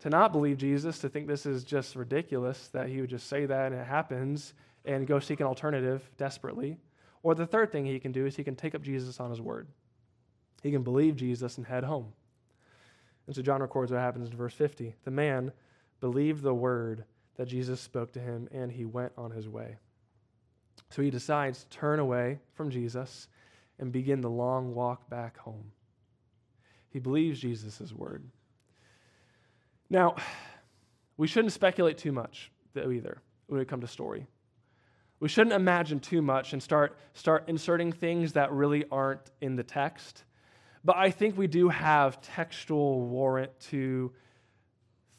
to 0.00 0.10
not 0.10 0.32
believe 0.32 0.58
Jesus, 0.58 0.98
to 1.00 1.08
think 1.08 1.26
this 1.26 1.46
is 1.46 1.64
just 1.64 1.96
ridiculous 1.96 2.68
that 2.68 2.88
he 2.88 3.00
would 3.00 3.10
just 3.10 3.26
say 3.26 3.46
that 3.46 3.72
and 3.72 3.80
it 3.80 3.86
happens 3.86 4.54
and 4.84 5.06
go 5.06 5.18
seek 5.18 5.40
an 5.40 5.46
alternative 5.46 6.08
desperately. 6.18 6.78
Or 7.22 7.34
the 7.34 7.46
third 7.46 7.72
thing 7.72 7.86
he 7.86 7.98
can 7.98 8.12
do 8.12 8.26
is 8.26 8.36
he 8.36 8.44
can 8.44 8.54
take 8.54 8.74
up 8.74 8.82
Jesus 8.82 9.18
on 9.18 9.30
his 9.30 9.40
word. 9.40 9.66
He 10.62 10.70
can 10.70 10.82
believe 10.82 11.16
Jesus 11.16 11.56
and 11.56 11.66
head 11.66 11.84
home. 11.84 12.12
And 13.26 13.34
so 13.34 13.42
John 13.42 13.62
records 13.62 13.90
what 13.90 14.00
happens 14.00 14.30
in 14.30 14.36
verse 14.36 14.54
50. 14.54 14.94
The 15.04 15.10
man 15.10 15.52
believed 16.00 16.42
the 16.42 16.54
word 16.54 17.04
that 17.36 17.48
Jesus 17.48 17.80
spoke 17.80 18.12
to 18.12 18.20
him 18.20 18.48
and 18.52 18.70
he 18.70 18.84
went 18.84 19.12
on 19.16 19.30
his 19.30 19.48
way. 19.48 19.76
So 20.90 21.02
he 21.02 21.10
decides 21.10 21.64
to 21.64 21.70
turn 21.70 21.98
away 21.98 22.38
from 22.52 22.70
Jesus 22.70 23.28
and 23.78 23.92
begin 23.92 24.20
the 24.20 24.30
long 24.30 24.74
walk 24.74 25.08
back 25.08 25.38
home. 25.38 25.72
He 26.90 26.98
believes 26.98 27.40
Jesus' 27.40 27.92
word. 27.92 28.24
Now, 29.90 30.16
we 31.16 31.26
shouldn't 31.26 31.52
speculate 31.52 31.98
too 31.98 32.12
much, 32.12 32.50
though, 32.72 32.90
either, 32.90 33.20
when 33.46 33.60
it 33.60 33.68
comes 33.68 33.82
to 33.82 33.88
story. 33.88 34.26
We 35.20 35.28
shouldn't 35.28 35.54
imagine 35.54 36.00
too 36.00 36.22
much 36.22 36.52
and 36.52 36.62
start, 36.62 36.96
start 37.14 37.44
inserting 37.48 37.92
things 37.92 38.32
that 38.32 38.52
really 38.52 38.84
aren't 38.90 39.30
in 39.40 39.56
the 39.56 39.62
text. 39.62 40.24
But 40.84 40.96
I 40.96 41.10
think 41.10 41.38
we 41.38 41.46
do 41.46 41.68
have 41.68 42.20
textual 42.20 43.00
warrant 43.00 43.58
to 43.70 44.12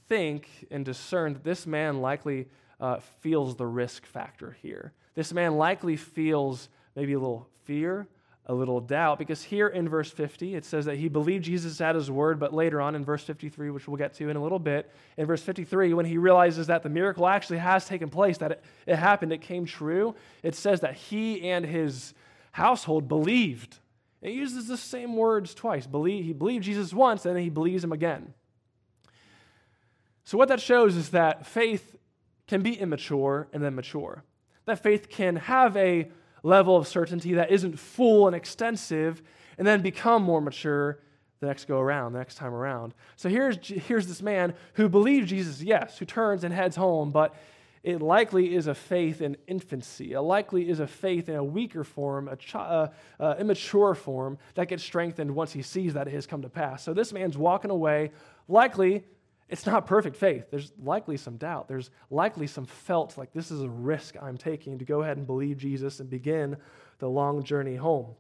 think 0.07 0.47
and 0.69 0.85
discern 0.85 1.33
that 1.33 1.43
this 1.43 1.65
man 1.65 2.01
likely 2.01 2.47
uh, 2.79 2.99
feels 3.21 3.55
the 3.55 3.65
risk 3.65 4.05
factor 4.05 4.57
here. 4.61 4.93
This 5.15 5.33
man 5.33 5.55
likely 5.55 5.95
feels 5.95 6.69
maybe 6.95 7.13
a 7.13 7.19
little 7.19 7.49
fear, 7.63 8.07
a 8.47 8.53
little 8.53 8.79
doubt, 8.79 9.17
because 9.17 9.41
here 9.41 9.67
in 9.67 9.89
verse 9.89 10.12
50, 10.12 10.53
it 10.53 10.65
says 10.65 10.86
that 10.86 10.97
he 10.97 11.08
believed 11.08 11.45
Jesus 11.45 11.81
at 11.81 11.95
his 11.95 12.12
word, 12.12 12.39
but 12.39 12.53
later 12.53 12.79
on 12.79 12.93
in 12.93 13.03
verse 13.03 13.23
53, 13.23 13.71
which 13.71 13.88
we'll 13.88 13.97
get 13.97 14.13
to 14.15 14.29
in 14.29 14.36
a 14.36 14.43
little 14.43 14.60
bit, 14.60 14.91
in 15.17 15.25
verse 15.25 15.41
53, 15.41 15.93
when 15.95 16.05
he 16.05 16.19
realizes 16.19 16.67
that 16.67 16.84
the 16.84 16.89
miracle 16.89 17.27
actually 17.27 17.58
has 17.58 17.86
taken 17.86 18.08
place, 18.08 18.38
that 18.38 18.51
it, 18.51 18.63
it 18.86 18.97
happened, 18.97 19.34
it 19.34 19.41
came 19.41 19.65
true, 19.65 20.13
it 20.43 20.53
says 20.53 20.81
that 20.81 20.93
he 20.93 21.49
and 21.49 21.65
his 21.65 22.13
household 22.51 23.08
believed. 23.08 23.79
It 24.21 24.34
uses 24.34 24.67
the 24.67 24.77
same 24.77 25.15
words 25.15 25.55
twice. 25.55 25.88
Believe, 25.88 26.25
he 26.25 26.34
believed 26.34 26.65
Jesus 26.65 26.93
once, 26.93 27.25
and 27.25 27.36
then 27.36 27.43
he 27.43 27.49
believes 27.49 27.84
him 27.84 27.91
again. 27.91 28.34
So, 30.23 30.38
what 30.38 30.49
that 30.49 30.62
shows 30.62 30.95
is 30.95 31.10
that 31.10 31.45
faith 31.45 31.95
can 32.47 32.62
be 32.62 32.73
immature 32.73 33.47
and 33.53 33.63
then 33.63 33.75
mature. 33.75 34.23
That 34.65 34.81
faith 34.81 35.10
can 35.10 35.36
have 35.36 35.75
a 35.77 36.10
level 36.45 36.77
of 36.77 36.88
certainty 36.88 37.34
that 37.34 37.51
isn't 37.51 37.77
full 37.79 38.27
and 38.27 38.36
extensive 38.36 39.21
and 39.58 39.65
then 39.65 39.81
become 39.81 40.21
more 40.21 40.39
mature 40.39 40.99
the 41.39 41.47
next 41.47 41.65
go 41.65 41.79
around, 41.79 42.13
the 42.13 42.19
next 42.19 42.36
time 42.36 42.53
around. 42.53 42.93
So 43.15 43.29
here's, 43.29 43.58
here's 43.67 44.08
this 44.08 44.21
man 44.21 44.53
who 44.73 44.88
believes 44.88 45.29
Jesus, 45.29 45.62
yes, 45.62 45.97
who 45.97 46.05
turns 46.05 46.43
and 46.43 46.53
heads 46.53 46.75
home, 46.75 47.12
but 47.12 47.36
it 47.84 48.01
likely 48.01 48.55
is 48.55 48.67
a 48.67 48.75
faith 48.75 49.21
in 49.21 49.38
infancy. 49.47 50.13
It 50.13 50.21
likely 50.21 50.69
is 50.69 50.79
a 50.79 50.88
faith 50.88 51.29
in 51.29 51.36
a 51.36 51.43
weaker 51.43 51.84
form, 51.84 52.27
a 52.27 52.36
ch- 52.36 52.55
uh, 52.55 52.88
uh, 53.19 53.36
immature 53.39 53.95
form 53.95 54.38
that 54.53 54.67
gets 54.67 54.84
strengthened 54.84 55.34
once 55.36 55.51
he 55.51 55.62
sees 55.62 55.93
that 55.93 56.08
it 56.08 56.13
has 56.13 56.25
come 56.25 56.41
to 56.43 56.49
pass. 56.49 56.84
So 56.84 56.93
this 56.93 57.12
man's 57.12 57.38
walking 57.38 57.71
away, 57.71 58.12
likely 58.47 59.03
it's 59.47 59.65
not 59.65 59.86
perfect 59.86 60.15
faith. 60.15 60.45
There's 60.49 60.71
likely 60.81 61.17
some 61.17 61.38
doubt. 61.38 61.67
There's 61.67 61.91
likely 62.10 62.47
some 62.47 62.65
felt 62.65 63.17
like 63.17 63.31
this 63.31 63.51
is 63.51 63.62
a 63.62 63.69
risk 63.69 64.15
I'm 64.19 64.38
taking 64.38 64.79
to 64.79 64.86
go 64.86 65.01
ahead 65.01 65.17
and 65.17 65.27
believe 65.27 65.58
Jesus 65.58 65.99
and 65.99 66.10
begin 66.10 66.58
the 66.97 67.10
long 67.10 67.43
journey 67.43 67.75
home. 67.75 68.15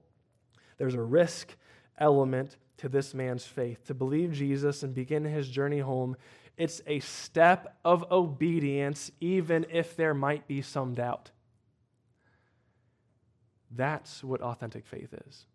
There's 0.77 0.93
a 0.93 1.01
risk 1.01 1.55
element 1.97 2.57
to 2.77 2.89
this 2.89 3.13
man's 3.13 3.45
faith. 3.45 3.85
To 3.85 3.93
believe 3.93 4.33
Jesus 4.33 4.83
and 4.83 4.93
begin 4.93 5.23
his 5.23 5.49
journey 5.49 5.79
home, 5.79 6.15
it's 6.57 6.81
a 6.85 6.99
step 6.99 7.75
of 7.83 8.11
obedience, 8.11 9.11
even 9.19 9.65
if 9.71 9.95
there 9.95 10.13
might 10.13 10.47
be 10.47 10.61
some 10.61 10.93
doubt. 10.93 11.31
That's 13.71 14.23
what 14.23 14.41
authentic 14.41 14.85
faith 14.85 15.13
is. 15.27 15.45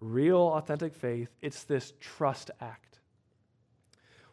Real 0.00 0.40
authentic 0.40 0.94
faith, 0.94 1.28
it's 1.42 1.64
this 1.64 1.92
trust 1.98 2.52
act 2.60 2.87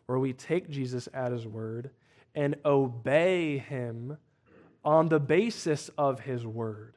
where 0.07 0.19
we 0.19 0.33
take 0.33 0.69
Jesus 0.69 1.09
at 1.13 1.31
his 1.31 1.47
word 1.47 1.91
and 2.33 2.55
obey 2.65 3.57
him 3.57 4.17
on 4.83 5.09
the 5.09 5.19
basis 5.19 5.89
of 5.97 6.19
his 6.19 6.45
word, 6.45 6.93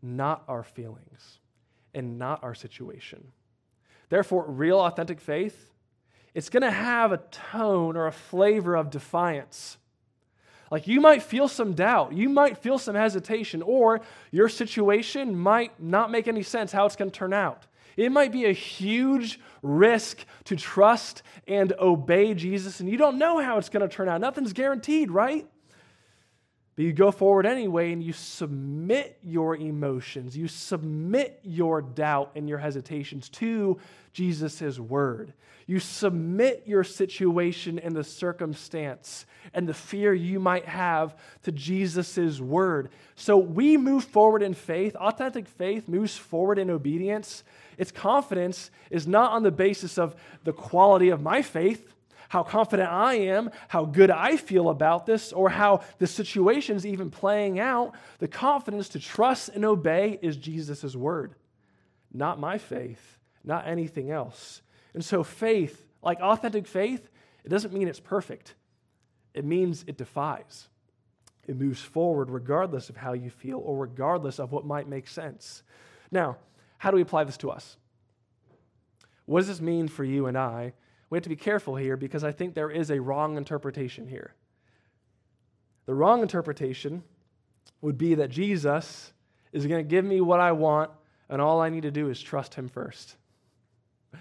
not 0.00 0.44
our 0.46 0.62
feelings 0.62 1.38
and 1.94 2.18
not 2.18 2.42
our 2.44 2.54
situation. 2.54 3.32
Therefore, 4.08 4.44
real 4.46 4.78
authentic 4.78 5.20
faith, 5.20 5.72
it's 6.34 6.50
going 6.50 6.62
to 6.62 6.70
have 6.70 7.10
a 7.10 7.16
tone 7.16 7.96
or 7.96 8.06
a 8.06 8.12
flavor 8.12 8.76
of 8.76 8.90
defiance. 8.90 9.78
Like 10.70 10.86
you 10.86 11.00
might 11.00 11.22
feel 11.22 11.48
some 11.48 11.72
doubt, 11.72 12.12
you 12.12 12.28
might 12.28 12.58
feel 12.58 12.78
some 12.78 12.94
hesitation, 12.94 13.62
or 13.62 14.02
your 14.30 14.48
situation 14.48 15.36
might 15.36 15.82
not 15.82 16.10
make 16.10 16.28
any 16.28 16.42
sense 16.42 16.70
how 16.70 16.86
it's 16.86 16.96
going 16.96 17.10
to 17.10 17.18
turn 17.18 17.32
out. 17.32 17.66
It 17.98 18.12
might 18.12 18.30
be 18.30 18.44
a 18.44 18.52
huge 18.52 19.40
risk 19.60 20.24
to 20.44 20.54
trust 20.54 21.24
and 21.48 21.72
obey 21.80 22.32
Jesus, 22.32 22.78
and 22.78 22.88
you 22.88 22.96
don't 22.96 23.18
know 23.18 23.40
how 23.40 23.58
it's 23.58 23.68
going 23.68 23.86
to 23.86 23.94
turn 23.94 24.08
out. 24.08 24.20
Nothing's 24.20 24.52
guaranteed, 24.52 25.10
right? 25.10 25.44
But 26.76 26.84
you 26.84 26.92
go 26.92 27.10
forward 27.10 27.44
anyway 27.44 27.92
and 27.92 28.00
you 28.00 28.12
submit 28.12 29.18
your 29.24 29.56
emotions, 29.56 30.36
you 30.36 30.46
submit 30.46 31.40
your 31.42 31.82
doubt 31.82 32.30
and 32.36 32.48
your 32.48 32.58
hesitations 32.58 33.28
to 33.30 33.78
Jesus' 34.12 34.78
word. 34.78 35.32
You 35.66 35.80
submit 35.80 36.62
your 36.66 36.84
situation 36.84 37.80
and 37.80 37.96
the 37.96 38.04
circumstance 38.04 39.26
and 39.52 39.68
the 39.68 39.74
fear 39.74 40.14
you 40.14 40.38
might 40.38 40.66
have 40.66 41.16
to 41.42 41.50
Jesus' 41.50 42.38
word. 42.38 42.90
So 43.16 43.38
we 43.38 43.76
move 43.76 44.04
forward 44.04 44.44
in 44.44 44.54
faith. 44.54 44.94
Authentic 44.94 45.48
faith 45.48 45.88
moves 45.88 46.16
forward 46.16 46.60
in 46.60 46.70
obedience 46.70 47.42
its 47.78 47.92
confidence 47.92 48.70
is 48.90 49.06
not 49.06 49.32
on 49.32 49.44
the 49.44 49.50
basis 49.50 49.98
of 49.98 50.16
the 50.44 50.52
quality 50.52 51.08
of 51.08 51.22
my 51.22 51.40
faith, 51.40 51.94
how 52.28 52.42
confident 52.42 52.90
I 52.90 53.14
am, 53.14 53.50
how 53.68 53.86
good 53.86 54.10
I 54.10 54.36
feel 54.36 54.68
about 54.68 55.06
this, 55.06 55.32
or 55.32 55.48
how 55.48 55.80
the 55.98 56.06
situation's 56.06 56.84
even 56.84 57.10
playing 57.10 57.58
out. 57.58 57.94
The 58.18 58.28
confidence 58.28 58.90
to 58.90 59.00
trust 59.00 59.48
and 59.50 59.64
obey 59.64 60.18
is 60.20 60.36
Jesus' 60.36 60.94
word, 60.94 61.36
not 62.12 62.38
my 62.38 62.58
faith, 62.58 63.18
not 63.44 63.66
anything 63.66 64.10
else. 64.10 64.60
And 64.92 65.02
so, 65.02 65.22
faith, 65.22 65.86
like 66.02 66.20
authentic 66.20 66.66
faith, 66.66 67.08
it 67.44 67.48
doesn't 67.48 67.72
mean 67.72 67.88
it's 67.88 68.00
perfect, 68.00 68.54
it 69.32 69.44
means 69.44 69.84
it 69.86 69.96
defies. 69.96 70.68
It 71.46 71.56
moves 71.56 71.80
forward 71.80 72.28
regardless 72.28 72.90
of 72.90 72.98
how 72.98 73.14
you 73.14 73.30
feel 73.30 73.58
or 73.64 73.78
regardless 73.78 74.38
of 74.38 74.52
what 74.52 74.66
might 74.66 74.86
make 74.86 75.08
sense. 75.08 75.62
Now, 76.10 76.36
how 76.78 76.90
do 76.90 76.96
we 76.96 77.02
apply 77.02 77.24
this 77.24 77.36
to 77.38 77.50
us? 77.50 77.76
What 79.26 79.40
does 79.40 79.48
this 79.48 79.60
mean 79.60 79.88
for 79.88 80.04
you 80.04 80.26
and 80.26 80.38
I? 80.38 80.72
We 81.10 81.16
have 81.16 81.22
to 81.24 81.28
be 81.28 81.36
careful 81.36 81.76
here 81.76 81.96
because 81.96 82.24
I 82.24 82.32
think 82.32 82.54
there 82.54 82.70
is 82.70 82.90
a 82.90 83.00
wrong 83.00 83.36
interpretation 83.36 84.06
here. 84.06 84.34
The 85.86 85.94
wrong 85.94 86.22
interpretation 86.22 87.02
would 87.80 87.98
be 87.98 88.14
that 88.16 88.30
Jesus 88.30 89.12
is 89.52 89.66
going 89.66 89.84
to 89.84 89.88
give 89.88 90.04
me 90.04 90.20
what 90.20 90.40
I 90.40 90.52
want, 90.52 90.90
and 91.28 91.40
all 91.40 91.60
I 91.60 91.68
need 91.68 91.82
to 91.82 91.90
do 91.90 92.10
is 92.10 92.20
trust 92.20 92.54
him 92.54 92.68
first. 92.68 93.16
And 94.12 94.20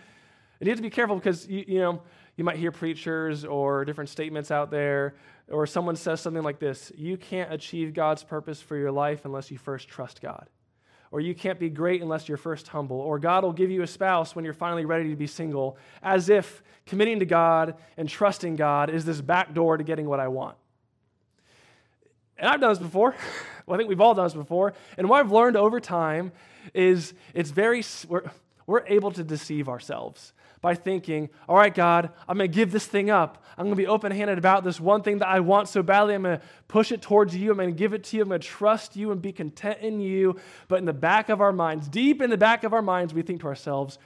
you 0.61 0.69
have 0.69 0.79
to 0.79 0.83
be 0.83 0.89
careful 0.89 1.15
because 1.15 1.47
you, 1.47 1.63
you 1.67 1.79
know 1.79 2.01
you 2.35 2.43
might 2.43 2.57
hear 2.57 2.71
preachers 2.71 3.45
or 3.45 3.83
different 3.85 4.09
statements 4.09 4.51
out 4.51 4.71
there, 4.71 5.15
or 5.49 5.67
someone 5.67 5.95
says 5.95 6.21
something 6.21 6.43
like 6.43 6.59
this: 6.59 6.91
"You 6.95 7.17
can't 7.17 7.51
achieve 7.51 7.93
God's 7.93 8.23
purpose 8.23 8.61
for 8.61 8.75
your 8.75 8.91
life 8.91 9.25
unless 9.25 9.51
you 9.51 9.57
first 9.57 9.87
trust 9.87 10.21
God." 10.21 10.49
Or 11.11 11.19
you 11.21 11.33
can't 11.33 11.59
be 11.59 11.69
great 11.69 12.01
unless 12.01 12.27
you're 12.27 12.37
first 12.37 12.67
humble, 12.67 12.99
or 12.99 13.19
God 13.19 13.43
will 13.43 13.53
give 13.53 13.71
you 13.71 13.81
a 13.81 13.87
spouse 13.87 14.35
when 14.35 14.43
you're 14.45 14.53
finally 14.53 14.85
ready 14.85 15.09
to 15.09 15.15
be 15.15 15.27
single, 15.27 15.77
as 16.01 16.29
if 16.29 16.61
committing 16.85 17.19
to 17.19 17.25
God 17.25 17.75
and 17.97 18.09
trusting 18.09 18.55
God 18.55 18.89
is 18.89 19.05
this 19.05 19.21
back 19.21 19.53
door 19.53 19.77
to 19.77 19.83
getting 19.83 20.07
what 20.07 20.19
I 20.19 20.27
want. 20.27 20.57
And 22.37 22.49
I've 22.49 22.61
done 22.61 22.71
this 22.71 22.79
before. 22.79 23.15
well, 23.65 23.75
I 23.75 23.77
think 23.77 23.89
we've 23.89 24.01
all 24.01 24.13
done 24.13 24.25
this 24.25 24.33
before. 24.33 24.73
And 24.97 25.09
what 25.09 25.19
I've 25.19 25.31
learned 25.31 25.57
over 25.57 25.79
time 25.79 26.31
is 26.73 27.13
it's 27.33 27.49
very, 27.49 27.83
we're, 28.07 28.23
we're 28.65 28.85
able 28.87 29.11
to 29.11 29.23
deceive 29.23 29.69
ourselves 29.69 30.33
by 30.61 30.75
thinking, 30.75 31.29
all 31.47 31.55
right, 31.55 31.73
God, 31.73 32.11
I'm 32.27 32.37
going 32.37 32.49
to 32.49 32.55
give 32.55 32.71
this 32.71 32.85
thing 32.85 33.09
up. 33.09 33.43
I'm 33.57 33.65
going 33.65 33.75
to 33.75 33.81
be 33.81 33.87
open 33.87 34.11
handed 34.11 34.37
about 34.37 34.63
this 34.63 34.79
one 34.79 35.01
thing 35.01 35.19
that 35.19 35.27
I 35.27 35.39
want 35.39 35.67
so 35.67 35.81
badly. 35.81 36.15
I'm 36.15 36.23
going 36.23 36.39
to 36.39 36.45
push 36.67 36.91
it 36.91 37.01
towards 37.01 37.35
you. 37.35 37.51
I'm 37.51 37.57
going 37.57 37.69
to 37.69 37.75
give 37.75 37.93
it 37.93 38.03
to 38.05 38.17
you. 38.17 38.23
I'm 38.23 38.29
going 38.29 38.41
to 38.41 38.47
trust 38.47 38.95
you 38.95 39.11
and 39.11 39.21
be 39.21 39.31
content 39.31 39.79
in 39.81 39.99
you. 39.99 40.39
But 40.67 40.79
in 40.79 40.85
the 40.85 40.93
back 40.93 41.29
of 41.29 41.41
our 41.41 41.51
minds, 41.51 41.87
deep 41.87 42.21
in 42.21 42.29
the 42.29 42.37
back 42.37 42.63
of 42.63 42.73
our 42.73 42.81
minds, 42.81 43.13
we 43.13 43.21
think 43.21 43.41
to 43.41 43.47
ourselves, 43.47 43.97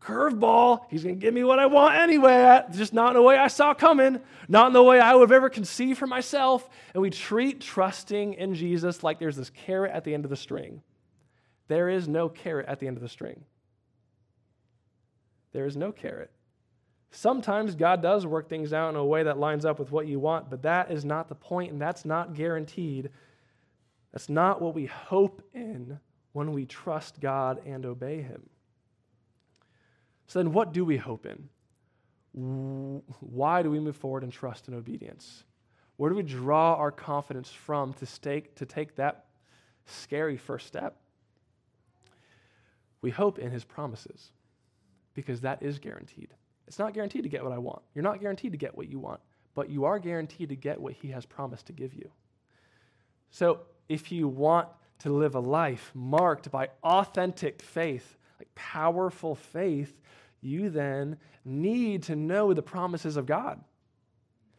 curveball. 0.00 0.86
He's 0.90 1.02
going 1.02 1.16
to 1.16 1.20
give 1.20 1.34
me 1.34 1.44
what 1.44 1.58
I 1.58 1.66
want 1.66 1.96
anyway, 1.96 2.62
just 2.72 2.92
not 2.92 3.08
in 3.08 3.14
the 3.14 3.22
way 3.22 3.36
I 3.36 3.48
saw 3.48 3.74
coming, 3.74 4.20
not 4.48 4.68
in 4.68 4.72
the 4.72 4.82
way 4.82 5.00
I 5.00 5.14
would 5.14 5.30
have 5.30 5.32
ever 5.32 5.50
conceived 5.50 5.98
for 5.98 6.06
myself. 6.06 6.68
And 6.94 7.02
we 7.02 7.10
treat 7.10 7.60
trusting 7.60 8.34
in 8.34 8.54
Jesus 8.54 9.02
like 9.02 9.18
there's 9.18 9.36
this 9.36 9.50
carrot 9.50 9.92
at 9.92 10.04
the 10.04 10.14
end 10.14 10.24
of 10.24 10.30
the 10.30 10.36
string. 10.36 10.82
There 11.68 11.88
is 11.88 12.06
no 12.06 12.28
carrot 12.28 12.66
at 12.68 12.78
the 12.78 12.86
end 12.86 12.96
of 12.96 13.02
the 13.02 13.08
string. 13.08 13.44
There 15.56 15.64
is 15.64 15.74
no 15.74 15.90
carrot. 15.90 16.30
Sometimes 17.10 17.76
God 17.76 18.02
does 18.02 18.26
work 18.26 18.46
things 18.46 18.74
out 18.74 18.90
in 18.90 18.96
a 18.96 19.02
way 19.02 19.22
that 19.22 19.38
lines 19.38 19.64
up 19.64 19.78
with 19.78 19.90
what 19.90 20.06
you 20.06 20.20
want, 20.20 20.50
but 20.50 20.60
that 20.64 20.90
is 20.90 21.02
not 21.02 21.30
the 21.30 21.34
point, 21.34 21.72
and 21.72 21.80
that's 21.80 22.04
not 22.04 22.34
guaranteed. 22.34 23.08
That's 24.12 24.28
not 24.28 24.60
what 24.60 24.74
we 24.74 24.84
hope 24.84 25.40
in 25.54 25.98
when 26.34 26.52
we 26.52 26.66
trust 26.66 27.20
God 27.20 27.62
and 27.64 27.86
obey 27.86 28.20
Him. 28.20 28.50
So 30.26 30.40
then, 30.40 30.52
what 30.52 30.74
do 30.74 30.84
we 30.84 30.98
hope 30.98 31.24
in? 31.24 31.48
Why 33.20 33.62
do 33.62 33.70
we 33.70 33.80
move 33.80 33.96
forward 33.96 34.24
in 34.24 34.30
trust 34.30 34.68
and 34.68 34.76
obedience? 34.76 35.44
Where 35.96 36.10
do 36.10 36.16
we 36.16 36.22
draw 36.22 36.74
our 36.74 36.92
confidence 36.92 37.50
from 37.50 37.94
to, 37.94 38.04
stake, 38.04 38.56
to 38.56 38.66
take 38.66 38.96
that 38.96 39.24
scary 39.86 40.36
first 40.36 40.66
step? 40.66 40.98
We 43.00 43.10
hope 43.10 43.38
in 43.38 43.50
his 43.50 43.64
promises 43.64 44.32
because 45.16 45.40
that 45.40 45.62
is 45.62 45.80
guaranteed. 45.80 46.28
It's 46.68 46.78
not 46.78 46.94
guaranteed 46.94 47.24
to 47.24 47.28
get 47.28 47.42
what 47.42 47.52
I 47.52 47.58
want. 47.58 47.82
You're 47.94 48.04
not 48.04 48.20
guaranteed 48.20 48.52
to 48.52 48.58
get 48.58 48.76
what 48.76 48.88
you 48.88 49.00
want, 49.00 49.20
but 49.54 49.70
you 49.70 49.84
are 49.86 49.98
guaranteed 49.98 50.50
to 50.50 50.56
get 50.56 50.80
what 50.80 50.92
he 50.92 51.08
has 51.08 51.26
promised 51.26 51.66
to 51.66 51.72
give 51.72 51.94
you. 51.94 52.08
So 53.30 53.60
if 53.88 54.12
you 54.12 54.28
want 54.28 54.68
to 55.00 55.12
live 55.12 55.34
a 55.34 55.40
life 55.40 55.90
marked 55.94 56.50
by 56.50 56.68
authentic 56.84 57.62
faith, 57.62 58.16
like 58.38 58.54
powerful 58.54 59.34
faith, 59.34 60.00
you 60.40 60.70
then 60.70 61.16
need 61.44 62.04
to 62.04 62.14
know 62.14 62.52
the 62.54 62.62
promises 62.62 63.16
of 63.16 63.26
God 63.26 63.62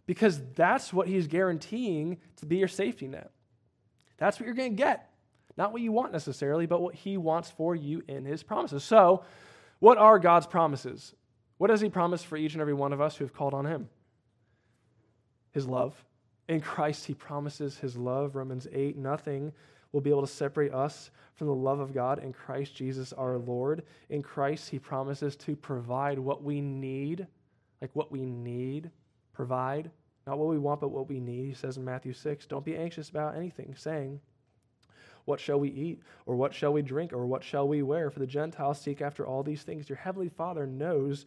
because 0.05 0.41
that's 0.55 0.91
what 0.91 1.07
he's 1.07 1.27
guaranteeing 1.27 2.17
to 2.37 2.45
be 2.45 2.57
your 2.57 2.67
safety 2.67 3.07
net. 3.07 3.31
That's 4.17 4.39
what 4.39 4.45
you're 4.45 4.55
going 4.55 4.75
to 4.75 4.83
get. 4.83 5.11
Not 5.57 5.73
what 5.73 5.81
you 5.81 5.91
want 5.91 6.13
necessarily, 6.13 6.65
but 6.65 6.81
what 6.81 6.95
he 6.95 7.17
wants 7.17 7.49
for 7.49 7.75
you 7.75 8.03
in 8.07 8.25
his 8.25 8.43
promises. 8.43 8.83
So, 8.83 9.23
what 9.79 9.97
are 9.97 10.19
God's 10.19 10.47
promises? 10.47 11.13
What 11.57 11.67
does 11.67 11.81
he 11.81 11.89
promise 11.89 12.23
for 12.23 12.37
each 12.37 12.53
and 12.53 12.61
every 12.61 12.73
one 12.73 12.93
of 12.93 13.01
us 13.01 13.15
who 13.15 13.23
have 13.23 13.33
called 13.33 13.53
on 13.53 13.65
him? 13.65 13.89
His 15.51 15.67
love. 15.67 16.03
In 16.47 16.61
Christ, 16.61 17.05
he 17.05 17.13
promises 17.13 17.77
his 17.77 17.97
love. 17.97 18.35
Romans 18.35 18.67
8 18.71 18.97
nothing 18.97 19.53
will 19.91 20.01
be 20.01 20.09
able 20.09 20.21
to 20.21 20.27
separate 20.27 20.73
us 20.73 21.11
from 21.35 21.47
the 21.47 21.55
love 21.55 21.79
of 21.79 21.93
God 21.93 22.19
in 22.19 22.33
Christ 22.33 22.75
Jesus 22.75 23.13
our 23.13 23.37
Lord. 23.37 23.83
In 24.09 24.21
Christ, 24.21 24.69
He 24.69 24.79
promises 24.79 25.35
to 25.37 25.55
provide 25.55 26.19
what 26.19 26.43
we 26.43 26.61
need, 26.61 27.27
like 27.81 27.91
what 27.93 28.11
we 28.11 28.25
need, 28.25 28.91
provide, 29.33 29.89
not 30.25 30.37
what 30.37 30.49
we 30.49 30.57
want, 30.57 30.81
but 30.81 30.89
what 30.89 31.07
we 31.07 31.19
need. 31.19 31.45
He 31.45 31.53
says 31.53 31.77
in 31.77 31.85
Matthew 31.85 32.13
6, 32.13 32.47
Don't 32.47 32.65
be 32.65 32.75
anxious 32.75 33.09
about 33.09 33.35
anything, 33.35 33.75
saying, 33.75 34.19
What 35.27 35.41
shall 35.41 35.59
we 35.59 35.69
eat? 35.69 36.01
Or 36.25 36.37
what 36.37 36.53
shall 36.53 36.71
we 36.71 36.81
drink? 36.81 37.11
Or 37.11 37.25
what 37.25 37.43
shall 37.43 37.67
we 37.67 37.83
wear? 37.83 38.09
For 38.09 38.19
the 38.19 38.25
Gentiles 38.25 38.79
seek 38.79 39.01
after 39.01 39.27
all 39.27 39.43
these 39.43 39.61
things. 39.61 39.89
Your 39.89 39.97
heavenly 39.97 40.29
Father 40.29 40.65
knows 40.65 41.25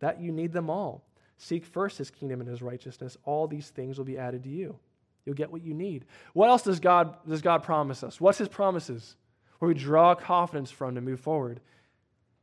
that 0.00 0.18
you 0.18 0.32
need 0.32 0.54
them 0.54 0.70
all. 0.70 1.04
Seek 1.36 1.66
first 1.66 1.98
His 1.98 2.10
kingdom 2.10 2.40
and 2.40 2.48
His 2.48 2.62
righteousness. 2.62 3.18
All 3.24 3.46
these 3.46 3.68
things 3.68 3.98
will 3.98 4.06
be 4.06 4.16
added 4.16 4.42
to 4.44 4.48
you. 4.48 4.78
You'll 5.26 5.34
get 5.34 5.52
what 5.52 5.62
you 5.62 5.74
need. 5.74 6.06
What 6.32 6.48
else 6.48 6.62
does 6.62 6.80
God, 6.80 7.14
does 7.28 7.42
God 7.42 7.62
promise 7.62 8.02
us? 8.02 8.18
What's 8.18 8.38
his 8.38 8.48
promises? 8.48 9.16
Where 9.58 9.68
we 9.68 9.74
draw 9.74 10.14
confidence 10.14 10.70
from 10.70 10.94
to 10.94 11.02
move 11.02 11.20
forward? 11.20 11.60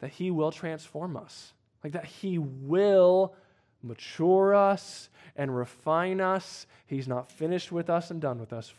That 0.02 0.12
he 0.12 0.30
will 0.30 0.52
transform 0.52 1.18
us. 1.18 1.54
Like 1.84 1.94
that 1.94 2.06
he 2.06 2.38
will 2.38 3.34
mature 3.82 4.54
us 4.54 5.10
and 5.36 5.56
refine 5.56 6.22
us. 6.22 6.68
He's 6.86 7.08
not 7.08 7.32
finished 7.32 7.72
with 7.72 7.90
us 7.90 8.12
and 8.12 8.22
done 8.22 8.40
with 8.40 8.54
us. 8.54 8.72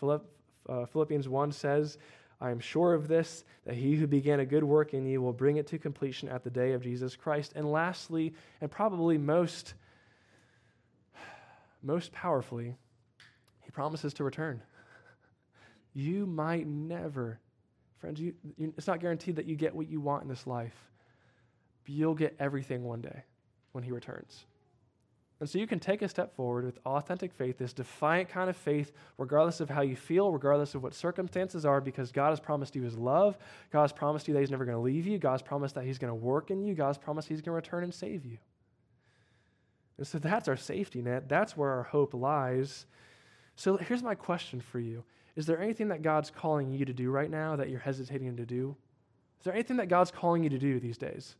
Uh, 0.68 0.86
Philippians 0.86 1.28
1 1.28 1.52
says, 1.52 1.98
I 2.40 2.50
am 2.50 2.60
sure 2.60 2.94
of 2.94 3.06
this, 3.06 3.44
that 3.66 3.74
he 3.74 3.96
who 3.96 4.06
began 4.06 4.40
a 4.40 4.46
good 4.46 4.64
work 4.64 4.94
in 4.94 5.04
you 5.04 5.20
will 5.20 5.32
bring 5.32 5.58
it 5.58 5.66
to 5.68 5.78
completion 5.78 6.28
at 6.28 6.42
the 6.42 6.50
day 6.50 6.72
of 6.72 6.82
Jesus 6.82 7.14
Christ. 7.14 7.52
And 7.54 7.70
lastly, 7.70 8.34
and 8.60 8.70
probably 8.70 9.18
most, 9.18 9.74
most 11.82 12.12
powerfully, 12.12 12.76
he 13.60 13.70
promises 13.70 14.14
to 14.14 14.24
return. 14.24 14.62
You 15.92 16.24
might 16.24 16.68
never, 16.68 17.40
friends, 17.98 18.20
you, 18.20 18.34
you, 18.56 18.72
it's 18.78 18.86
not 18.86 19.00
guaranteed 19.00 19.34
that 19.36 19.46
you 19.46 19.56
get 19.56 19.74
what 19.74 19.88
you 19.88 20.00
want 20.00 20.22
in 20.22 20.28
this 20.28 20.46
life, 20.46 20.88
but 21.82 21.92
you'll 21.92 22.14
get 22.14 22.36
everything 22.38 22.84
one 22.84 23.00
day 23.00 23.24
when 23.72 23.82
He 23.82 23.90
returns. 23.90 24.44
And 25.40 25.48
so 25.48 25.58
you 25.58 25.66
can 25.66 25.80
take 25.80 26.02
a 26.02 26.08
step 26.08 26.36
forward 26.36 26.66
with 26.66 26.78
authentic 26.84 27.32
faith, 27.32 27.56
this 27.56 27.72
defiant 27.72 28.28
kind 28.28 28.50
of 28.50 28.56
faith, 28.56 28.92
regardless 29.16 29.60
of 29.60 29.70
how 29.70 29.80
you 29.80 29.96
feel, 29.96 30.30
regardless 30.30 30.74
of 30.74 30.82
what 30.82 30.92
circumstances 30.92 31.64
are, 31.64 31.80
because 31.80 32.12
God 32.12 32.28
has 32.28 32.38
promised 32.38 32.76
you 32.76 32.82
His 32.82 32.98
love. 32.98 33.38
God 33.72 33.82
has 33.82 33.92
promised 33.92 34.28
you 34.28 34.34
that 34.34 34.40
He's 34.40 34.50
never 34.50 34.66
going 34.66 34.76
to 34.76 34.82
leave 34.82 35.06
you. 35.06 35.18
God 35.18 35.32
has 35.32 35.42
promised 35.42 35.74
that 35.76 35.84
He's 35.84 35.98
going 35.98 36.10
to 36.10 36.14
work 36.14 36.50
in 36.50 36.62
you. 36.62 36.74
God 36.74 36.88
has 36.88 36.98
promised 36.98 37.28
He's 37.28 37.40
going 37.40 37.52
to 37.52 37.56
return 37.56 37.84
and 37.84 37.94
save 37.94 38.26
you. 38.26 38.36
And 39.96 40.06
so 40.06 40.18
that's 40.18 40.46
our 40.46 40.58
safety 40.58 41.00
net. 41.00 41.28
That's 41.28 41.56
where 41.56 41.70
our 41.70 41.84
hope 41.84 42.12
lies. 42.12 42.84
So 43.56 43.78
here's 43.78 44.02
my 44.02 44.14
question 44.14 44.60
for 44.60 44.78
you 44.78 45.04
Is 45.36 45.46
there 45.46 45.58
anything 45.58 45.88
that 45.88 46.02
God's 46.02 46.30
calling 46.30 46.70
you 46.70 46.84
to 46.84 46.92
do 46.92 47.10
right 47.10 47.30
now 47.30 47.56
that 47.56 47.70
you're 47.70 47.80
hesitating 47.80 48.36
to 48.36 48.44
do? 48.44 48.76
Is 49.38 49.44
there 49.44 49.54
anything 49.54 49.78
that 49.78 49.88
God's 49.88 50.10
calling 50.10 50.44
you 50.44 50.50
to 50.50 50.58
do 50.58 50.78
these 50.78 50.98
days? 50.98 51.36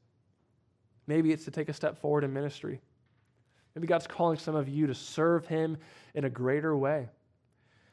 Maybe 1.07 1.33
it's 1.33 1.45
to 1.45 1.51
take 1.51 1.69
a 1.69 1.75
step 1.75 2.01
forward 2.01 2.25
in 2.25 2.33
ministry. 2.33 2.81
Maybe 3.75 3.87
God's 3.87 4.07
calling 4.07 4.39
some 4.39 4.55
of 4.55 4.69
you 4.69 4.87
to 4.87 4.95
serve 4.95 5.47
Him 5.47 5.77
in 6.15 6.25
a 6.25 6.31
greater 6.31 6.77
way. 6.77 7.09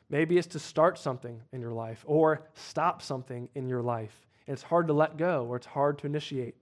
Maybe 0.10 0.38
it's 0.38 0.48
to 0.48 0.60
start 0.60 0.98
something 0.98 1.42
in 1.52 1.62
your 1.62 1.74
life 1.74 2.04
or 2.08 2.48
stop 2.54 3.02
something 3.02 3.50
in 3.56 3.68
your 3.68 3.82
life. 3.82 4.26
And 4.48 4.54
it's 4.54 4.64
hard 4.64 4.88
to 4.88 4.94
let 4.94 5.18
go 5.18 5.46
or 5.46 5.58
it's 5.58 5.68
hard 5.68 6.00
to 6.00 6.08
initiate. 6.08 6.56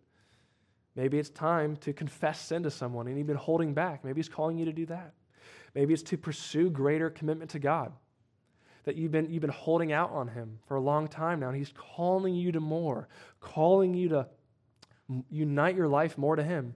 Maybe 0.95 1.19
it's 1.19 1.29
time 1.29 1.75
to 1.77 1.93
confess 1.93 2.39
sin 2.41 2.63
to 2.63 2.71
someone 2.71 3.07
and 3.07 3.17
you've 3.17 3.27
been 3.27 3.35
holding 3.35 3.73
back. 3.73 4.03
Maybe 4.03 4.19
He's 4.19 4.29
calling 4.29 4.57
you 4.57 4.65
to 4.65 4.73
do 4.73 4.87
that. 4.87 5.13
Maybe 5.75 5.93
it's 5.93 6.03
to 6.03 6.17
pursue 6.17 6.69
greater 6.69 7.09
commitment 7.09 7.51
to 7.51 7.59
God. 7.59 7.91
That 8.85 8.95
you've 8.95 9.11
been, 9.11 9.29
you've 9.29 9.41
been 9.41 9.49
holding 9.49 9.91
out 9.91 10.11
on 10.11 10.27
Him 10.27 10.59
for 10.67 10.75
a 10.75 10.81
long 10.81 11.07
time 11.07 11.39
now, 11.39 11.49
and 11.49 11.57
He's 11.57 11.73
calling 11.75 12.35
you 12.35 12.51
to 12.51 12.59
more, 12.59 13.07
calling 13.41 13.93
you 13.93 14.09
to 14.09 14.27
unite 15.29 15.75
your 15.75 15.87
life 15.87 16.17
more 16.17 16.35
to 16.35 16.43
Him. 16.43 16.75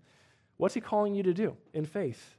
What's 0.59 0.73
He 0.73 0.81
calling 0.81 1.15
you 1.15 1.23
to 1.23 1.33
do 1.33 1.55
in 1.73 1.85
faith? 1.85 2.35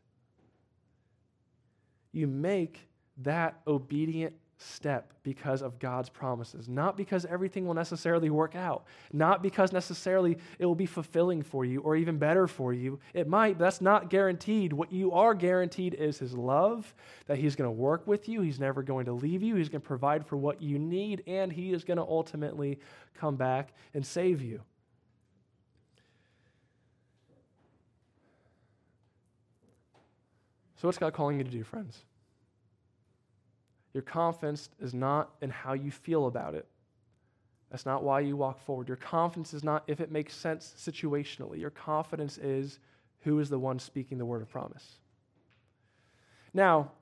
You 2.13 2.27
make 2.27 2.87
that 3.23 3.61
obedient 3.67 4.35
step 4.59 5.15
because 5.23 5.63
of 5.63 5.79
God's 5.79 6.11
promises, 6.11 6.69
not 6.69 6.99
because 6.99 7.25
everything 7.25 7.67
will 7.67 7.73
necessarily 7.73 8.29
work 8.29 8.55
out, 8.55 8.85
not 9.11 9.43
because 9.43 9.73
necessarily 9.73 10.37
it 10.59 10.67
will 10.67 10.75
be 10.75 10.85
fulfilling 10.85 11.41
for 11.41 11.65
you 11.65 11.81
or 11.81 11.97
even 11.97 12.19
better 12.19 12.47
for 12.47 12.75
you. 12.75 13.01
It 13.15 13.27
might, 13.27 13.57
but 13.57 13.65
that's 13.65 13.81
not 13.81 14.11
guaranteed. 14.11 14.75
What 14.75 14.93
you 14.93 15.13
are 15.13 15.33
guaranteed 15.33 15.95
is 15.95 16.19
His 16.19 16.35
love, 16.35 16.95
that 17.27 17.39
He's 17.39 17.57
going 17.57 17.69
to 17.69 17.73
work 17.73 18.07
with 18.07 18.29
you, 18.29 18.43
He's 18.43 18.61
never 18.61 18.83
going 18.83 19.07
to 19.07 19.15
leave 19.15 19.43
you, 19.43 19.55
He's 19.57 19.71
going 19.71 19.81
to 19.81 19.89
provide 19.89 20.27
for 20.27 20.37
what 20.37 20.61
you 20.61 20.79
need, 20.79 21.23
and 21.27 21.51
He 21.51 21.73
is 21.73 21.85
going 21.85 21.97
to 21.97 22.03
ultimately 22.03 22.81
come 23.15 23.37
back 23.37 23.73
and 23.95 24.05
save 24.05 24.43
you. 24.43 24.61
So, 30.81 30.89
what's 30.89 30.97
God 30.97 31.13
calling 31.13 31.37
you 31.37 31.45
to 31.45 31.51
do, 31.51 31.63
friends? 31.63 31.99
Your 33.93 34.03
confidence 34.03 34.71
is 34.81 34.95
not 34.95 35.29
in 35.43 35.51
how 35.51 35.75
you 35.75 35.91
feel 35.91 36.27
about 36.27 36.55
it. 36.55 36.67
That's 37.71 37.85
not 37.85 38.03
why 38.03 38.21
you 38.21 38.35
walk 38.35 38.65
forward. 38.65 38.89
Your 38.89 38.97
confidence 38.97 39.53
is 39.53 39.63
not 39.63 39.85
if 39.89 40.01
it 40.01 40.11
makes 40.11 40.33
sense 40.33 40.75
situationally. 40.79 41.61
Your 41.61 41.69
confidence 41.69 42.39
is 42.39 42.79
who 43.21 43.39
is 43.41 43.51
the 43.51 43.59
one 43.59 43.79
speaking 43.79 44.17
the 44.17 44.25
word 44.25 44.41
of 44.41 44.49
promise. 44.49 44.99
Now, 46.55 46.93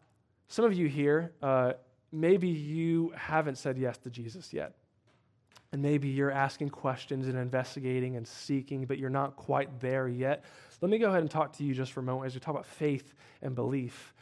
some 0.48 0.64
of 0.64 0.74
you 0.74 0.88
here, 0.88 1.32
uh, 1.40 1.74
maybe 2.10 2.48
you 2.48 3.12
haven't 3.14 3.58
said 3.58 3.78
yes 3.78 3.96
to 3.98 4.10
Jesus 4.10 4.52
yet. 4.52 4.74
And 5.72 5.82
maybe 5.82 6.08
you're 6.08 6.30
asking 6.30 6.70
questions 6.70 7.28
and 7.28 7.36
investigating 7.36 8.16
and 8.16 8.26
seeking, 8.26 8.86
but 8.86 8.98
you're 8.98 9.10
not 9.10 9.36
quite 9.36 9.80
there 9.80 10.08
yet. 10.08 10.44
Let 10.80 10.90
me 10.90 10.98
go 10.98 11.08
ahead 11.08 11.20
and 11.20 11.30
talk 11.30 11.54
to 11.54 11.64
you 11.64 11.74
just 11.74 11.92
for 11.92 12.00
a 12.00 12.02
moment 12.02 12.26
as 12.26 12.34
we 12.34 12.40
talk 12.40 12.54
about 12.54 12.66
faith 12.66 13.14
and 13.42 13.54
belief. 13.54 14.14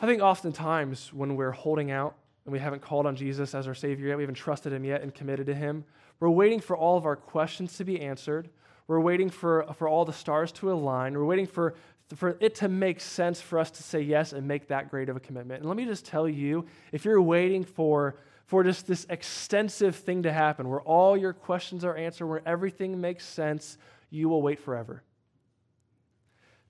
I 0.00 0.06
think 0.06 0.22
oftentimes 0.22 1.12
when 1.12 1.36
we're 1.36 1.52
holding 1.52 1.90
out 1.90 2.14
and 2.44 2.52
we 2.52 2.58
haven't 2.58 2.82
called 2.82 3.06
on 3.06 3.16
Jesus 3.16 3.54
as 3.54 3.66
our 3.66 3.74
Savior 3.74 4.08
yet, 4.08 4.16
we 4.16 4.22
haven't 4.22 4.36
trusted 4.36 4.72
Him 4.72 4.84
yet 4.84 5.02
and 5.02 5.12
committed 5.12 5.46
to 5.46 5.54
Him, 5.54 5.84
we're 6.20 6.30
waiting 6.30 6.60
for 6.60 6.76
all 6.76 6.96
of 6.96 7.04
our 7.04 7.16
questions 7.16 7.76
to 7.78 7.84
be 7.84 8.00
answered. 8.00 8.48
We're 8.86 9.00
waiting 9.00 9.30
for, 9.30 9.66
for 9.74 9.88
all 9.88 10.04
the 10.04 10.12
stars 10.12 10.52
to 10.52 10.70
align. 10.70 11.14
We're 11.14 11.24
waiting 11.24 11.46
for, 11.46 11.74
for 12.14 12.36
it 12.40 12.54
to 12.56 12.68
make 12.68 13.00
sense 13.00 13.40
for 13.40 13.58
us 13.58 13.70
to 13.72 13.82
say 13.82 14.00
yes 14.00 14.32
and 14.32 14.46
make 14.46 14.68
that 14.68 14.90
great 14.90 15.08
of 15.08 15.16
a 15.16 15.20
commitment. 15.20 15.60
And 15.60 15.68
let 15.68 15.76
me 15.76 15.84
just 15.84 16.06
tell 16.06 16.28
you 16.28 16.66
if 16.92 17.04
you're 17.04 17.20
waiting 17.20 17.64
for, 17.64 18.16
for 18.46 18.62
just 18.62 18.86
this 18.86 19.06
extensive 19.10 19.96
thing 19.96 20.22
to 20.22 20.32
happen 20.32 20.68
where 20.68 20.80
all 20.80 21.16
your 21.16 21.32
questions 21.32 21.84
are 21.84 21.96
answered, 21.96 22.26
where 22.26 22.42
everything 22.46 23.00
makes 23.00 23.24
sense, 23.24 23.76
you 24.10 24.28
will 24.28 24.40
wait 24.42 24.60
forever. 24.60 25.02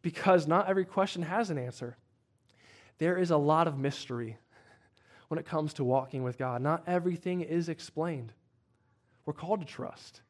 because 0.03 0.47
not 0.47 0.68
every 0.68 0.85
question 0.85 1.22
has 1.22 1.51
an 1.51 1.59
answer. 1.59 1.97
There 2.99 3.18
is 3.18 3.33
a 3.33 3.37
lot 3.37 3.66
of 3.66 3.77
mystery 3.77 4.37
when 5.29 5.39
it 5.39 5.45
comes 5.47 5.74
to 5.74 5.85
walking 5.85 6.22
with 6.22 6.39
God. 6.39 6.62
Not 6.62 6.85
everything 6.87 7.41
is 7.41 7.68
explained. 7.68 8.33
We're 9.24 9.33
called 9.33 9.61
to 9.61 9.66
trust. 9.66 10.20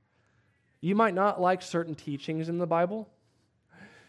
You 0.81 0.95
might 0.95 1.15
not 1.15 1.43
like 1.43 1.61
certain 1.61 1.95
teachings 1.95 2.49
in 2.49 2.57
the 2.57 2.67
Bible. 2.67 3.09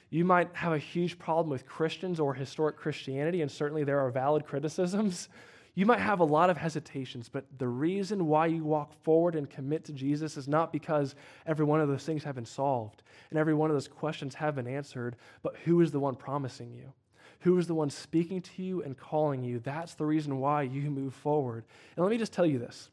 You 0.09 0.23
might 0.23 0.49
have 0.53 0.71
a 0.71 0.77
huge 0.77 1.19
problem 1.19 1.49
with 1.49 1.65
Christians 1.65 2.19
or 2.19 2.33
historic 2.33 2.77
Christianity, 2.77 3.41
and 3.41 3.51
certainly 3.51 3.83
there 3.83 3.99
are 3.99 4.09
valid 4.09 4.45
criticisms. 4.45 5.27
You 5.77 5.85
might 5.85 5.99
have 5.99 6.21
a 6.21 6.25
lot 6.25 6.49
of 6.49 6.57
hesitations, 6.57 7.29
but 7.29 7.45
the 7.59 7.67
reason 7.67 8.25
why 8.25 8.47
you 8.47 8.63
walk 8.63 8.95
forward 9.03 9.35
and 9.35 9.47
commit 9.47 9.85
to 9.85 9.93
Jesus 9.93 10.35
is 10.35 10.47
not 10.47 10.73
because 10.73 11.13
every 11.45 11.65
one 11.65 11.81
of 11.81 11.87
those 11.87 12.03
things 12.03 12.23
have 12.23 12.33
been 12.33 12.47
solved 12.47 13.03
and 13.29 13.37
every 13.37 13.53
one 13.53 13.69
of 13.69 13.75
those 13.75 13.87
questions 13.87 14.33
have 14.33 14.55
been 14.55 14.65
answered, 14.65 15.17
but 15.43 15.55
who 15.65 15.79
is 15.81 15.91
the 15.91 15.99
one 15.99 16.15
promising 16.15 16.73
you? 16.73 16.91
Who 17.41 17.55
is 17.59 17.67
the 17.67 17.75
one 17.75 17.91
speaking 17.91 18.41
to 18.41 18.63
you 18.63 18.81
and 18.81 18.97
calling 18.97 19.43
you? 19.43 19.59
That's 19.59 19.93
the 19.93 20.07
reason 20.07 20.39
why 20.39 20.63
you 20.63 20.89
move 20.89 21.13
forward. 21.13 21.63
And 21.95 22.03
let 22.03 22.09
me 22.09 22.17
just 22.17 22.33
tell 22.33 22.47
you 22.47 22.57
this 22.57 22.89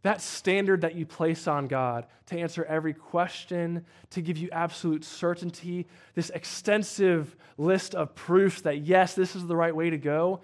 that 0.00 0.22
standard 0.22 0.80
that 0.80 0.94
you 0.94 1.04
place 1.04 1.46
on 1.46 1.68
God 1.68 2.06
to 2.26 2.38
answer 2.38 2.64
every 2.64 2.94
question, 2.94 3.84
to 4.10 4.22
give 4.22 4.38
you 4.38 4.48
absolute 4.50 5.04
certainty, 5.04 5.86
this 6.14 6.30
extensive 6.30 7.36
list 7.58 7.94
of 7.94 8.14
proofs 8.14 8.62
that, 8.62 8.78
yes, 8.78 9.14
this 9.14 9.36
is 9.36 9.46
the 9.46 9.54
right 9.54 9.76
way 9.76 9.90
to 9.90 9.98
go, 9.98 10.40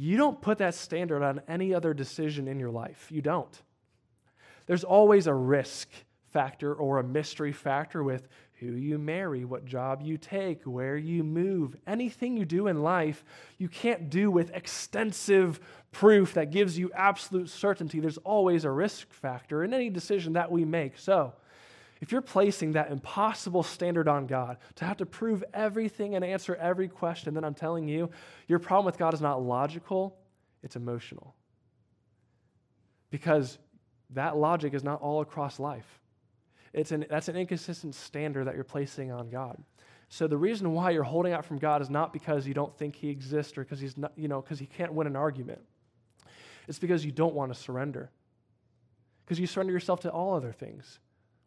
you 0.00 0.16
don't 0.16 0.40
put 0.40 0.56
that 0.58 0.74
standard 0.74 1.22
on 1.22 1.42
any 1.46 1.74
other 1.74 1.92
decision 1.92 2.48
in 2.48 2.58
your 2.58 2.70
life. 2.70 3.08
You 3.10 3.20
don't. 3.20 3.62
There's 4.64 4.82
always 4.82 5.26
a 5.26 5.34
risk 5.34 5.90
factor 6.32 6.72
or 6.72 6.98
a 6.98 7.04
mystery 7.04 7.52
factor 7.52 8.02
with 8.02 8.26
who 8.60 8.72
you 8.72 8.96
marry, 8.96 9.44
what 9.44 9.66
job 9.66 10.00
you 10.00 10.16
take, 10.16 10.62
where 10.62 10.96
you 10.96 11.22
move. 11.22 11.76
Anything 11.86 12.34
you 12.34 12.46
do 12.46 12.68
in 12.68 12.82
life, 12.82 13.24
you 13.58 13.68
can't 13.68 14.08
do 14.08 14.30
with 14.30 14.54
extensive 14.54 15.60
proof 15.92 16.32
that 16.32 16.50
gives 16.50 16.78
you 16.78 16.90
absolute 16.94 17.50
certainty. 17.50 18.00
There's 18.00 18.16
always 18.18 18.64
a 18.64 18.70
risk 18.70 19.12
factor 19.12 19.64
in 19.64 19.74
any 19.74 19.90
decision 19.90 20.32
that 20.32 20.50
we 20.50 20.64
make. 20.64 20.98
So, 20.98 21.34
if 22.00 22.12
you're 22.12 22.22
placing 22.22 22.72
that 22.72 22.90
impossible 22.90 23.62
standard 23.62 24.08
on 24.08 24.26
God 24.26 24.56
to 24.76 24.84
have 24.86 24.96
to 24.98 25.06
prove 25.06 25.44
everything 25.52 26.14
and 26.14 26.24
answer 26.24 26.54
every 26.56 26.88
question, 26.88 27.34
then 27.34 27.44
I'm 27.44 27.54
telling 27.54 27.88
you, 27.88 28.10
your 28.48 28.58
problem 28.58 28.86
with 28.86 28.96
God 28.96 29.12
is 29.12 29.20
not 29.20 29.42
logical, 29.42 30.16
it's 30.62 30.76
emotional. 30.76 31.34
Because 33.10 33.58
that 34.10 34.36
logic 34.36 34.72
is 34.72 34.82
not 34.82 35.02
all 35.02 35.20
across 35.20 35.60
life. 35.60 36.00
It's 36.72 36.90
an, 36.90 37.04
that's 37.10 37.28
an 37.28 37.36
inconsistent 37.36 37.94
standard 37.94 38.46
that 38.46 38.54
you're 38.54 38.64
placing 38.64 39.12
on 39.12 39.28
God. 39.28 39.62
So 40.08 40.26
the 40.26 40.38
reason 40.38 40.72
why 40.72 40.90
you're 40.90 41.04
holding 41.04 41.32
out 41.32 41.44
from 41.44 41.58
God 41.58 41.82
is 41.82 41.90
not 41.90 42.12
because 42.12 42.46
you 42.46 42.54
don't 42.54 42.76
think 42.76 42.96
he 42.96 43.10
exists 43.10 43.56
or 43.58 43.62
because 43.62 43.78
he's 43.78 43.94
you 44.16 44.28
know, 44.28 44.40
because 44.40 44.58
he 44.58 44.66
can't 44.66 44.92
win 44.92 45.06
an 45.06 45.16
argument. 45.16 45.60
It's 46.66 46.78
because 46.78 47.04
you 47.04 47.12
don't 47.12 47.34
want 47.34 47.52
to 47.52 47.60
surrender. 47.60 48.10
Because 49.24 49.38
you 49.38 49.46
surrender 49.46 49.72
yourself 49.72 50.00
to 50.00 50.10
all 50.10 50.34
other 50.34 50.52
things 50.52 50.98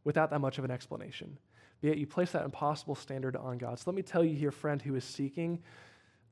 without 0.04 0.30
that 0.32 0.39
much 0.39 0.58
of 0.58 0.66
an 0.66 0.72
explanation. 0.72 1.38
But 1.82 1.89
yet 1.89 1.97
you 1.97 2.08
place 2.08 2.32
that 2.32 2.45
impossible 2.45 2.95
standard 2.95 3.36
on 3.36 3.58
God. 3.58 3.80
So 3.80 3.84
let 3.88 3.95
me 3.95 4.01
tell 4.01 4.24
you 4.24 4.36
here, 4.36 4.51
friend 4.51 4.82
who 4.82 4.95
is 4.95 5.04
seeking, 5.04 5.60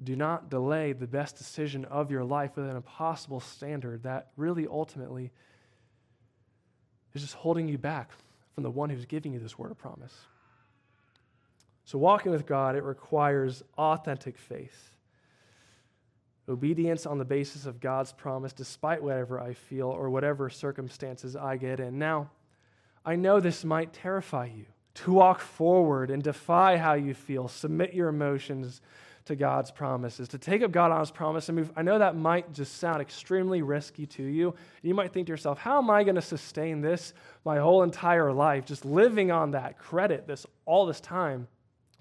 do 0.03 0.15
not 0.15 0.49
delay 0.49 0.93
the 0.93 1.07
best 1.07 1.37
decision 1.37 1.85
of 1.85 2.09
your 2.09 2.23
life 2.23 2.55
with 2.55 2.67
an 2.67 2.75
impossible 2.75 3.39
standard 3.39 4.03
that 4.03 4.29
really 4.35 4.67
ultimately 4.67 5.31
is 7.13 7.21
just 7.21 7.35
holding 7.35 7.67
you 7.67 7.77
back 7.77 8.11
from 8.53 8.63
the 8.63 8.71
one 8.71 8.89
who's 8.89 9.05
giving 9.05 9.33
you 9.33 9.39
this 9.39 9.57
word 9.57 9.71
of 9.71 9.77
promise. 9.77 10.15
So, 11.85 11.97
walking 11.97 12.31
with 12.31 12.45
God, 12.45 12.75
it 12.75 12.83
requires 12.83 13.63
authentic 13.77 14.37
faith, 14.37 14.95
obedience 16.47 17.05
on 17.05 17.17
the 17.17 17.25
basis 17.25 17.65
of 17.65 17.79
God's 17.79 18.13
promise, 18.13 18.53
despite 18.53 19.03
whatever 19.03 19.39
I 19.39 19.53
feel 19.53 19.87
or 19.87 20.09
whatever 20.09 20.49
circumstances 20.49 21.35
I 21.35 21.57
get 21.57 21.79
in. 21.79 21.99
Now, 21.99 22.29
I 23.05 23.15
know 23.15 23.39
this 23.39 23.63
might 23.63 23.93
terrify 23.93 24.45
you 24.45 24.65
to 24.93 25.13
walk 25.13 25.39
forward 25.39 26.11
and 26.11 26.21
defy 26.21 26.77
how 26.77 26.93
you 26.93 27.13
feel, 27.13 27.47
submit 27.47 27.93
your 27.93 28.09
emotions 28.09 28.81
to 29.25 29.35
God's 29.35 29.71
promises, 29.71 30.27
to 30.29 30.37
take 30.37 30.61
up 30.61 30.71
God 30.71 30.91
on 30.91 30.99
His 30.99 31.11
promise 31.11 31.47
and 31.47 31.57
move. 31.57 31.71
I 31.75 31.81
know 31.81 31.99
that 31.99 32.15
might 32.15 32.53
just 32.53 32.77
sound 32.77 33.01
extremely 33.01 33.61
risky 33.61 34.05
to 34.07 34.23
you. 34.23 34.53
You 34.81 34.93
might 34.93 35.13
think 35.13 35.27
to 35.27 35.31
yourself, 35.31 35.59
how 35.59 35.77
am 35.77 35.89
I 35.89 36.03
going 36.03 36.15
to 36.15 36.21
sustain 36.21 36.81
this 36.81 37.13
my 37.45 37.59
whole 37.59 37.83
entire 37.83 38.33
life, 38.33 38.65
just 38.65 38.83
living 38.83 39.31
on 39.31 39.51
that 39.51 39.77
credit 39.77 40.27
this 40.27 40.45
all 40.65 40.85
this 40.85 40.99
time? 40.99 41.47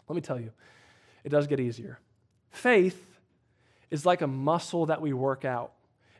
Let 0.09 0.17
me 0.17 0.23
tell 0.23 0.41
you, 0.41 0.51
it 1.23 1.29
does 1.29 1.47
get 1.47 1.61
easier. 1.61 2.01
Faith 2.51 3.07
is 3.91 4.07
like 4.07 4.23
a 4.23 4.27
muscle 4.27 4.87
that 4.87 5.01
we 5.01 5.13
work 5.13 5.45
out. 5.45 5.73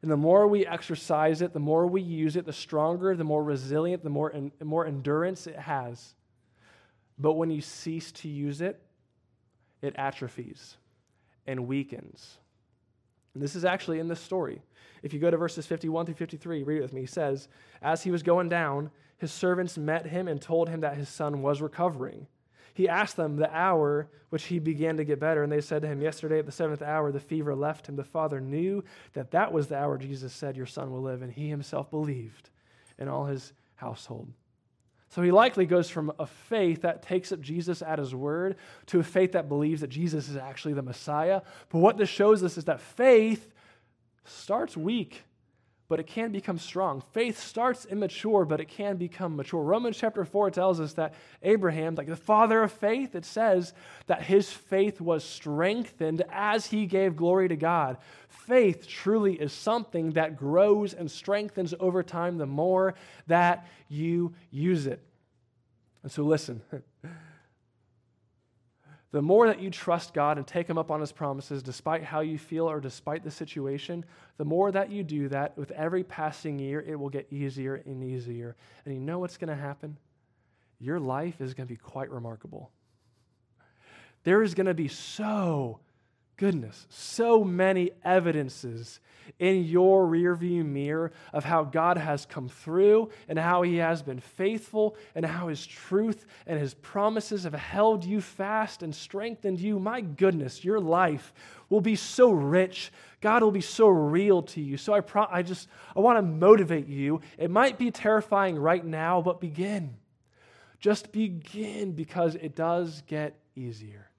And 0.03 0.11
the 0.11 0.17
more 0.17 0.47
we 0.47 0.67
exercise 0.67 1.43
it, 1.43 1.53
the 1.53 1.61
more 1.61 1.87
we 1.87 2.01
use 2.01 2.37
it, 2.37 2.47
the 2.47 2.53
stronger, 2.53 3.15
the 3.15 3.25
more 3.25 3.45
resilient, 3.45 4.03
the 4.03 4.11
more, 4.11 4.33
the 4.59 4.65
more 4.65 4.87
endurance 4.87 5.47
it 5.47 5.59
has. 5.59 6.15
But 7.19 7.35
when 7.35 7.51
you 7.51 7.61
cease 7.61 8.11
to 8.13 8.29
use 8.29 8.63
it, 8.63 8.81
it 9.83 9.95
atrophies 9.97 10.77
and 11.47 11.67
weakens. 11.67 12.39
And 13.35 13.43
this 13.43 13.55
is 13.55 13.65
actually 13.65 13.99
in 13.99 14.09
this 14.09 14.21
story. 14.21 14.63
If 15.03 15.13
you 15.13 15.21
go 15.21 15.31
to 15.31 15.37
verses 15.37 15.67
51 15.67 16.07
through 16.07 16.15
53, 16.15 16.63
read 16.63 16.79
it 16.79 16.83
with 16.83 16.93
me. 16.93 17.03
He 17.03 17.07
says, 17.07 17.49
As 17.83 18.03
he 18.03 18.11
was 18.11 18.23
going 18.23 18.49
down, 18.49 18.91
his 19.19 19.31
servants 19.31 19.77
met 19.77 20.07
him 20.07 20.29
and 20.29 20.41
told 20.41 20.69
him 20.69 20.81
that 20.81 20.97
his 20.97 21.09
son 21.09 21.43
was 21.43 21.61
recovering. 21.61 22.27
He 22.81 22.89
asked 22.89 23.17
them 23.19 23.37
the 23.37 23.55
hour 23.55 24.09
which 24.31 24.45
he 24.45 24.59
began 24.59 24.97
to 24.97 25.05
get 25.05 25.21
better, 25.21 25.43
and 25.43 25.53
they 25.53 25.61
said 25.61 25.83
to 25.83 25.89
him, 25.89 26.01
Yesterday 26.01 26.39
at 26.39 26.47
the 26.47 26.53
seventh 26.53 26.81
hour, 26.81 27.13
the 27.13 27.21
fever 27.21 27.55
left 27.55 27.87
him. 27.87 27.95
The 27.95 28.05
father 28.05 28.41
knew 28.41 28.83
that 29.13 29.33
that 29.33 29.53
was 29.53 29.67
the 29.67 29.77
hour 29.77 29.99
Jesus 29.99 30.33
said, 30.33 30.57
Your 30.57 30.65
son 30.65 30.91
will 30.91 31.03
live, 31.03 31.21
and 31.21 31.31
he 31.31 31.51
himself 31.51 31.91
believed, 31.91 32.49
in 32.99 33.07
all 33.07 33.27
his 33.27 33.53
household. 33.75 34.33
So 35.11 35.21
he 35.21 35.31
likely 35.31 35.67
goes 35.67 35.91
from 35.91 36.11
a 36.19 36.25
faith 36.25 36.81
that 36.81 37.03
takes 37.03 37.33
up 37.33 37.43
Jesus 37.43 37.83
at 37.83 37.99
his 37.99 38.15
word 38.15 38.57
to 38.87 39.01
a 39.01 39.05
faith 39.05 39.33
that 39.33 39.51
believes 39.51 39.83
that 39.83 39.91
Jesus 39.91 40.31
is 40.31 40.39
actually 40.39 40.73
the 40.73 40.81
Messiah. 40.81 41.43
But 41.69 41.81
what 41.81 41.99
this 41.99 42.09
shows 42.09 42.43
us 42.43 42.57
is 42.57 42.65
that 42.65 42.81
faith 42.81 43.53
starts 44.25 44.75
weak 44.75 45.25
but 45.91 45.99
it 45.99 46.07
can 46.07 46.31
become 46.31 46.57
strong. 46.57 47.03
Faith 47.11 47.37
starts 47.37 47.85
immature, 47.85 48.45
but 48.45 48.61
it 48.61 48.69
can 48.69 48.97
become 48.97 49.35
mature. 49.35 49.61
Romans 49.61 49.97
chapter 49.99 50.25
4 50.25 50.53
tells 50.53 50.79
us 50.79 50.93
that 50.93 51.15
Abraham, 51.43 51.97
like 51.97 52.07
the 52.07 52.15
father 52.15 52.63
of 52.63 52.71
faith, 52.71 53.17
it 53.17 53.25
says 53.25 53.75
that 54.07 54.23
his 54.23 54.53
faith 54.53 55.01
was 55.01 55.25
strengthened 55.25 56.23
as 56.31 56.67
he 56.67 56.87
gave 56.87 57.17
glory 57.17 57.49
to 57.49 57.57
God. 57.57 57.97
Faith 58.29 58.87
truly 58.87 59.35
is 59.35 59.53
something 59.53 60.13
that 60.13 60.37
grows 60.37 60.95
and 60.95 61.11
strengthens 61.11 61.75
over 61.81 62.05
time 62.05 62.39
the 62.39 62.47
more 62.47 62.95
that 63.27 63.67
you 63.89 64.33
use 64.53 64.87
it. 64.87 65.03
And 66.05 66.13
so, 66.13 66.23
listen. 66.23 66.63
the 69.13 69.23
more 69.23 69.49
that 69.49 69.61
you 69.61 69.71
trust 69.71 70.15
God 70.15 70.39
and 70.39 70.47
take 70.47 70.69
Him 70.69 70.79
up 70.79 70.91
on 70.91 71.01
His 71.01 71.11
promises, 71.11 71.63
despite 71.63 72.05
how 72.05 72.21
you 72.21 72.39
feel 72.39 72.71
or 72.71 72.81
despite 72.81 73.25
the 73.25 73.31
situation, 73.31 74.05
the 74.37 74.45
more 74.45 74.71
that 74.71 74.91
you 74.91 75.03
do 75.03 75.29
that, 75.29 75.59
with 75.59 75.71
every 75.73 76.05
passing 76.05 76.59
year, 76.59 76.81
it 76.81 76.99
will 76.99 77.09
get 77.09 77.27
easier 77.33 77.75
and 77.75 78.05
easier. 78.05 78.57
And 78.85 78.95
you 78.95 79.01
know 79.01 79.19
what's 79.19 79.37
going 79.37 79.49
to 79.49 79.61
happen? 79.61 79.97
Your 80.79 81.01
life 81.01 81.41
is 81.41 81.55
going 81.55 81.67
to 81.67 81.73
be 81.73 81.79
quite 81.79 82.11
remarkable. 82.11 82.71
There 84.23 84.43
is 84.43 84.55
going 84.55 84.67
to 84.67 84.75
be 84.75 84.89
so 84.89 85.81
goodness, 86.37 86.87
so 86.89 87.43
many 87.43 87.91
evidences 88.05 89.01
in 89.39 89.65
your 89.65 90.07
rearview 90.07 90.65
mirror 90.65 91.13
of 91.33 91.45
how 91.45 91.65
God 91.65 91.97
has 91.97 92.27
come 92.27 92.49
through 92.49 93.11
and 93.29 93.39
how 93.39 93.63
He 93.63 93.77
has 93.77 94.03
been 94.03 94.21
faithful 94.21 94.97
and 95.15 95.25
how 95.25 95.49
His 95.49 95.67
truth 95.67 96.27
and 96.47 96.59
His 96.59 96.75
promises 96.75 97.45
have 97.45 97.55
held 97.55 98.05
you 98.05 98.21
fast 98.21 98.83
and 98.83 98.95
strengthened 98.95 99.61
you. 99.61 99.79
My 99.79 100.01
goodness, 100.01 100.65
your 100.65 100.81
life 100.81 101.33
will 101.69 101.81
be 101.81 101.97
so 101.97 102.31
rich. 102.31 102.93
God 103.21 103.43
will 103.43 103.51
be 103.51 103.61
so 103.61 103.89
real 103.89 104.43
to 104.43 104.61
you. 104.61 104.77
So 104.77 104.93
I, 104.93 105.01
pro- 105.01 105.29
I 105.31 105.43
just 105.43 105.69
I 105.97 106.01
want 106.01 106.19
to 106.19 106.23
motivate 106.23 106.89
you. 106.89 107.21
It 107.39 107.51
might 107.51 107.79
be 107.79 107.91
terrifying 107.91 108.59
right 108.59 108.85
now, 108.85 109.23
but 109.23 109.41
begin. 109.41 109.97
Just 110.81 111.13
begin 111.13 111.93
because 111.93 112.35
it 112.35 112.57
does 112.57 113.03
get 113.07 113.35
easier. 113.55 114.10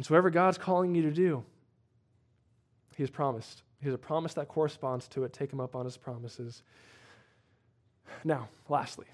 And 0.00 0.06
so, 0.06 0.14
whatever 0.14 0.30
God's 0.30 0.56
calling 0.56 0.94
you 0.94 1.02
to 1.02 1.10
do, 1.10 1.44
He 2.96 3.02
has 3.02 3.10
promised. 3.10 3.64
He 3.80 3.84
has 3.84 3.94
a 3.94 3.98
promise 3.98 4.32
that 4.32 4.48
corresponds 4.48 5.06
to 5.08 5.24
it. 5.24 5.34
Take 5.34 5.52
Him 5.52 5.60
up 5.60 5.76
on 5.76 5.84
His 5.84 5.98
promises. 5.98 6.62
Now, 8.24 8.48
lastly, 8.70 9.04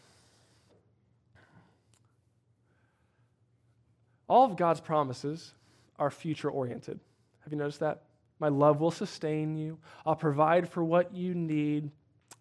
all 4.28 4.44
of 4.44 4.56
God's 4.56 4.78
promises 4.78 5.54
are 5.98 6.08
future 6.08 6.50
oriented. 6.50 7.00
Have 7.40 7.52
you 7.52 7.58
noticed 7.58 7.80
that? 7.80 8.02
My 8.38 8.46
love 8.46 8.80
will 8.80 8.92
sustain 8.92 9.56
you. 9.56 9.78
I'll 10.06 10.14
provide 10.14 10.68
for 10.68 10.84
what 10.84 11.12
you 11.12 11.34
need. 11.34 11.90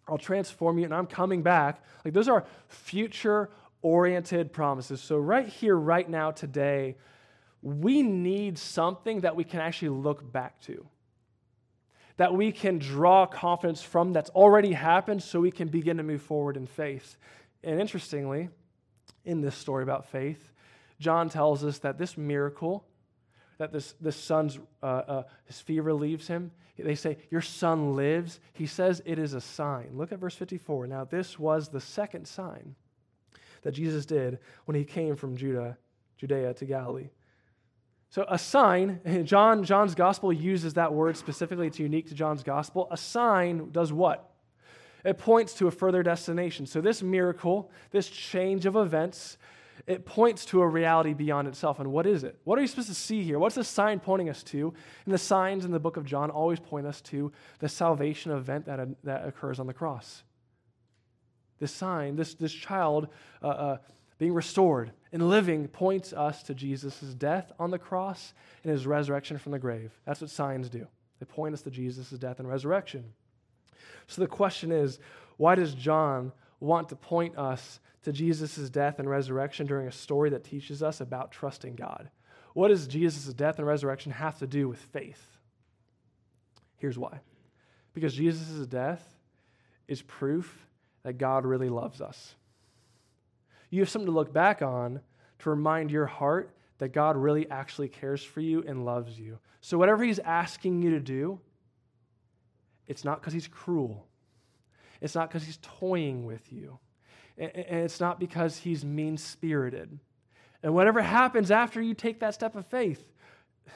I'll 0.06 0.18
transform 0.18 0.78
you, 0.78 0.84
and 0.84 0.94
I'm 0.94 1.08
coming 1.08 1.42
back. 1.42 1.82
Like, 2.04 2.14
those 2.14 2.28
are 2.28 2.44
future 2.68 3.50
oriented 3.82 4.52
promises. 4.52 5.00
So, 5.00 5.16
right 5.16 5.48
here, 5.48 5.74
right 5.74 6.08
now, 6.08 6.30
today, 6.30 6.94
we 7.62 8.02
need 8.02 8.58
something 8.58 9.20
that 9.20 9.36
we 9.36 9.44
can 9.44 9.60
actually 9.60 9.90
look 9.90 10.30
back 10.32 10.60
to, 10.62 10.86
that 12.16 12.34
we 12.34 12.52
can 12.52 12.78
draw 12.78 13.26
confidence 13.26 13.82
from 13.82 14.12
that's 14.12 14.30
already 14.30 14.72
happened 14.72 15.22
so 15.22 15.40
we 15.40 15.50
can 15.50 15.68
begin 15.68 15.96
to 15.96 16.02
move 16.02 16.22
forward 16.22 16.56
in 16.56 16.66
faith. 16.66 17.16
And 17.62 17.80
interestingly, 17.80 18.48
in 19.24 19.40
this 19.40 19.56
story 19.56 19.82
about 19.82 20.06
faith, 20.06 20.52
John 20.98 21.28
tells 21.28 21.64
us 21.64 21.78
that 21.80 21.98
this 21.98 22.16
miracle, 22.16 22.84
that 23.58 23.72
this, 23.72 23.94
this 24.00 24.16
son's 24.16 24.58
uh, 24.82 24.86
uh, 24.86 25.22
his 25.44 25.60
fever 25.60 25.92
leaves 25.92 26.26
him, 26.28 26.52
they 26.78 26.94
say, 26.94 27.18
Your 27.30 27.40
son 27.40 27.96
lives. 27.96 28.40
He 28.52 28.66
says 28.66 29.02
it 29.04 29.18
is 29.18 29.34
a 29.34 29.40
sign. 29.40 29.90
Look 29.94 30.12
at 30.12 30.18
verse 30.18 30.34
54. 30.34 30.86
Now, 30.86 31.04
this 31.04 31.38
was 31.38 31.68
the 31.68 31.80
second 31.80 32.26
sign 32.28 32.74
that 33.62 33.72
Jesus 33.72 34.06
did 34.06 34.38
when 34.66 34.74
he 34.74 34.84
came 34.84 35.16
from 35.16 35.36
Judah, 35.36 35.78
Judea 36.18 36.54
to 36.54 36.64
Galilee. 36.64 37.08
So 38.10 38.24
a 38.28 38.38
sign, 38.38 39.00
John, 39.24 39.64
John's 39.64 39.94
gospel 39.94 40.32
uses 40.32 40.74
that 40.74 40.92
word 40.92 41.16
specifically, 41.16 41.66
it's 41.66 41.78
unique 41.78 42.08
to 42.08 42.14
John's 42.14 42.42
gospel. 42.42 42.88
A 42.90 42.96
sign 42.96 43.70
does 43.70 43.92
what? 43.92 44.30
It 45.04 45.18
points 45.18 45.54
to 45.54 45.68
a 45.68 45.70
further 45.70 46.02
destination. 46.02 46.66
So 46.66 46.80
this 46.80 47.02
miracle, 47.02 47.70
this 47.92 48.08
change 48.08 48.66
of 48.66 48.74
events, 48.74 49.38
it 49.86 50.04
points 50.04 50.44
to 50.46 50.62
a 50.62 50.66
reality 50.66 51.12
beyond 51.12 51.46
itself. 51.46 51.78
And 51.78 51.92
what 51.92 52.06
is 52.06 52.24
it? 52.24 52.36
What 52.44 52.58
are 52.58 52.62
you 52.62 52.66
supposed 52.66 52.88
to 52.88 52.94
see 52.94 53.22
here? 53.22 53.38
What's 53.38 53.54
the 53.54 53.62
sign 53.62 54.00
pointing 54.00 54.28
us 54.28 54.42
to? 54.44 54.74
And 55.04 55.14
the 55.14 55.18
signs 55.18 55.64
in 55.64 55.70
the 55.70 55.78
book 55.78 55.96
of 55.96 56.04
John 56.04 56.30
always 56.30 56.58
point 56.58 56.86
us 56.86 57.00
to 57.02 57.30
the 57.60 57.68
salvation 57.68 58.32
event 58.32 58.66
that, 58.66 58.88
that 59.04 59.26
occurs 59.26 59.60
on 59.60 59.66
the 59.68 59.74
cross. 59.74 60.24
This 61.60 61.72
sign, 61.72 62.16
this, 62.16 62.34
this 62.34 62.52
child 62.52 63.08
uh, 63.42 63.46
uh, 63.46 63.76
being 64.18 64.34
restored 64.34 64.92
and 65.12 65.28
living, 65.28 65.68
points 65.68 66.12
us 66.12 66.42
to 66.44 66.54
Jesus' 66.54 67.00
death 67.14 67.52
on 67.58 67.70
the 67.70 67.78
cross 67.78 68.32
and 68.62 68.72
his 68.72 68.86
resurrection 68.86 69.38
from 69.38 69.52
the 69.52 69.58
grave. 69.58 69.92
That's 70.04 70.20
what 70.20 70.30
signs 70.30 70.68
do. 70.68 70.86
They 71.18 71.26
point 71.26 71.54
us 71.54 71.62
to 71.62 71.70
Jesus' 71.70 72.10
death 72.10 72.38
and 72.38 72.48
resurrection. 72.48 73.12
So 74.06 74.20
the 74.22 74.28
question 74.28 74.72
is 74.72 74.98
why 75.36 75.54
does 75.54 75.74
John 75.74 76.32
want 76.60 76.88
to 76.88 76.96
point 76.96 77.36
us 77.36 77.80
to 78.06 78.12
Jesus' 78.12 78.70
death 78.70 79.00
and 79.00 79.10
resurrection 79.10 79.66
during 79.66 79.88
a 79.88 79.92
story 79.92 80.30
that 80.30 80.44
teaches 80.44 80.80
us 80.80 81.00
about 81.00 81.32
trusting 81.32 81.74
God. 81.74 82.08
What 82.54 82.68
does 82.68 82.86
Jesus' 82.86 83.34
death 83.34 83.58
and 83.58 83.66
resurrection 83.66 84.12
have 84.12 84.38
to 84.38 84.46
do 84.46 84.68
with 84.68 84.78
faith? 84.78 85.38
Here's 86.76 86.96
why. 86.96 87.18
Because 87.94 88.14
Jesus' 88.14 88.64
death 88.68 89.02
is 89.88 90.02
proof 90.02 90.68
that 91.02 91.18
God 91.18 91.44
really 91.44 91.68
loves 91.68 92.00
us. 92.00 92.36
You 93.70 93.80
have 93.80 93.88
something 93.88 94.06
to 94.06 94.12
look 94.12 94.32
back 94.32 94.62
on 94.62 95.00
to 95.40 95.50
remind 95.50 95.90
your 95.90 96.06
heart 96.06 96.56
that 96.78 96.88
God 96.88 97.16
really 97.16 97.48
actually 97.50 97.88
cares 97.88 98.22
for 98.22 98.40
you 98.40 98.62
and 98.66 98.84
loves 98.84 99.18
you. 99.18 99.38
So, 99.60 99.78
whatever 99.78 100.04
He's 100.04 100.18
asking 100.18 100.82
you 100.82 100.90
to 100.90 101.00
do, 101.00 101.40
it's 102.86 103.04
not 103.04 103.20
because 103.20 103.32
He's 103.32 103.48
cruel, 103.48 104.06
it's 105.00 105.14
not 105.14 105.28
because 105.28 105.44
He's 105.44 105.58
toying 105.62 106.24
with 106.24 106.52
you 106.52 106.78
and 107.38 107.50
it's 107.54 108.00
not 108.00 108.18
because 108.18 108.58
he's 108.58 108.84
mean 108.84 109.16
spirited. 109.16 109.98
And 110.62 110.74
whatever 110.74 111.02
happens 111.02 111.50
after 111.50 111.82
you 111.82 111.94
take 111.94 112.20
that 112.20 112.34
step 112.34 112.56
of 112.56 112.66
faith, 112.66 113.12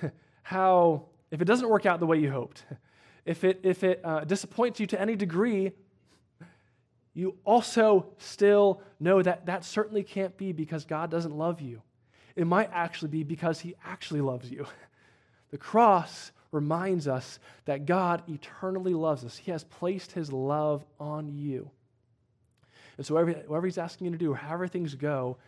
how, 0.43 1.07
if 1.31 1.41
it 1.41 1.45
doesn't 1.45 1.69
work 1.69 1.87
out 1.87 2.01
the 2.01 2.07
way 2.07 2.19
you 2.19 2.31
hoped, 2.31 2.65
if 3.25 3.45
it, 3.45 3.61
if 3.63 3.85
it 3.85 4.01
uh, 4.03 4.25
disappoints 4.25 4.81
you 4.81 4.87
to 4.87 5.01
any 5.01 5.15
degree, 5.15 5.73
you 7.15 7.37
also 7.45 8.07
still 8.19 8.83
know 8.99 9.23
that 9.23 9.47
that 9.47 9.65
certainly 9.65 10.03
can't 10.03 10.37
be 10.37 10.53
because 10.53 10.85
God 10.85 11.11
doesn't 11.11 11.37
love 11.37 11.61
you. 11.61 11.83
It 12.37 12.47
might 12.47 12.71
actually 12.73 13.09
be 13.09 13.25
because 13.25 13.61
he 13.61 13.75
actually 13.85 14.21
loves 14.21 14.51
you. 14.51 14.67
The 15.51 15.59
cross 15.59 16.31
reminds 16.53 17.09
us 17.09 17.41
that 17.65 17.85
God 17.85 18.23
eternally 18.29 18.95
loves 18.95 19.25
us. 19.25 19.37
He 19.37 19.51
has 19.51 19.65
placed 19.65 20.13
his 20.13 20.33
love 20.33 20.85
on 21.01 21.29
you. 21.29 21.71
And 22.97 23.05
so, 23.05 23.15
whatever, 23.15 23.33
whatever 23.49 23.67
he's 23.67 23.77
asking 23.77 24.05
you 24.05 24.13
to 24.13 24.17
do, 24.17 24.33
however 24.33 24.69
things 24.69 24.95
go, 24.95 25.39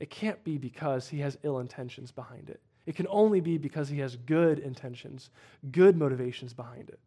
it 0.00 0.10
can't 0.10 0.42
be 0.42 0.58
because 0.58 1.08
he 1.08 1.20
has 1.20 1.38
ill 1.44 1.60
intentions 1.60 2.10
behind 2.10 2.50
it. 2.50 2.60
It 2.86 2.96
can 2.96 3.06
only 3.08 3.40
be 3.40 3.58
because 3.58 3.88
he 3.88 4.00
has 4.00 4.16
good 4.16 4.58
intentions, 4.58 5.30
good 5.70 5.96
motivations 5.96 6.52
behind 6.52 6.88
it. 6.88 6.98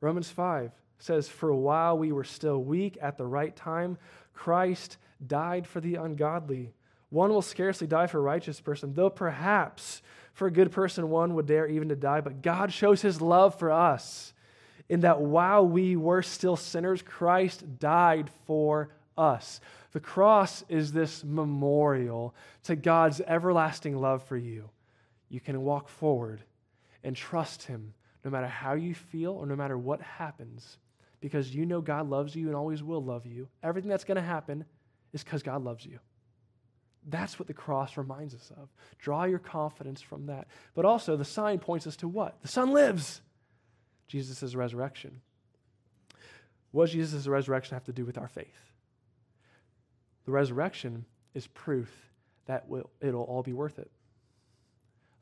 Romans 0.00 0.30
5 0.30 0.70
says, 0.98 1.28
For 1.28 1.52
while 1.54 1.96
we 1.96 2.12
were 2.12 2.24
still 2.24 2.62
weak 2.62 2.98
at 3.00 3.16
the 3.16 3.26
right 3.26 3.54
time, 3.54 3.98
Christ 4.34 4.96
died 5.24 5.66
for 5.66 5.80
the 5.80 5.96
ungodly. 5.96 6.72
One 7.10 7.30
will 7.30 7.42
scarcely 7.42 7.86
die 7.86 8.06
for 8.06 8.18
a 8.18 8.22
righteous 8.22 8.60
person, 8.60 8.94
though 8.94 9.10
perhaps 9.10 10.02
for 10.34 10.46
a 10.46 10.52
good 10.52 10.70
person 10.70 11.10
one 11.10 11.34
would 11.34 11.46
dare 11.46 11.66
even 11.66 11.88
to 11.88 11.96
die. 11.96 12.20
But 12.20 12.42
God 12.42 12.72
shows 12.72 13.02
his 13.02 13.20
love 13.20 13.58
for 13.58 13.72
us 13.72 14.32
in 14.88 15.00
that 15.00 15.20
while 15.20 15.66
we 15.66 15.96
were 15.96 16.22
still 16.22 16.56
sinners, 16.56 17.02
Christ 17.02 17.78
died 17.78 18.30
for 18.46 18.90
us. 19.16 19.60
The 19.92 20.00
cross 20.00 20.64
is 20.68 20.92
this 20.92 21.24
memorial 21.24 22.34
to 22.64 22.76
God's 22.76 23.20
everlasting 23.20 23.96
love 23.96 24.22
for 24.22 24.36
you. 24.36 24.70
You 25.28 25.40
can 25.40 25.62
walk 25.62 25.88
forward 25.88 26.42
and 27.02 27.16
trust 27.16 27.64
Him 27.64 27.94
no 28.24 28.30
matter 28.30 28.46
how 28.46 28.74
you 28.74 28.94
feel 28.94 29.32
or 29.32 29.46
no 29.46 29.56
matter 29.56 29.76
what 29.76 30.00
happens 30.00 30.78
because 31.20 31.54
you 31.54 31.66
know 31.66 31.80
God 31.80 32.08
loves 32.08 32.34
you 32.34 32.46
and 32.46 32.56
always 32.56 32.82
will 32.82 33.02
love 33.02 33.26
you. 33.26 33.48
Everything 33.62 33.90
that's 33.90 34.04
going 34.04 34.16
to 34.16 34.22
happen 34.22 34.64
is 35.12 35.24
because 35.24 35.42
God 35.42 35.64
loves 35.64 35.84
you. 35.84 35.98
That's 37.08 37.38
what 37.38 37.48
the 37.48 37.54
cross 37.54 37.96
reminds 37.96 38.34
us 38.34 38.52
of. 38.60 38.68
Draw 38.98 39.24
your 39.24 39.38
confidence 39.38 40.02
from 40.02 40.26
that. 40.26 40.48
But 40.74 40.84
also, 40.84 41.16
the 41.16 41.24
sign 41.24 41.58
points 41.58 41.86
us 41.86 41.96
to 41.96 42.08
what? 42.08 42.40
The 42.42 42.48
Son 42.48 42.72
lives. 42.72 43.22
Jesus' 44.08 44.54
resurrection. 44.54 45.20
What 46.70 46.86
does 46.86 46.92
Jesus' 46.92 47.26
resurrection 47.26 47.74
have 47.74 47.84
to 47.84 47.92
do 47.92 48.04
with 48.04 48.18
our 48.18 48.28
faith? 48.28 48.46
The 50.26 50.32
resurrection 50.32 51.06
is 51.34 51.46
proof 51.46 51.90
that 52.46 52.66
it'll 53.00 53.22
all 53.22 53.42
be 53.42 53.52
worth 53.52 53.78
it. 53.78 53.90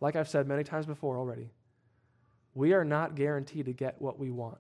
Like 0.01 0.17
I've 0.17 0.29
said 0.29 0.47
many 0.47 0.65
times 0.65 0.87
before 0.87 1.17
already, 1.17 1.51
we 2.55 2.73
are 2.73 2.85
not 2.85 3.15
guaranteed 3.15 3.67
to 3.67 3.73
get 3.73 4.01
what 4.01 4.19
we 4.19 4.31
want. 4.31 4.59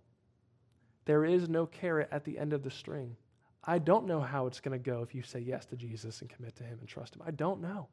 There 1.07 1.24
is 1.24 1.48
no 1.48 1.66
carrot 1.66 2.09
at 2.12 2.24
the 2.24 2.38
end 2.38 2.52
of 2.52 2.62
the 2.62 2.70
string. 2.70 3.16
I 3.64 3.78
don't 3.78 4.07
know 4.07 4.20
how 4.20 4.46
it's 4.46 4.61
going 4.61 4.78
to 4.78 4.90
go 4.90 5.02
if 5.02 5.14
you 5.14 5.22
say 5.22 5.40
yes 5.40 5.64
to 5.66 5.76
Jesus 5.76 6.20
and 6.20 6.30
commit 6.30 6.54
to 6.57 6.64
Him 6.64 6.78
and 6.78 6.88
trust 6.88 7.16
Him. 7.16 7.22
I 7.26 7.30
don't 7.30 7.61
know. 7.61 7.88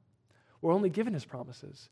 We're 0.61 0.74
only 0.74 0.89
given 0.89 1.14
His 1.14 1.26
promises. 1.26 1.89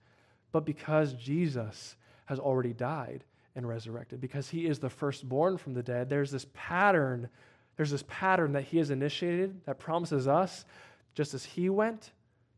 But 0.52 0.66
because 0.66 1.14
Jesus 1.14 1.96
has 2.26 2.40
already 2.40 2.74
died 2.74 3.24
and 3.56 3.68
resurrected 3.68 4.22
because 4.22 4.50
he 4.50 4.66
is 4.66 4.80
the 4.80 4.90
firstborn 4.90 5.58
from 5.58 5.74
the 5.74 5.84
dead. 5.84 6.10
There's 6.10 6.32
this 6.32 6.46
pattern, 6.54 7.30
there's 7.76 7.92
this 7.92 8.04
pattern 8.08 8.54
that 8.54 8.64
he 8.64 8.78
has 8.78 8.90
initiated 8.90 9.66
that 9.66 9.80
promises 9.80 10.28
us 10.28 10.66
just 11.14 11.34
as 11.34 11.44
he 11.44 11.70
went, 11.70 12.12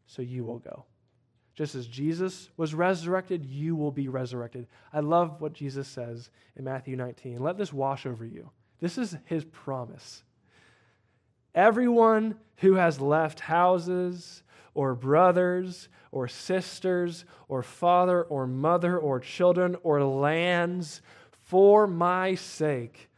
so 0.05 0.21
you 0.21 0.43
will 0.43 0.59
go. 0.59 0.85
Just 1.55 1.75
as 1.75 1.85
Jesus 1.85 2.49
was 2.57 2.73
resurrected, 2.73 3.45
you 3.45 3.75
will 3.75 3.91
be 3.91 4.07
resurrected. 4.07 4.67
I 4.91 5.01
love 5.01 5.39
what 5.39 5.53
Jesus 5.53 5.87
says 5.87 6.29
in 6.55 6.63
Matthew 6.63 6.95
19. 6.95 7.39
Let 7.39 7.57
this 7.57 7.71
wash 7.71 8.05
over 8.05 8.25
you. 8.25 8.49
This 8.79 8.97
is 8.97 9.15
his 9.25 9.45
promise. 9.45 10.23
Everyone 11.53 12.35
who 12.57 12.73
has 12.73 12.99
left 12.99 13.39
houses 13.39 14.41
or 14.73 14.95
brothers 14.95 15.89
or 16.11 16.27
sisters 16.27 17.25
or 17.47 17.61
father 17.61 18.23
or 18.23 18.47
mother 18.47 18.97
or 18.97 19.19
children 19.19 19.75
or 19.83 20.03
lands 20.03 21.01
for 21.31 21.85
my 21.85 22.33
sake 22.33 23.09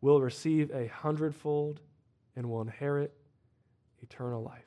will 0.00 0.20
receive 0.20 0.70
a 0.72 0.88
hundredfold 0.88 1.80
and 2.34 2.50
will 2.50 2.60
inherit 2.60 3.14
eternal 4.02 4.42
life. 4.42 4.63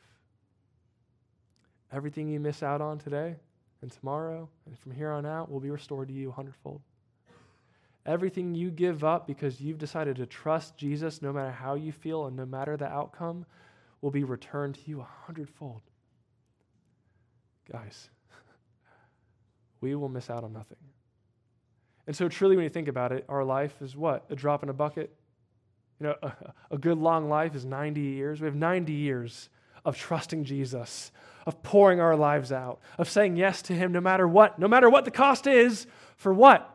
Everything 1.92 2.28
you 2.28 2.40
miss 2.40 2.64
out 2.64 2.82
on 2.82 2.98
today 2.98 3.36
and 3.82 3.92
tomorrow 3.92 4.50
and 4.66 4.78
from 4.78 4.92
here 4.92 5.12
on 5.12 5.26
out 5.26 5.52
will 5.52 5.60
be 5.60 5.72
restored 5.72 6.08
to 6.10 6.14
you 6.14 6.30
a 6.30 6.34
hundredfold. 6.34 6.82
Everything 8.06 8.56
you 8.56 8.72
give 8.72 9.04
up 9.04 9.28
because 9.28 9.60
you've 9.60 9.78
decided 9.78 10.16
to 10.18 10.26
trust 10.26 10.78
Jesus 10.78 11.22
no 11.22 11.34
matter 11.34 11.52
how 11.52 11.76
you 11.76 11.92
feel 11.92 12.26
and 12.26 12.36
no 12.36 12.46
matter 12.46 12.78
the 12.78 12.88
outcome 12.88 13.46
will 14.02 14.12
be 14.12 14.24
returned 14.24 14.76
to 14.76 14.82
you 14.86 15.02
a 15.02 15.08
hundredfold. 15.26 15.82
Guys, 17.70 18.10
we 19.82 19.96
will 19.96 20.10
miss 20.10 20.30
out 20.30 20.44
on 20.44 20.54
nothing. 20.54 20.78
And 22.06 22.16
so, 22.16 22.30
truly, 22.30 22.56
when 22.56 22.64
you 22.64 22.70
think 22.70 22.88
about 22.88 23.12
it, 23.12 23.26
our 23.28 23.44
life 23.44 23.82
is 23.82 23.98
what? 23.98 24.26
A 24.30 24.36
drop 24.36 24.64
in 24.64 24.70
a 24.70 24.74
bucket? 24.74 25.14
You 26.00 26.08
know, 26.08 26.16
a, 26.24 26.32
a 26.72 26.78
good 26.78 26.98
long 26.98 27.28
life 27.28 27.54
is 27.54 27.66
90 27.66 28.00
years. 28.00 28.40
We 28.40 28.46
have 28.46 28.56
90 28.56 28.94
years 28.94 29.50
of 29.84 29.98
trusting 29.98 30.46
Jesus, 30.46 31.12
of 31.48 31.64
pouring 31.64 32.00
our 32.00 32.16
lives 32.16 32.52
out, 32.52 32.80
of 33.00 33.10
saying 33.10 33.38
yes 33.38 33.64
to 33.64 33.74
Him 33.74 33.92
no 33.92 34.02
matter 34.02 34.28
what, 34.28 34.60
no 34.60 34.68
matter 34.68 34.90
what 34.90 35.06
the 35.06 35.12
cost 35.12 35.48
is, 35.48 35.88
for 36.18 36.32
what? 36.32 36.74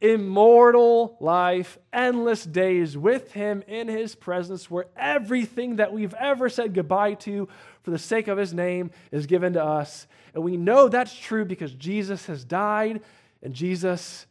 immortal 0.00 1.16
life, 1.20 1.78
endless 1.92 2.44
days 2.44 2.96
with 2.96 3.32
Him 3.32 3.62
in 3.66 3.88
His 3.88 4.14
presence, 4.14 4.70
where 4.70 4.86
everything 4.96 5.76
that 5.76 5.92
we've 5.92 6.14
ever 6.14 6.48
said 6.48 6.74
goodbye 6.74 7.14
to 7.14 7.48
for 7.82 7.90
the 7.90 7.98
sake 7.98 8.28
of 8.28 8.38
His 8.38 8.54
name 8.54 8.90
is 9.12 9.26
given 9.26 9.54
to 9.54 9.64
us. 9.64 10.06
And 10.34 10.42
we 10.42 10.56
know 10.56 10.88
that's 10.88 11.14
true 11.14 11.44
because 11.44 11.74
Jesus 11.74 12.26
has 12.26 12.44
died 12.44 13.02
and 13.42 13.52
Jesus 13.54 14.26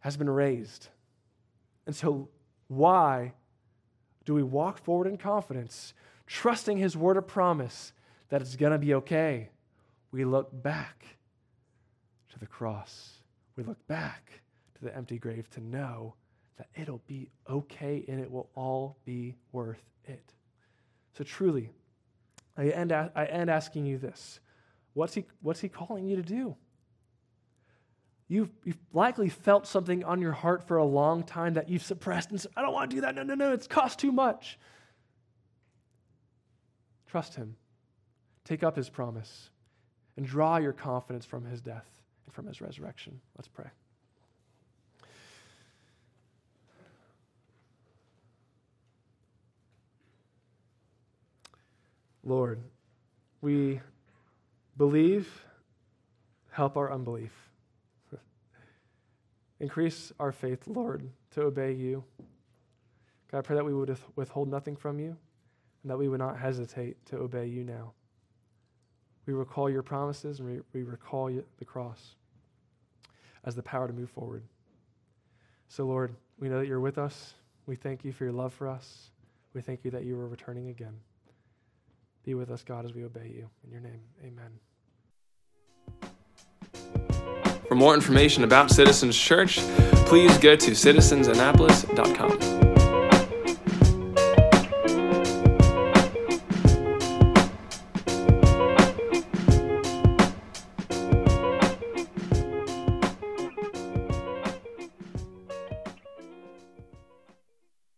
has 0.00 0.16
been 0.16 0.30
raised. 0.30 0.88
And 1.86 1.94
so, 1.94 2.28
why 2.66 3.34
do 4.24 4.34
we 4.34 4.42
walk 4.42 4.78
forward 4.78 5.06
in 5.06 5.16
confidence, 5.16 5.94
trusting 6.26 6.76
His 6.76 6.96
word 6.96 7.16
of 7.16 7.26
promise 7.26 7.92
that 8.28 8.40
it's 8.40 8.56
going 8.56 8.72
to 8.72 8.78
be 8.78 8.94
okay? 8.94 9.50
We 10.10 10.24
look 10.24 10.50
back 10.62 11.04
to 12.30 12.38
the 12.38 12.46
cross. 12.46 13.18
We 13.56 13.64
look 13.64 13.84
back 13.86 14.40
to 14.76 14.84
the 14.84 14.94
empty 14.96 15.18
grave 15.18 15.50
to 15.50 15.60
know 15.60 16.14
that 16.56 16.68
it'll 16.74 17.02
be 17.06 17.30
okay 17.48 18.04
and 18.08 18.20
it 18.20 18.30
will 18.30 18.48
all 18.54 18.96
be 19.04 19.36
worth 19.52 19.82
it. 20.04 20.34
So, 21.16 21.24
truly, 21.24 21.70
I 22.56 22.68
end, 22.68 22.92
I 22.92 23.28
end 23.30 23.50
asking 23.50 23.86
you 23.86 23.98
this 23.98 24.40
what's 24.94 25.14
he, 25.14 25.24
what's 25.42 25.60
he 25.60 25.68
calling 25.68 26.06
you 26.06 26.16
to 26.16 26.22
do? 26.22 26.56
You've, 28.28 28.50
you've 28.62 28.78
likely 28.92 29.30
felt 29.30 29.66
something 29.66 30.04
on 30.04 30.20
your 30.20 30.32
heart 30.32 30.66
for 30.68 30.76
a 30.76 30.84
long 30.84 31.22
time 31.22 31.54
that 31.54 31.68
you've 31.70 31.82
suppressed 31.82 32.30
and 32.30 32.40
said, 32.40 32.50
I 32.56 32.62
don't 32.62 32.74
want 32.74 32.90
to 32.90 32.96
do 32.96 33.00
that. 33.00 33.14
No, 33.14 33.22
no, 33.22 33.34
no, 33.34 33.52
it's 33.52 33.66
cost 33.66 33.98
too 33.98 34.12
much. 34.12 34.58
Trust 37.06 37.36
him. 37.36 37.56
Take 38.48 38.62
up 38.62 38.76
his 38.76 38.88
promise 38.88 39.50
and 40.16 40.24
draw 40.24 40.56
your 40.56 40.72
confidence 40.72 41.26
from 41.26 41.44
his 41.44 41.60
death 41.60 41.84
and 42.24 42.34
from 42.34 42.46
his 42.46 42.62
resurrection. 42.62 43.20
Let's 43.36 43.46
pray. 43.46 43.66
Lord, 52.24 52.60
we 53.42 53.80
believe, 54.78 55.28
help 56.50 56.78
our 56.78 56.90
unbelief. 56.90 57.32
Increase 59.60 60.10
our 60.18 60.32
faith, 60.32 60.66
Lord, 60.66 61.06
to 61.32 61.42
obey 61.42 61.72
you. 61.72 62.02
God, 63.30 63.38
I 63.38 63.42
pray 63.42 63.56
that 63.56 63.64
we 63.64 63.74
would 63.74 63.94
withhold 64.16 64.48
nothing 64.48 64.74
from 64.74 64.98
you 64.98 65.18
and 65.82 65.90
that 65.90 65.98
we 65.98 66.08
would 66.08 66.18
not 66.18 66.38
hesitate 66.38 67.04
to 67.06 67.18
obey 67.18 67.46
you 67.46 67.62
now. 67.62 67.92
We 69.28 69.34
recall 69.34 69.68
your 69.68 69.82
promises 69.82 70.40
and 70.40 70.48
we, 70.48 70.60
we 70.72 70.84
recall 70.84 71.30
the 71.58 71.64
cross 71.66 72.14
as 73.44 73.54
the 73.54 73.62
power 73.62 73.86
to 73.86 73.92
move 73.92 74.08
forward. 74.08 74.42
So, 75.68 75.84
Lord, 75.84 76.16
we 76.38 76.48
know 76.48 76.60
that 76.60 76.66
you're 76.66 76.80
with 76.80 76.96
us. 76.96 77.34
We 77.66 77.76
thank 77.76 78.06
you 78.06 78.12
for 78.12 78.24
your 78.24 78.32
love 78.32 78.54
for 78.54 78.66
us. 78.66 79.10
We 79.52 79.60
thank 79.60 79.84
you 79.84 79.90
that 79.90 80.06
you 80.06 80.18
are 80.18 80.26
returning 80.26 80.70
again. 80.70 80.94
Be 82.24 82.32
with 82.32 82.50
us, 82.50 82.62
God, 82.62 82.86
as 82.86 82.94
we 82.94 83.04
obey 83.04 83.30
you. 83.34 83.50
In 83.64 83.70
your 83.70 83.82
name, 83.82 84.00
amen. 84.24 84.58
For 87.68 87.74
more 87.74 87.92
information 87.92 88.44
about 88.44 88.70
Citizens 88.70 89.14
Church, 89.14 89.58
please 90.06 90.38
go 90.38 90.56
to 90.56 90.70
citizensannapolis.com. 90.70 92.77